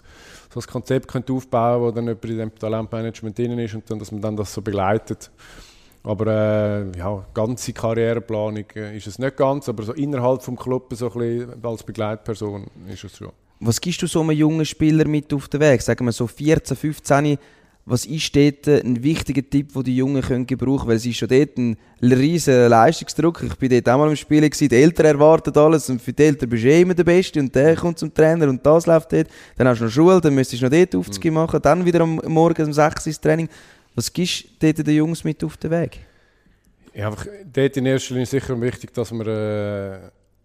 so 0.52 0.60
ein 0.60 0.66
Konzept 0.66 1.08
könnte 1.08 1.32
aufbauen 1.32 1.80
könnte, 1.80 1.86
wo 1.86 1.90
dann 1.90 2.06
jemand 2.06 2.24
in 2.24 2.38
dem 2.38 2.54
Talentmanagement 2.54 3.38
drin 3.38 3.58
ist 3.58 3.74
und 3.74 3.90
dann, 3.90 3.98
dass 3.98 4.12
man 4.12 4.20
dann 4.20 4.36
das 4.36 4.52
so 4.52 4.62
begleitet. 4.62 5.30
Aber 6.02 6.26
äh, 6.26 6.98
ja, 6.98 7.26
ganze 7.34 7.72
Karriereplanung 7.72 8.64
äh, 8.74 8.96
ist 8.96 9.06
es 9.06 9.18
nicht 9.18 9.36
ganz, 9.36 9.68
aber 9.68 9.82
so 9.82 9.92
innerhalb 9.92 10.42
des 10.42 10.56
Clubs 10.56 10.98
so 10.98 11.12
ein 11.12 11.18
bisschen 11.18 11.64
als 11.64 11.82
Begleitperson 11.82 12.66
ist 12.88 13.04
es 13.04 13.16
schon. 13.16 13.32
Was 13.60 13.80
gibst 13.80 14.00
du 14.00 14.06
so 14.06 14.22
einem 14.22 14.30
jungen 14.30 14.64
Spieler 14.64 15.06
mit 15.06 15.32
auf 15.34 15.48
den 15.48 15.60
Weg? 15.60 15.82
Sagen 15.82 16.06
wir 16.06 16.12
so 16.12 16.26
14, 16.26 16.76
15, 16.76 17.38
Was 17.84 18.06
ist 18.06 18.34
dort 18.34 18.68
ein 18.68 19.02
wichtiger 19.02 19.42
Tipp, 19.42 19.74
den 19.74 19.82
die 19.82 19.96
Jungen 19.96 20.22
können 20.22 20.46
gebrauchen 20.46 20.78
können? 20.78 20.88
Weil 20.88 20.96
es 20.96 21.04
ist 21.04 21.16
schon 21.16 21.28
dort 21.28 21.58
ein 21.58 21.76
riesiger 22.00 22.70
Leistungsdruck. 22.70 23.42
Ich 23.42 23.54
bin 23.56 23.68
dort 23.68 23.88
auch 23.88 23.98
mal 23.98 24.08
im 24.08 24.16
Spiel, 24.16 24.40
gewesen. 24.40 24.68
die 24.68 24.76
Eltern 24.76 25.06
erwarten 25.06 25.54
alles 25.58 25.90
und 25.90 26.00
für 26.00 26.14
die 26.14 26.22
Eltern 26.22 26.48
bist 26.48 26.64
du 26.64 26.68
eh 26.68 26.80
immer 26.80 26.94
der 26.94 27.04
Beste 27.04 27.40
und 27.40 27.54
der 27.54 27.76
kommt 27.76 27.98
zum 27.98 28.14
Trainer 28.14 28.48
und 28.48 28.64
das 28.64 28.86
läuft 28.86 29.12
dort. 29.12 29.28
Dann 29.56 29.68
hast 29.68 29.80
du 29.80 29.84
noch 29.84 29.90
Schule, 29.90 30.20
dann 30.22 30.34
müsstest 30.34 30.62
du 30.62 30.66
noch 30.66 30.72
dort 30.72 30.94
Aufzüge 30.94 31.30
mhm. 31.30 31.34
machen, 31.34 31.60
dann 31.62 31.84
wieder 31.84 32.00
am 32.00 32.20
Morgen 32.26 32.64
um 32.64 32.72
6 32.72 33.02
Uhr 33.02 33.06
ins 33.08 33.20
Training. 33.20 33.48
Was 33.94 34.12
gibst 34.12 34.44
du 34.60 34.72
den 34.72 34.94
Jungs 34.94 35.24
mit 35.24 35.42
auf 35.44 35.56
den 35.56 35.70
Weg? 35.70 36.00
Ja, 36.94 37.08
einfach 37.08 37.26
dort 37.52 37.76
in 37.76 37.86
erster 37.86 38.14
Linie 38.14 38.26
sicher 38.26 38.60
wichtig, 38.60 38.92
dass 38.94 39.12
man 39.12 39.26
äh, 39.26 39.98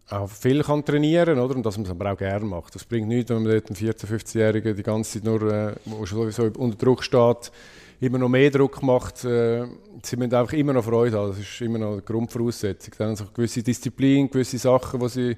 auch 0.09 0.29
viel 0.29 0.63
kann 0.63 0.85
trainieren 0.85 1.37
kann 1.37 1.51
und 1.51 1.65
dass 1.65 1.77
man 1.77 1.85
es 1.85 1.91
aber 1.91 2.11
auch 2.11 2.17
gerne 2.17 2.45
macht. 2.45 2.75
Das 2.75 2.85
bringt 2.85 3.07
nichts, 3.07 3.29
wenn 3.31 3.43
man 3.43 3.51
dort 3.51 3.67
einen 3.67 3.75
14-, 3.75 4.05
15-Jährigen 4.05 4.75
die 4.75 4.83
ganze 4.83 5.13
Zeit 5.13 5.23
nur, 5.23 5.41
äh, 5.51 5.75
wo 5.85 6.05
sowieso 6.05 6.43
unter 6.57 6.77
Druck 6.77 7.03
steht, 7.03 7.51
immer 7.99 8.17
noch 8.17 8.29
mehr 8.29 8.51
Druck 8.51 8.83
macht. 8.83 9.23
Äh, 9.25 9.65
sie 10.03 10.17
müssen 10.17 10.33
einfach 10.33 10.53
immer 10.53 10.73
noch 10.73 10.85
Freude 10.85 11.17
haben. 11.17 11.29
Das 11.29 11.39
ist 11.39 11.61
immer 11.61 11.79
noch 11.79 11.93
eine 11.93 12.01
Grundvoraussetzung. 12.01 12.93
Dann 12.97 13.09
also 13.09 13.25
gewisse 13.33 13.63
Disziplin, 13.63 14.29
gewisse 14.29 14.57
Sachen, 14.57 14.99
die 14.99 15.09
sie 15.09 15.37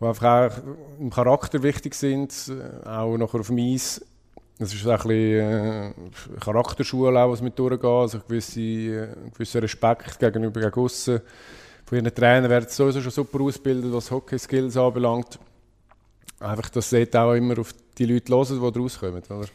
die 0.00 0.04
einfach 0.04 0.50
auch 0.50 1.00
im 1.00 1.10
Charakter 1.10 1.62
wichtig 1.62 1.94
sind, 1.94 2.32
äh, 2.48 2.86
auch 2.86 3.16
nachher 3.16 3.40
auf 3.40 3.48
dem 3.48 3.58
Eis. 3.58 4.04
Das 4.58 4.72
ist 4.72 4.86
ein 4.86 4.96
bisschen 4.96 5.12
äh, 5.12 5.92
Charakterschule, 6.40 7.20
auch, 7.20 7.30
was 7.30 7.42
mit 7.42 7.58
durchgeht, 7.58 7.84
also 7.84 8.20
gewisse, 8.20 8.60
äh, 8.60 9.08
gewisser 9.32 9.62
Respekt 9.62 10.18
gegenüber 10.18 10.60
gegen 10.60 10.80
aussen 10.80 11.20
von 11.86 11.98
ihren 11.98 12.12
Trainern 12.12 12.50
werden 12.50 12.68
sowieso 12.68 13.00
schon 13.00 13.12
super 13.12 13.40
ausgebildet, 13.40 13.92
was 13.92 14.10
Hockey-Skills 14.10 14.76
anbelangt. 14.76 15.38
Einfach, 16.40 16.68
dass 16.70 16.90
sie 16.90 17.08
auch 17.14 17.32
immer 17.32 17.58
auf 17.60 17.72
die 17.96 18.06
Leute 18.06 18.32
hören, 18.32 18.72
die 18.72 18.78
rauskommen, 18.78 19.22
oder? 19.30 19.46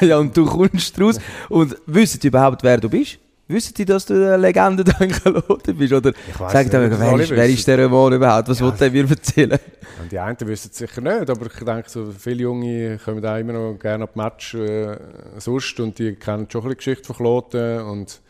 ja, 0.00 0.18
und 0.18 0.36
du 0.36 0.46
kommst 0.46 0.98
raus 1.00 1.18
und 1.48 1.76
wissen 1.86 2.20
überhaupt, 2.22 2.62
wer 2.62 2.78
du 2.78 2.88
bist? 2.88 3.18
Wissen 3.46 3.74
die, 3.74 3.84
dass 3.84 4.06
du 4.06 4.14
eine 4.14 4.36
Legende 4.38 4.84
da 4.84 5.06
Kaloten 5.06 5.76
bist? 5.76 5.92
Oder 5.92 6.12
sagen 6.48 6.70
die 6.70 6.76
mir, 6.76 6.98
wer, 6.98 7.20
ist, 7.20 7.30
wer 7.30 7.48
ist 7.48 7.66
der 7.68 7.88
Mann 7.88 8.12
überhaupt? 8.14 8.48
Was 8.48 8.58
ja. 8.58 8.66
will 8.66 8.72
der 8.78 8.90
mir 8.90 9.10
erzählen? 9.10 9.58
Und 10.00 10.10
die 10.10 10.18
einen 10.18 10.40
wissen 10.40 10.70
es 10.72 10.78
sicher 10.78 11.00
nicht, 11.00 11.28
aber 11.28 11.46
ich 11.46 11.64
denke, 11.64 11.88
so 11.88 12.10
viele 12.18 12.42
Junge 12.42 12.98
kommen 13.04 13.24
auch 13.24 13.36
immer 13.36 13.52
noch 13.52 13.78
gerne 13.78 14.04
ab 14.04 14.16
Match 14.16 14.54
äh, 14.54 14.96
sonst 15.38 15.78
und 15.78 15.98
die 15.98 16.14
kennen 16.14 16.46
schon 16.50 16.62
ein 16.62 16.70
die 16.70 16.76
Geschichte 16.76 17.04
von 17.04 17.16
Kloten 17.16 17.80
und 17.82 18.20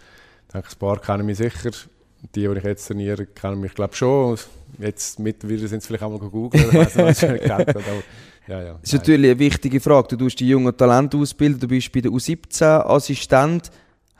ich 0.48 0.52
denke, 0.52 0.68
ein 0.68 0.78
paar 0.78 1.00
kennen 1.00 1.26
mich 1.26 1.38
sicher 1.38 1.70
die, 2.34 2.48
die 2.48 2.58
ich 2.58 2.64
jetzt 2.64 2.86
trainiere, 2.86 3.26
kennen 3.26 3.60
mich 3.60 3.74
glaube 3.74 3.94
schon. 3.94 4.38
Jetzt 4.78 5.18
mittlerweile 5.18 5.68
sind 5.68 5.82
sie 5.82 5.88
vielleicht 5.88 6.04
auch 6.04 6.10
mal 6.10 6.18
gegoogelt, 6.18 6.66
ich 6.66 6.74
weiß 6.74 6.96
nicht, 6.96 7.06
was 7.06 7.22
ich 7.22 7.40
kennt, 7.42 7.68
aber 7.68 8.02
ja, 8.46 8.62
ja. 8.62 8.72
Das 8.80 8.92
ist 8.92 8.92
natürlich 8.92 9.30
eine 9.30 9.38
wichtige 9.38 9.80
Frage. 9.80 10.08
Du 10.08 10.16
tust 10.16 10.38
die 10.40 10.48
jungen 10.48 10.76
Talente 10.76 11.16
ausbilden, 11.16 11.60
du 11.60 11.68
bist 11.68 11.90
bei 11.92 12.00
der 12.00 12.10
U17 12.10 12.64
Assistent. 12.64 13.70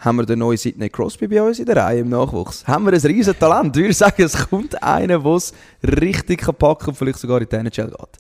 Haben 0.05 0.16
wir 0.18 0.26
den 0.26 0.40
neuen 0.40 0.59
Sidney 0.59 0.90
Crosby 0.90 1.26
bei 1.26 1.40
uns 1.40 1.59
in 1.59 1.64
der 1.64 1.76
Reihe 1.76 2.00
im 2.00 2.11
Nachwuchs? 2.11 2.66
Haben 2.66 2.84
wir 2.84 2.92
ein 2.92 3.00
riesen 3.00 3.38
Talent? 3.38 3.74
Ich 3.74 3.84
würde 3.84 3.94
sagen, 3.94 4.22
es 4.22 4.50
kommt 4.50 4.82
einer, 4.82 5.18
der 5.18 5.32
es 5.32 5.55
richtig 5.82 6.42
packen 6.59 6.78
kann 6.78 6.88
und 6.88 6.94
vielleicht 6.94 7.20
sogar 7.20 7.40
in 7.40 7.48
die 7.48 7.57
NHL 7.57 7.88
geht. 7.88 8.18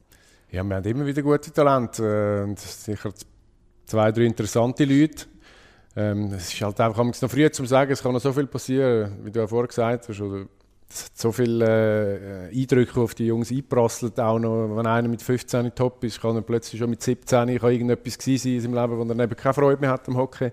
Ja, 0.50 0.64
wir 0.64 0.76
haben 0.76 0.84
immer 0.84 1.04
wieder 1.04 1.20
gute 1.20 1.52
Talente 1.52 2.40
äh, 2.40 2.48
und 2.48 2.58
sicher 2.58 3.12
zwei, 3.84 4.10
drei 4.12 4.22
interessante 4.22 4.86
Leute. 4.86 5.26
Ähm, 5.94 6.32
es 6.32 6.54
ist 6.54 6.62
halt 6.62 6.80
einfach 6.80 7.04
noch 7.04 7.30
früh 7.30 7.50
zu 7.50 7.66
sagen, 7.66 7.92
es 7.92 8.02
kann 8.02 8.14
noch 8.14 8.20
so 8.20 8.32
viel 8.32 8.46
passieren, 8.46 9.18
wie 9.22 9.30
du 9.30 9.40
ja 9.40 9.46
vorher 9.46 9.68
gesagt 9.68 10.08
hast. 10.08 10.20
Oder 10.22 10.46
es 10.88 11.04
hat 11.04 11.18
so 11.18 11.32
viele 11.32 12.50
äh, 12.50 12.62
Eindrücke 12.62 12.98
auf 12.98 13.14
die 13.14 13.26
Jungs 13.26 13.50
einprasseln. 13.50 14.18
Auch 14.20 14.38
noch, 14.38 14.74
wenn 14.74 14.86
einer 14.86 15.08
mit 15.08 15.20
15 15.20 15.74
top 15.74 16.02
ist, 16.04 16.18
kann 16.18 16.34
er 16.34 16.40
plötzlich 16.40 16.78
schon 16.78 16.88
mit 16.88 17.02
17 17.02 17.58
kann 17.58 17.70
irgendetwas 17.70 18.16
sein 18.18 18.54
in 18.54 18.60
seinem 18.62 18.74
Leben, 18.74 18.98
wo 18.98 19.12
er 19.12 19.24
eben 19.24 19.36
keine 19.36 19.52
Freude 19.52 19.82
mehr 19.82 19.90
hat 19.90 20.08
am 20.08 20.16
Hockey. 20.16 20.50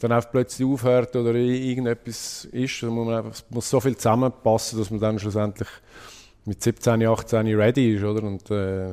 Dann 0.00 0.12
einfach 0.12 0.30
plötzlich 0.30 0.66
aufhört 0.66 1.14
oder 1.16 1.34
irgendetwas 1.34 2.46
ist. 2.52 2.82
Da 2.82 2.86
muss 2.86 3.06
man 3.06 3.16
einfach, 3.16 3.40
muss 3.50 3.68
so 3.68 3.80
viel 3.80 3.96
zusammenpassen, 3.96 4.78
dass 4.78 4.90
man 4.90 5.00
dann 5.00 5.18
schlussendlich 5.18 5.68
mit 6.44 6.62
17, 6.62 7.04
18 7.06 7.46
ready 7.54 7.96
ist. 7.96 8.04
Oder? 8.04 8.22
Und, 8.22 8.50
äh, 8.50 8.92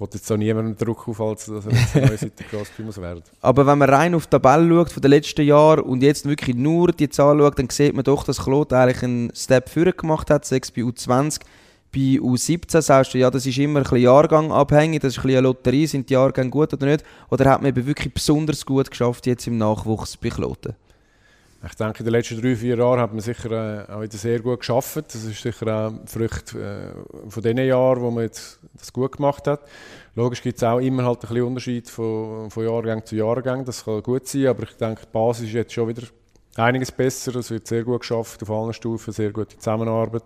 ich 0.00 0.02
wollte 0.02 0.16
jetzt 0.16 0.32
auch 0.32 0.38
niemandem 0.38 0.78
Druck 0.78 1.06
aufhalten, 1.08 1.56
dass 1.56 1.66
er 1.66 1.72
jetzt 1.72 1.94
eine 1.94 2.06
neue 2.06 2.16
Seite 2.16 2.44
Grosspiel 2.50 2.86
muss 2.86 2.98
werden. 2.98 3.22
Aber 3.42 3.66
wenn 3.66 3.76
man 3.76 3.90
rein 3.90 4.14
auf 4.14 4.26
die 4.26 4.30
Tabelle 4.30 4.66
schaut 4.66 4.92
von 4.92 5.02
den 5.02 5.10
letzten 5.10 5.42
Jahren 5.42 5.80
und 5.80 6.02
jetzt 6.02 6.26
wirklich 6.26 6.56
nur 6.56 6.90
die 6.92 7.10
Zahl 7.10 7.38
schaut, 7.38 7.58
dann 7.58 7.68
sieht 7.68 7.94
man 7.94 8.04
doch, 8.04 8.24
dass 8.24 8.42
Claude 8.42 8.78
eigentlich 8.78 9.02
einen 9.02 9.30
Step 9.34 9.68
vorher 9.68 9.92
gemacht 9.92 10.30
hat, 10.30 10.46
6 10.46 10.70
bei 10.70 10.80
U20. 10.80 11.40
Bei 11.92 12.20
U17 12.20 12.80
sagst 12.82 13.14
du, 13.14 13.18
ja, 13.18 13.30
das 13.30 13.46
ist 13.46 13.58
immer 13.58 13.80
ein 13.80 13.82
bisschen 13.82 13.98
jahrgangabhängig, 13.98 15.00
das 15.00 15.14
ist 15.14 15.18
ein 15.18 15.22
bisschen 15.22 15.38
eine 15.38 15.48
Lotterie, 15.48 15.86
sind 15.86 16.08
die 16.08 16.14
Jahrgänge 16.14 16.50
gut 16.50 16.72
oder 16.72 16.86
nicht? 16.86 17.04
Oder 17.30 17.50
hat 17.50 17.62
man 17.62 17.70
eben 17.70 17.84
wirklich 17.84 18.14
besonders 18.14 18.64
gut 18.64 18.90
geschafft 18.90 19.26
jetzt 19.26 19.46
im 19.48 19.58
Nachwuchs 19.58 20.16
bei 20.16 20.28
Kloten? 20.28 20.74
Ich 21.66 21.74
denke, 21.74 21.98
in 21.98 22.04
den 22.06 22.12
letzten 22.12 22.40
drei, 22.40 22.56
vier 22.56 22.78
Jahren 22.78 23.00
hat 23.00 23.12
man 23.12 23.20
sicher 23.20 23.50
äh, 23.50 23.92
auch 23.92 24.00
wieder 24.00 24.16
sehr 24.16 24.40
gut 24.40 24.60
geschafft. 24.60 25.04
Das 25.08 25.24
ist 25.24 25.42
sicher 25.42 25.66
auch 25.66 25.92
Frucht 26.06 26.54
äh, 26.54 26.92
von 27.28 27.42
den 27.42 27.58
Jahren, 27.58 28.00
wo 28.00 28.10
man 28.10 28.24
jetzt 28.24 28.60
das 28.78 28.90
gut 28.90 29.16
gemacht 29.16 29.46
hat. 29.46 29.60
Logisch 30.14 30.42
gibt 30.42 30.56
es 30.56 30.64
auch 30.64 30.78
immer 30.78 31.04
halt 31.04 31.18
ein 31.18 31.28
bisschen 31.28 31.42
Unterschied 31.42 31.90
von, 31.90 32.50
von 32.50 32.64
Jahrgang 32.64 33.04
zu 33.04 33.14
Jahrgang. 33.14 33.64
Das 33.66 33.84
kann 33.84 34.02
gut 34.02 34.26
sein, 34.26 34.46
aber 34.46 34.62
ich 34.62 34.76
denke, 34.76 35.02
die 35.02 35.12
Basis 35.12 35.48
ist 35.48 35.52
jetzt 35.52 35.72
schon 35.74 35.88
wieder 35.88 36.02
einiges 36.56 36.92
besser. 36.92 37.36
Es 37.36 37.50
wird 37.50 37.66
sehr 37.66 37.84
gut 37.84 38.00
geschafft 38.00 38.42
auf 38.42 38.50
allen 38.50 38.72
Stufen, 38.72 39.12
sehr 39.12 39.30
gute 39.30 39.56
Zusammenarbeit. 39.56 40.24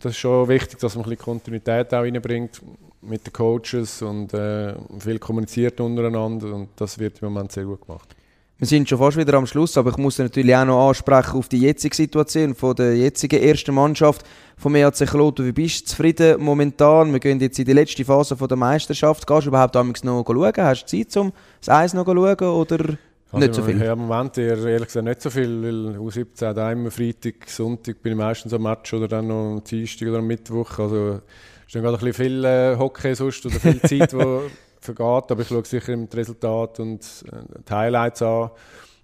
Das 0.00 0.12
ist 0.12 0.18
schon 0.18 0.48
wichtig, 0.48 0.78
dass 0.78 0.94
man 0.94 1.04
ein 1.04 1.10
bisschen 1.10 1.24
Kontinuität 1.24 1.92
auch 1.92 2.02
reinbringt 2.02 2.60
mit 3.00 3.26
den 3.26 3.32
Coaches 3.32 4.02
und 4.02 4.32
äh, 4.34 4.74
viel 4.98 5.18
kommuniziert 5.18 5.80
untereinander 5.80 6.52
und 6.54 6.68
das 6.76 6.98
wird 6.98 7.20
im 7.22 7.32
Moment 7.32 7.52
sehr 7.52 7.64
gut 7.64 7.86
gemacht. 7.86 8.14
Wir 8.60 8.66
sind 8.66 8.88
schon 8.88 8.98
fast 8.98 9.16
wieder 9.16 9.34
am 9.34 9.46
Schluss, 9.46 9.78
aber 9.78 9.90
ich 9.90 9.98
muss 9.98 10.18
natürlich 10.18 10.54
auch 10.56 10.64
noch 10.64 10.88
ansprechen 10.88 11.38
auf 11.38 11.48
die 11.48 11.60
jetzige 11.60 11.94
Situation 11.94 12.56
von 12.56 12.74
der 12.74 12.96
jetzigen 12.96 13.40
ersten 13.40 13.72
Mannschaft 13.72 14.26
vom 14.56 14.74
EAC 14.74 15.06
Kloten. 15.06 15.46
Wie 15.46 15.52
bist 15.52 15.82
du 15.82 15.84
zufrieden 15.90 16.42
momentan? 16.42 17.12
Wir 17.12 17.20
gehen 17.20 17.38
jetzt 17.38 17.60
in 17.60 17.66
die 17.66 17.72
letzte 17.72 18.04
Phase 18.04 18.36
von 18.36 18.48
der 18.48 18.56
Meisterschaft. 18.56 19.28
Gehst 19.28 19.44
du 19.44 19.50
überhaupt 19.50 19.76
noch 19.76 19.84
schauen? 20.26 20.52
Hast 20.56 20.92
du 20.92 21.04
Zeit, 21.04 21.16
um 21.16 21.32
das 21.60 21.68
Eis 21.68 21.94
noch 21.94 22.04
zu 22.04 22.12
schauen 22.12 22.48
oder 22.48 22.98
also 23.30 23.46
nicht 23.46 23.54
so 23.54 23.62
viel? 23.62 23.82
Ja, 23.82 23.92
im 23.92 24.06
Moment 24.06 24.38
eher, 24.38 24.56
ehrlich 24.56 24.88
gesagt 24.88 25.04
nicht 25.04 25.20
so 25.20 25.30
viel, 25.30 25.62
weil 25.62 25.98
U17 25.98 26.52
da 26.54 26.72
immer 26.72 26.90
Freitag, 26.90 27.48
Sonntag 27.48 28.02
bin 28.02 28.12
ich 28.12 28.18
meistens 28.18 28.54
am 28.54 28.62
Match 28.62 28.94
oder 28.94 29.08
dann 29.08 29.28
noch 29.28 29.52
am 29.52 29.64
Dienstag 29.64 30.08
oder 30.08 30.18
am 30.18 30.26
Mittwoch. 30.26 30.78
Also 30.78 31.20
ist 31.66 31.74
dann 31.74 31.82
gerade 31.82 31.98
ein 31.98 32.04
bisschen 32.04 32.24
viel 32.24 32.44
äh, 32.44 32.76
Hockey 32.76 33.14
sonst 33.14 33.44
oder 33.44 33.60
viel 33.60 33.80
Zeit, 33.82 34.14
wo 34.14 34.42
vergeht, 34.80 35.30
aber 35.30 35.40
ich 35.42 35.48
schaue 35.48 35.64
sicher 35.64 35.92
im 35.92 36.08
Resultat 36.12 36.80
und 36.80 37.02
äh, 37.30 37.60
die 37.68 37.72
Highlights 37.72 38.22
an. 38.22 38.50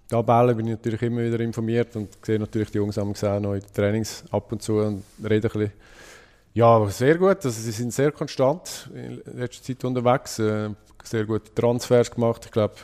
Die 0.05 0.09
Tabelle 0.09 0.55
bin 0.55 0.67
ich 0.67 0.71
natürlich 0.73 1.01
immer 1.01 1.21
wieder 1.21 1.39
informiert 1.39 1.95
und 1.95 2.09
sehe 2.23 2.39
natürlich 2.39 2.71
die 2.71 2.77
Jungs 2.77 2.97
auch 2.97 3.05
noch 3.05 3.53
in 3.53 3.59
den 3.59 3.73
Trainings 3.73 4.23
ab 4.31 4.51
und 4.51 4.61
zu 4.61 4.77
und 4.77 5.03
rede 5.23 5.47
ein 5.47 5.51
bisschen. 5.51 5.71
Ja, 6.53 6.87
sehr 6.87 7.17
gut. 7.17 7.43
Also 7.43 7.49
sie 7.49 7.71
sind 7.71 7.91
sehr 7.93 8.11
konstant 8.11 8.89
in 8.93 9.21
letzter 9.37 9.63
Zeit 9.63 9.83
unterwegs. 9.83 10.39
Äh, 10.39 10.69
sehr 11.03 11.25
gute 11.25 11.53
Transfers 11.53 12.09
gemacht. 12.09 12.45
Ich 12.45 12.51
glaube, 12.51 12.75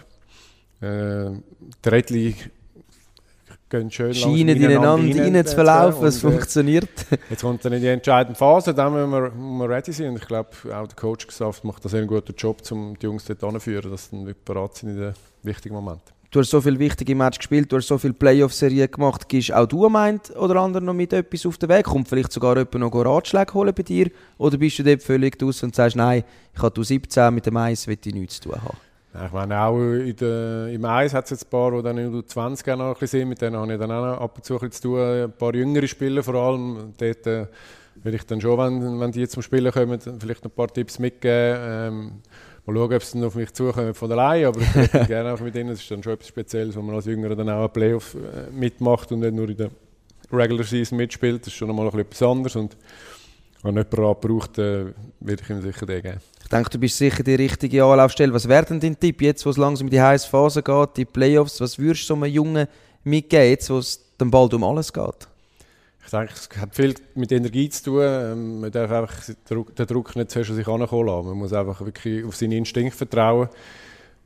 äh, 0.82 1.32
der 1.84 1.92
Redli 1.92 2.36
gehen 3.72 3.90
schön 3.90 4.14
Scheinen 4.14 4.58
ineinander 4.58 5.24
rein 5.24 5.46
zu 5.46 5.56
verlaufen, 5.56 6.06
es 6.06 6.18
äh, 6.18 6.30
funktioniert. 6.30 6.90
jetzt 7.30 7.42
kommt 7.42 7.64
dann 7.64 7.74
in 7.74 7.82
die 7.82 7.88
entscheidende 7.88 8.38
Phase, 8.38 8.74
dann 8.74 8.94
müssen 8.94 9.12
wir, 9.12 9.32
müssen 9.32 9.58
wir 9.58 9.70
ready 9.70 9.92
sein. 9.92 10.10
Und 10.10 10.18
ich 10.18 10.28
glaube, 10.28 10.50
auch 10.66 10.88
der 10.88 10.96
Coach 10.96 11.28
gesagt 11.28 11.64
macht 11.64 11.86
das 11.86 11.94
einen 11.94 12.08
guten 12.08 12.36
Job, 12.36 12.62
um 12.72 12.98
die 13.00 13.06
Jungs 13.06 13.26
dort 13.26 13.44
anzuführen, 13.44 13.90
dass 13.90 14.10
sie 14.10 14.18
dann 14.24 14.36
bereit 14.46 14.76
sind 14.76 14.90
in 14.90 14.98
den 14.98 15.14
wichtigen 15.44 15.76
Momenten. 15.76 16.12
Du 16.32 16.40
hast 16.40 16.50
so 16.50 16.62
viele 16.62 16.80
wichtige 16.80 17.14
Matches 17.14 17.40
gespielt, 17.40 17.70
du 17.70 17.76
hast 17.76 17.88
so 17.88 17.98
viele 17.98 18.14
Playoff-Serien 18.14 18.90
gemacht. 18.90 19.28
Gibst 19.28 19.52
auch 19.52 19.66
du 19.66 19.90
meint 19.90 20.34
oder 20.38 20.56
andere 20.62 20.82
noch 20.82 20.94
mit 20.94 21.12
etwas 21.12 21.46
auf 21.46 21.58
den 21.58 21.68
Weg? 21.68 21.84
Kommt 21.84 22.08
vielleicht 22.08 22.32
sogar 22.32 22.56
jemand 22.56 22.76
noch 22.76 22.94
Ratschläge 22.94 23.54
holen 23.54 23.74
bei 23.76 23.84
dir? 23.84 24.10
Oder 24.38 24.58
bist 24.58 24.80
du 24.80 24.84
dort 24.84 25.04
völlig 25.04 25.44
aus 25.44 25.62
und 25.62 25.76
sagst, 25.76 25.98
nein, 25.98 26.24
ich 26.56 26.62
habe 26.62 26.84
17 26.84 27.34
mit 27.34 27.46
dem 27.46 27.58
Eis, 27.58 27.86
will 27.86 27.98
ich 28.02 28.14
nichts 28.14 28.40
zu 28.40 28.50
tun 28.50 28.62
haben? 28.62 28.78
Ich 29.14 29.32
meine, 29.34 29.60
auch 29.60 29.78
der, 29.78 30.68
im 30.70 30.86
Eis 30.86 31.14
hat 31.14 31.30
es 31.30 31.44
ein 31.44 31.50
paar, 31.50 31.72
die 31.72 31.84
dann 31.84 31.98
der 31.98 32.26
20 32.26 32.66
noch 32.68 32.80
ein 32.80 32.94
bisschen 32.94 33.20
sind. 33.20 33.30
Mit 33.30 33.42
denen 33.42 33.58
habe 33.58 33.74
ich 33.74 33.80
dann 33.80 33.92
auch 33.92 34.22
ab 34.22 34.38
und 34.38 34.46
zu 34.46 34.60
ein 34.60 34.72
zu 34.72 34.82
tun. 34.82 35.00
Ein 35.00 35.32
paar 35.34 35.54
jüngere 35.54 35.86
Spieler 35.86 36.24
vor 36.24 36.36
allem. 36.36 36.94
Dort 36.98 37.28
äh, 37.28 37.48
will 37.96 38.14
ich 38.14 38.26
dann 38.26 38.40
schon, 38.40 38.58
wenn, 38.58 39.00
wenn 39.02 39.12
die 39.12 39.28
zum 39.28 39.44
Spielen 39.44 39.70
kommen, 39.72 40.00
vielleicht 40.00 40.46
noch 40.46 40.52
ein 40.52 40.56
paar 40.56 40.70
Tipps 40.70 40.98
mitgeben. 40.98 41.60
Ähm, 41.62 42.12
mal 42.66 42.76
schauen, 42.76 42.94
ob 42.94 43.04
sie 43.04 43.18
dann 43.20 43.28
auf 43.28 43.36
mich 43.36 43.52
zukommen 43.54 43.94
von 43.94 44.12
allein. 44.14 44.46
Aber 44.46 44.62
ich 44.62 44.76
würde 44.76 45.06
gerne 45.08 45.34
auch 45.34 45.40
mit 45.42 45.56
ihnen. 45.56 45.70
Das 45.70 45.82
ist 45.82 45.92
dann 45.92 46.02
schon 46.02 46.14
etwas 46.14 46.30
Spezielles, 46.30 46.78
wo 46.78 46.82
man 46.82 46.96
als 46.96 47.06
Jüngerer 47.06 47.36
dann 47.36 47.50
auch 47.50 47.66
ein 47.66 47.74
Playoff 47.74 48.16
äh, 48.16 48.50
mitmacht 48.50 49.12
und 49.12 49.20
nicht 49.20 49.34
nur 49.34 49.50
in 49.50 49.58
der 49.58 49.72
Regular 50.32 50.64
Season 50.64 50.98
mitspielt. 50.98 51.42
Das 51.42 51.48
ist 51.48 51.56
schon 51.56 51.68
nochmal 51.68 51.88
etwas 52.00 52.22
anderes. 52.24 52.56
Und 52.56 52.78
wenn 53.62 53.76
jemand 53.76 54.22
braucht, 54.22 54.58
äh, 54.58 54.86
würde 55.20 55.44
ich 55.44 55.50
ihm 55.50 55.62
sicher 55.62 55.86
den 55.86 56.02
geben 56.02 56.22
denke, 56.52 56.70
du 56.70 56.80
bist 56.80 56.98
sicher 56.98 57.24
die 57.24 57.36
richtige 57.36 57.84
Anlaufstelle. 57.84 58.34
Was 58.34 58.48
wäre 58.48 58.66
denn 58.66 58.80
dein 58.80 59.00
Tipp 59.00 59.22
jetzt, 59.22 59.46
wo 59.46 59.50
es 59.50 59.58
langsam 59.58 59.88
in 59.88 59.92
die 59.92 60.02
heiße 60.02 60.28
Phase 60.28 60.62
geht, 60.62 60.98
die 60.98 61.06
Playoffs? 61.06 61.62
Was 61.62 61.80
würdest 61.80 62.04
du 62.04 62.08
so 62.08 62.14
einem 62.16 62.26
Jungen 62.26 62.68
mitgeben, 63.04 63.50
jetzt, 63.50 63.70
wo 63.70 63.78
es 63.78 64.02
dann 64.18 64.32
bald 64.32 64.54
um 64.54 64.64
alles 64.64 64.92
geht? 64.92 65.28
Ich 66.04 66.12
denke, 66.12 66.34
es 66.34 66.50
hat 66.60 66.76
viel 66.76 66.96
mit 67.16 67.32
Energie 67.32 67.70
zu 67.70 67.84
tun. 67.84 68.02
Ähm, 68.04 68.60
man 68.62 68.72
darf 68.72 68.92
einfach 68.92 69.14
den 69.50 69.88
Druck 69.88 70.16
nicht 70.16 70.36
an 70.36 70.44
sich 70.44 70.68
herankommen 70.68 71.08
lassen. 71.08 71.28
Man 71.28 71.38
muss 71.38 71.54
einfach 71.54 71.80
wirklich 71.82 72.26
auf 72.26 72.36
seinen 72.36 72.54
Instinkt 72.54 72.96
vertrauen. 72.96 73.48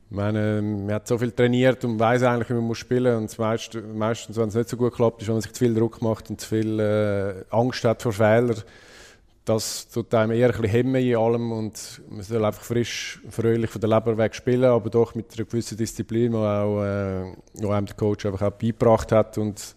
Meine, 0.08 0.62
man 0.62 0.94
hat 0.94 1.06
so 1.06 1.18
viel 1.18 1.32
trainiert 1.32 1.84
und 1.84 1.98
weiß 1.98 2.22
eigentlich, 2.22 2.50
wie 2.50 2.54
man 2.54 2.74
spielen 2.74 3.22
muss. 3.22 3.32
Und 3.32 3.38
meist, 3.38 3.78
meistens, 3.94 4.36
wenn 4.36 4.48
es 4.48 4.54
nicht 4.54 4.68
so 4.68 4.76
gut 4.76 4.94
klappt, 4.94 5.20
ist, 5.22 5.28
wenn 5.28 5.34
man 5.34 5.42
sich 5.42 5.52
zu 5.52 5.64
viel 5.64 5.74
Druck 5.74 6.00
macht 6.00 6.30
und 6.30 6.40
zu 6.40 6.48
viel 6.48 6.80
äh, 6.80 7.44
Angst 7.50 7.84
hat 7.84 8.02
vor 8.02 8.12
Fehlern. 8.12 8.62
Das 9.46 9.86
tut 9.88 10.12
einem 10.12 10.32
eher 10.32 10.48
ein 10.48 10.50
bisschen 10.50 10.68
hemmen 10.68 10.96
in 10.96 11.16
allem 11.16 11.52
und 11.52 12.02
man 12.10 12.22
soll 12.22 12.44
einfach 12.44 12.64
frisch, 12.64 13.20
fröhlich 13.30 13.70
von 13.70 13.80
der 13.80 13.90
Leber 13.90 14.18
weg 14.18 14.34
spielen, 14.34 14.64
aber 14.64 14.90
doch 14.90 15.14
mit 15.14 15.26
einer 15.36 15.46
gewissen 15.46 15.78
Disziplin, 15.78 16.32
die 16.32 16.36
auch, 16.36 16.82
äh, 16.82 17.32
wo 17.54 17.70
einem 17.70 17.86
der 17.86 17.94
Coach 17.94 18.26
einfach 18.26 18.42
auch 18.42 18.50
beigebracht 18.50 19.12
hat 19.12 19.38
und 19.38 19.76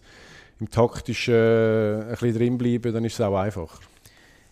im 0.58 0.68
Taktischen 0.68 1.34
äh, 1.34 2.00
ein 2.00 2.08
bisschen 2.10 2.34
drinbleiben, 2.34 2.92
dann 2.92 3.04
ist 3.04 3.14
es 3.14 3.20
auch 3.20 3.38
einfacher. 3.38 3.78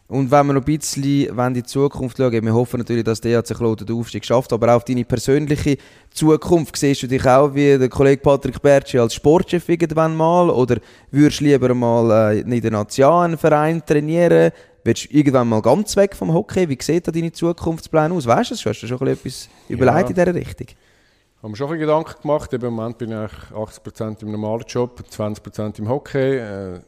Und 0.06 0.30
wenn 0.30 0.46
wir 0.46 0.52
noch 0.54 0.62
ein 0.62 0.78
bisschen 0.78 1.36
in 1.36 1.54
die 1.54 1.64
Zukunft 1.64 2.16
schauen, 2.16 2.32
wir 2.32 2.54
hoffen 2.54 2.78
natürlich, 2.78 3.04
dass 3.04 3.20
der 3.20 3.42
DHC 3.42 3.54
Kloten 3.54 3.86
den 3.86 3.96
Aufstieg 3.96 4.24
schafft, 4.24 4.52
aber 4.54 4.68
auch 4.72 4.76
auf 4.76 4.84
deine 4.84 5.04
persönliche 5.04 5.76
Zukunft, 6.10 6.76
siehst 6.76 7.02
du 7.02 7.08
dich 7.08 7.26
auch 7.26 7.54
wie 7.54 7.76
der 7.76 7.90
Kollege 7.90 8.22
Patrick 8.22 8.62
Bertschi 8.62 8.98
als 8.98 9.14
Sportchef 9.14 9.68
irgendwann 9.68 10.16
mal 10.16 10.48
oder 10.48 10.78
würdest 11.10 11.40
du 11.40 11.44
lieber 11.44 11.74
mal 11.74 12.32
äh, 12.32 12.40
in 12.40 12.60
der 12.60 12.70
Nation 12.70 13.36
Verein 13.36 13.84
trainieren? 13.84 14.52
Willst 14.88 15.04
du 15.04 15.14
irgendwann 15.18 15.50
mal 15.50 15.60
ganz 15.60 15.94
weg 15.96 16.16
vom 16.16 16.32
Hockey? 16.32 16.66
Wie 16.66 16.78
sieht 16.80 17.06
da 17.06 17.12
deine 17.12 17.30
Zukunftspläne 17.30 18.14
aus? 18.14 18.24
Weißt 18.24 18.52
du 18.52 18.54
das? 18.54 18.64
Hast 18.64 18.80
du 18.80 18.86
schon 18.86 19.06
etwas 19.06 19.50
überlegt 19.68 19.98
ja. 19.98 20.08
in 20.08 20.14
dieser 20.14 20.34
Richtung? 20.34 20.68
Ich 20.70 21.42
habe 21.42 21.50
mir 21.50 21.56
schon 21.56 21.78
Gedanken 21.78 22.22
gemacht. 22.22 22.50
Im 22.54 22.62
Moment 22.62 22.96
bin 22.96 23.10
ich 23.10 23.30
80% 23.54 24.22
im 24.22 24.32
normalen 24.32 24.64
Job, 24.66 25.04
20% 25.14 25.78
im 25.78 25.90
Hockey. 25.90 26.38
Äh, 26.38 26.80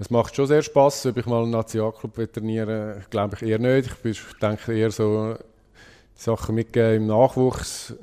es 0.00 0.10
macht 0.10 0.34
schon 0.34 0.48
sehr 0.48 0.60
Spaß, 0.60 1.06
ob 1.06 1.18
ich 1.18 1.26
mal 1.26 1.44
einen 1.44 1.52
Nationalclub 1.52 2.32
trainieren 2.32 3.04
glaube 3.10 3.36
ich 3.36 3.42
eher 3.42 3.60
nicht. 3.60 3.90
Ich 4.02 4.20
denke 4.42 4.76
eher 4.76 4.90
so 4.90 5.34
die 5.34 6.20
Sachen 6.20 6.56
mitgeben 6.56 6.96
im 7.02 7.06
Nachwuchs. 7.06 7.94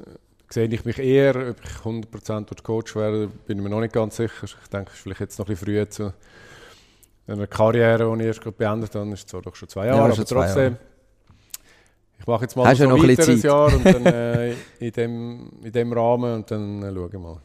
Sehe 0.50 0.70
ich 0.70 0.86
mich 0.86 1.00
eher, 1.00 1.50
ob 1.50 1.58
ich 1.66 1.72
100% 1.84 2.64
Coach 2.64 2.96
werde, 2.96 3.28
bin 3.46 3.58
ich 3.58 3.64
mir 3.66 3.72
noch 3.72 3.82
nicht 3.82 3.92
ganz 3.92 4.16
sicher. 4.16 4.46
Ich 4.46 4.70
denke, 4.70 4.92
es 4.92 4.96
ist 4.96 5.02
vielleicht 5.02 5.20
jetzt 5.20 5.38
noch 5.38 5.48
ein 5.48 5.50
bisschen 5.50 5.68
früh 5.68 5.90
zu 5.90 6.14
einer 7.28 7.48
Karriere, 7.48 8.16
die 8.16 8.22
ich 8.22 8.28
erst 8.28 8.42
gerade 8.42 8.56
beendet 8.56 8.96
habe. 8.96 9.12
Ist 9.12 9.30
zwar 9.30 9.42
doch 9.42 9.56
schon 9.56 9.70
zwei 9.70 9.88
Jahre, 9.88 9.98
ja, 10.00 10.06
aber 10.06 10.26
trotzdem. 10.26 10.74
Jahre. 10.74 10.78
Ich 12.20 12.26
mache 12.26 12.42
jetzt 12.44 12.56
mal 12.56 12.68
Hast 12.68 12.80
so 12.80 12.86
noch 12.86 13.02
ein 13.02 13.10
weiteres 13.10 13.44
Jahr 13.44 13.74
und 13.74 13.86
dann 13.86 14.06
äh, 14.06 14.54
in, 14.80 14.92
dem, 14.92 15.52
in 15.64 15.72
dem 15.72 15.94
Rahmen 15.94 16.36
und 16.36 16.52
dann 16.52 16.84
äh, 16.84 16.94
schauen 16.94 17.12
wir 17.12 17.20
mal. 17.20 17.42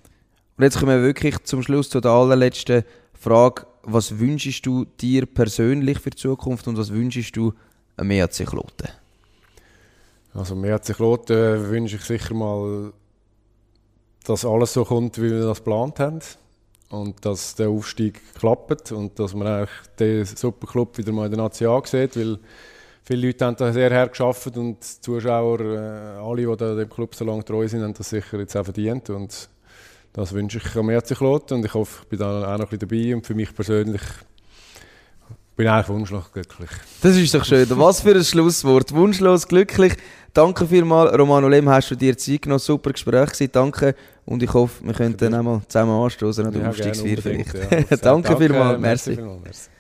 Und 0.57 0.65
jetzt 0.65 0.79
kommen 0.79 0.97
wir 0.97 1.03
wirklich 1.03 1.43
zum 1.45 1.63
Schluss 1.63 1.91
zu 1.91 2.01
der 2.01 2.11
allerletzten 2.11 2.85
Frage 3.13 3.67
was 3.85 4.19
wünschst 4.19 4.65
du 4.65 4.85
dir 4.85 5.27
persönlich 5.27 5.99
für 5.99 6.11
die 6.11 6.17
Zukunft 6.17 6.69
und 6.69 6.79
was 6.79 6.93
wünschst 6.93 7.37
du 7.37 7.53
einem 7.97 8.13
EAC 8.13 8.47
Kloten? 8.47 8.89
Also 10.35 10.55
dem 10.55 10.65
EAC 10.65 10.95
Kloten 10.95 11.69
wünsche 11.69 11.97
ich 11.97 12.03
sicher 12.03 12.35
mal, 12.35 12.93
dass 14.25 14.45
alles 14.45 14.73
so 14.73 14.85
kommt, 14.85 15.19
wie 15.19 15.31
wir 15.31 15.43
das 15.43 15.59
geplant 15.59 15.99
haben 15.99 16.21
und 16.93 17.25
dass 17.25 17.55
der 17.55 17.71
Aufstieg 17.71 18.21
klappt 18.39 18.93
und 18.93 19.19
dass 19.19 19.35
man 19.35 19.47
eigentlich 19.47 19.71
den 19.99 20.25
Superclub 20.25 20.99
wieder 20.99 21.11
mal 21.13 21.25
in 21.25 21.33
der 21.33 21.43
Nation 21.43 21.83
sieht, 21.85 22.17
weil 22.17 22.39
viele 23.03 23.27
Leute 23.29 23.47
haben 23.47 23.57
da 23.57 23.73
sehr 23.73 23.91
hergeschafft 23.91 24.57
und 24.59 24.77
die 24.81 25.01
Zuschauer, 25.01 25.61
äh, 25.61 26.21
alle, 26.21 26.47
die 26.47 26.77
dem 26.77 26.91
Club 26.91 27.15
so 27.15 27.25
lange 27.25 27.45
treu 27.45 27.67
sind, 27.67 27.83
haben 27.83 27.95
das 27.95 28.11
sicher 28.11 28.39
jetzt 28.39 28.57
auch 28.57 28.65
verdient 28.65 29.09
und 29.11 29.49
das 30.13 30.33
wünsche 30.35 30.59
ich 30.59 30.77
am 30.77 30.91
herzlich 30.91 31.21
Lot 31.21 31.51
und 31.53 31.65
ich 31.65 31.73
hoffe, 31.73 32.01
ich 32.03 32.09
bin 32.09 32.19
da 32.19 32.55
auch 32.55 32.59
noch 32.59 32.71
ein 32.71 32.79
bisschen 32.79 32.89
dabei 32.89 33.15
und 33.17 33.27
für 33.27 33.35
mich 33.35 33.55
persönlich 33.55 34.03
bin 35.57 35.67
ich 35.67 35.73
eigentlich 35.73 35.89
wunschlos 35.89 36.33
glücklich. 36.33 36.71
Das 37.01 37.17
ist 37.17 37.35
doch 37.35 37.45
schön. 37.45 37.67
Was 37.79 38.01
für 38.01 38.15
ein 38.15 38.25
Schlusswort. 38.25 38.93
Wunschlos 38.93 39.47
glücklich. 39.47 39.95
Danke 40.35 40.67
vielmals, 40.67 41.17
Romano 41.17 41.49
Lem, 41.49 41.69
hast 41.69 41.91
du 41.91 41.95
dir 41.95 42.17
Zeit 42.17 42.43
genommen. 42.43 42.59
Super 42.59 42.93
Gespräch 42.93 43.33
gewesen. 43.33 43.51
Danke. 43.53 43.95
Und 44.25 44.43
ich 44.43 44.53
hoffe, 44.55 44.85
wir 44.85 44.95
können 44.95 45.17
dann 45.17 45.35
einmal 45.35 45.63
zusammen 45.67 45.91
anstoßen 45.91 46.47
an 46.47 46.53
der 46.53 46.63
ja, 46.63 46.69
Aufstiegsfeier 46.69 47.17
vielleicht. 47.19 47.55
Ja. 47.55 47.61
Danke, 47.97 47.99
Danke 47.99 48.37
vielmals. 48.37 48.81
Merci. 48.81 49.19
merci. 49.43 49.73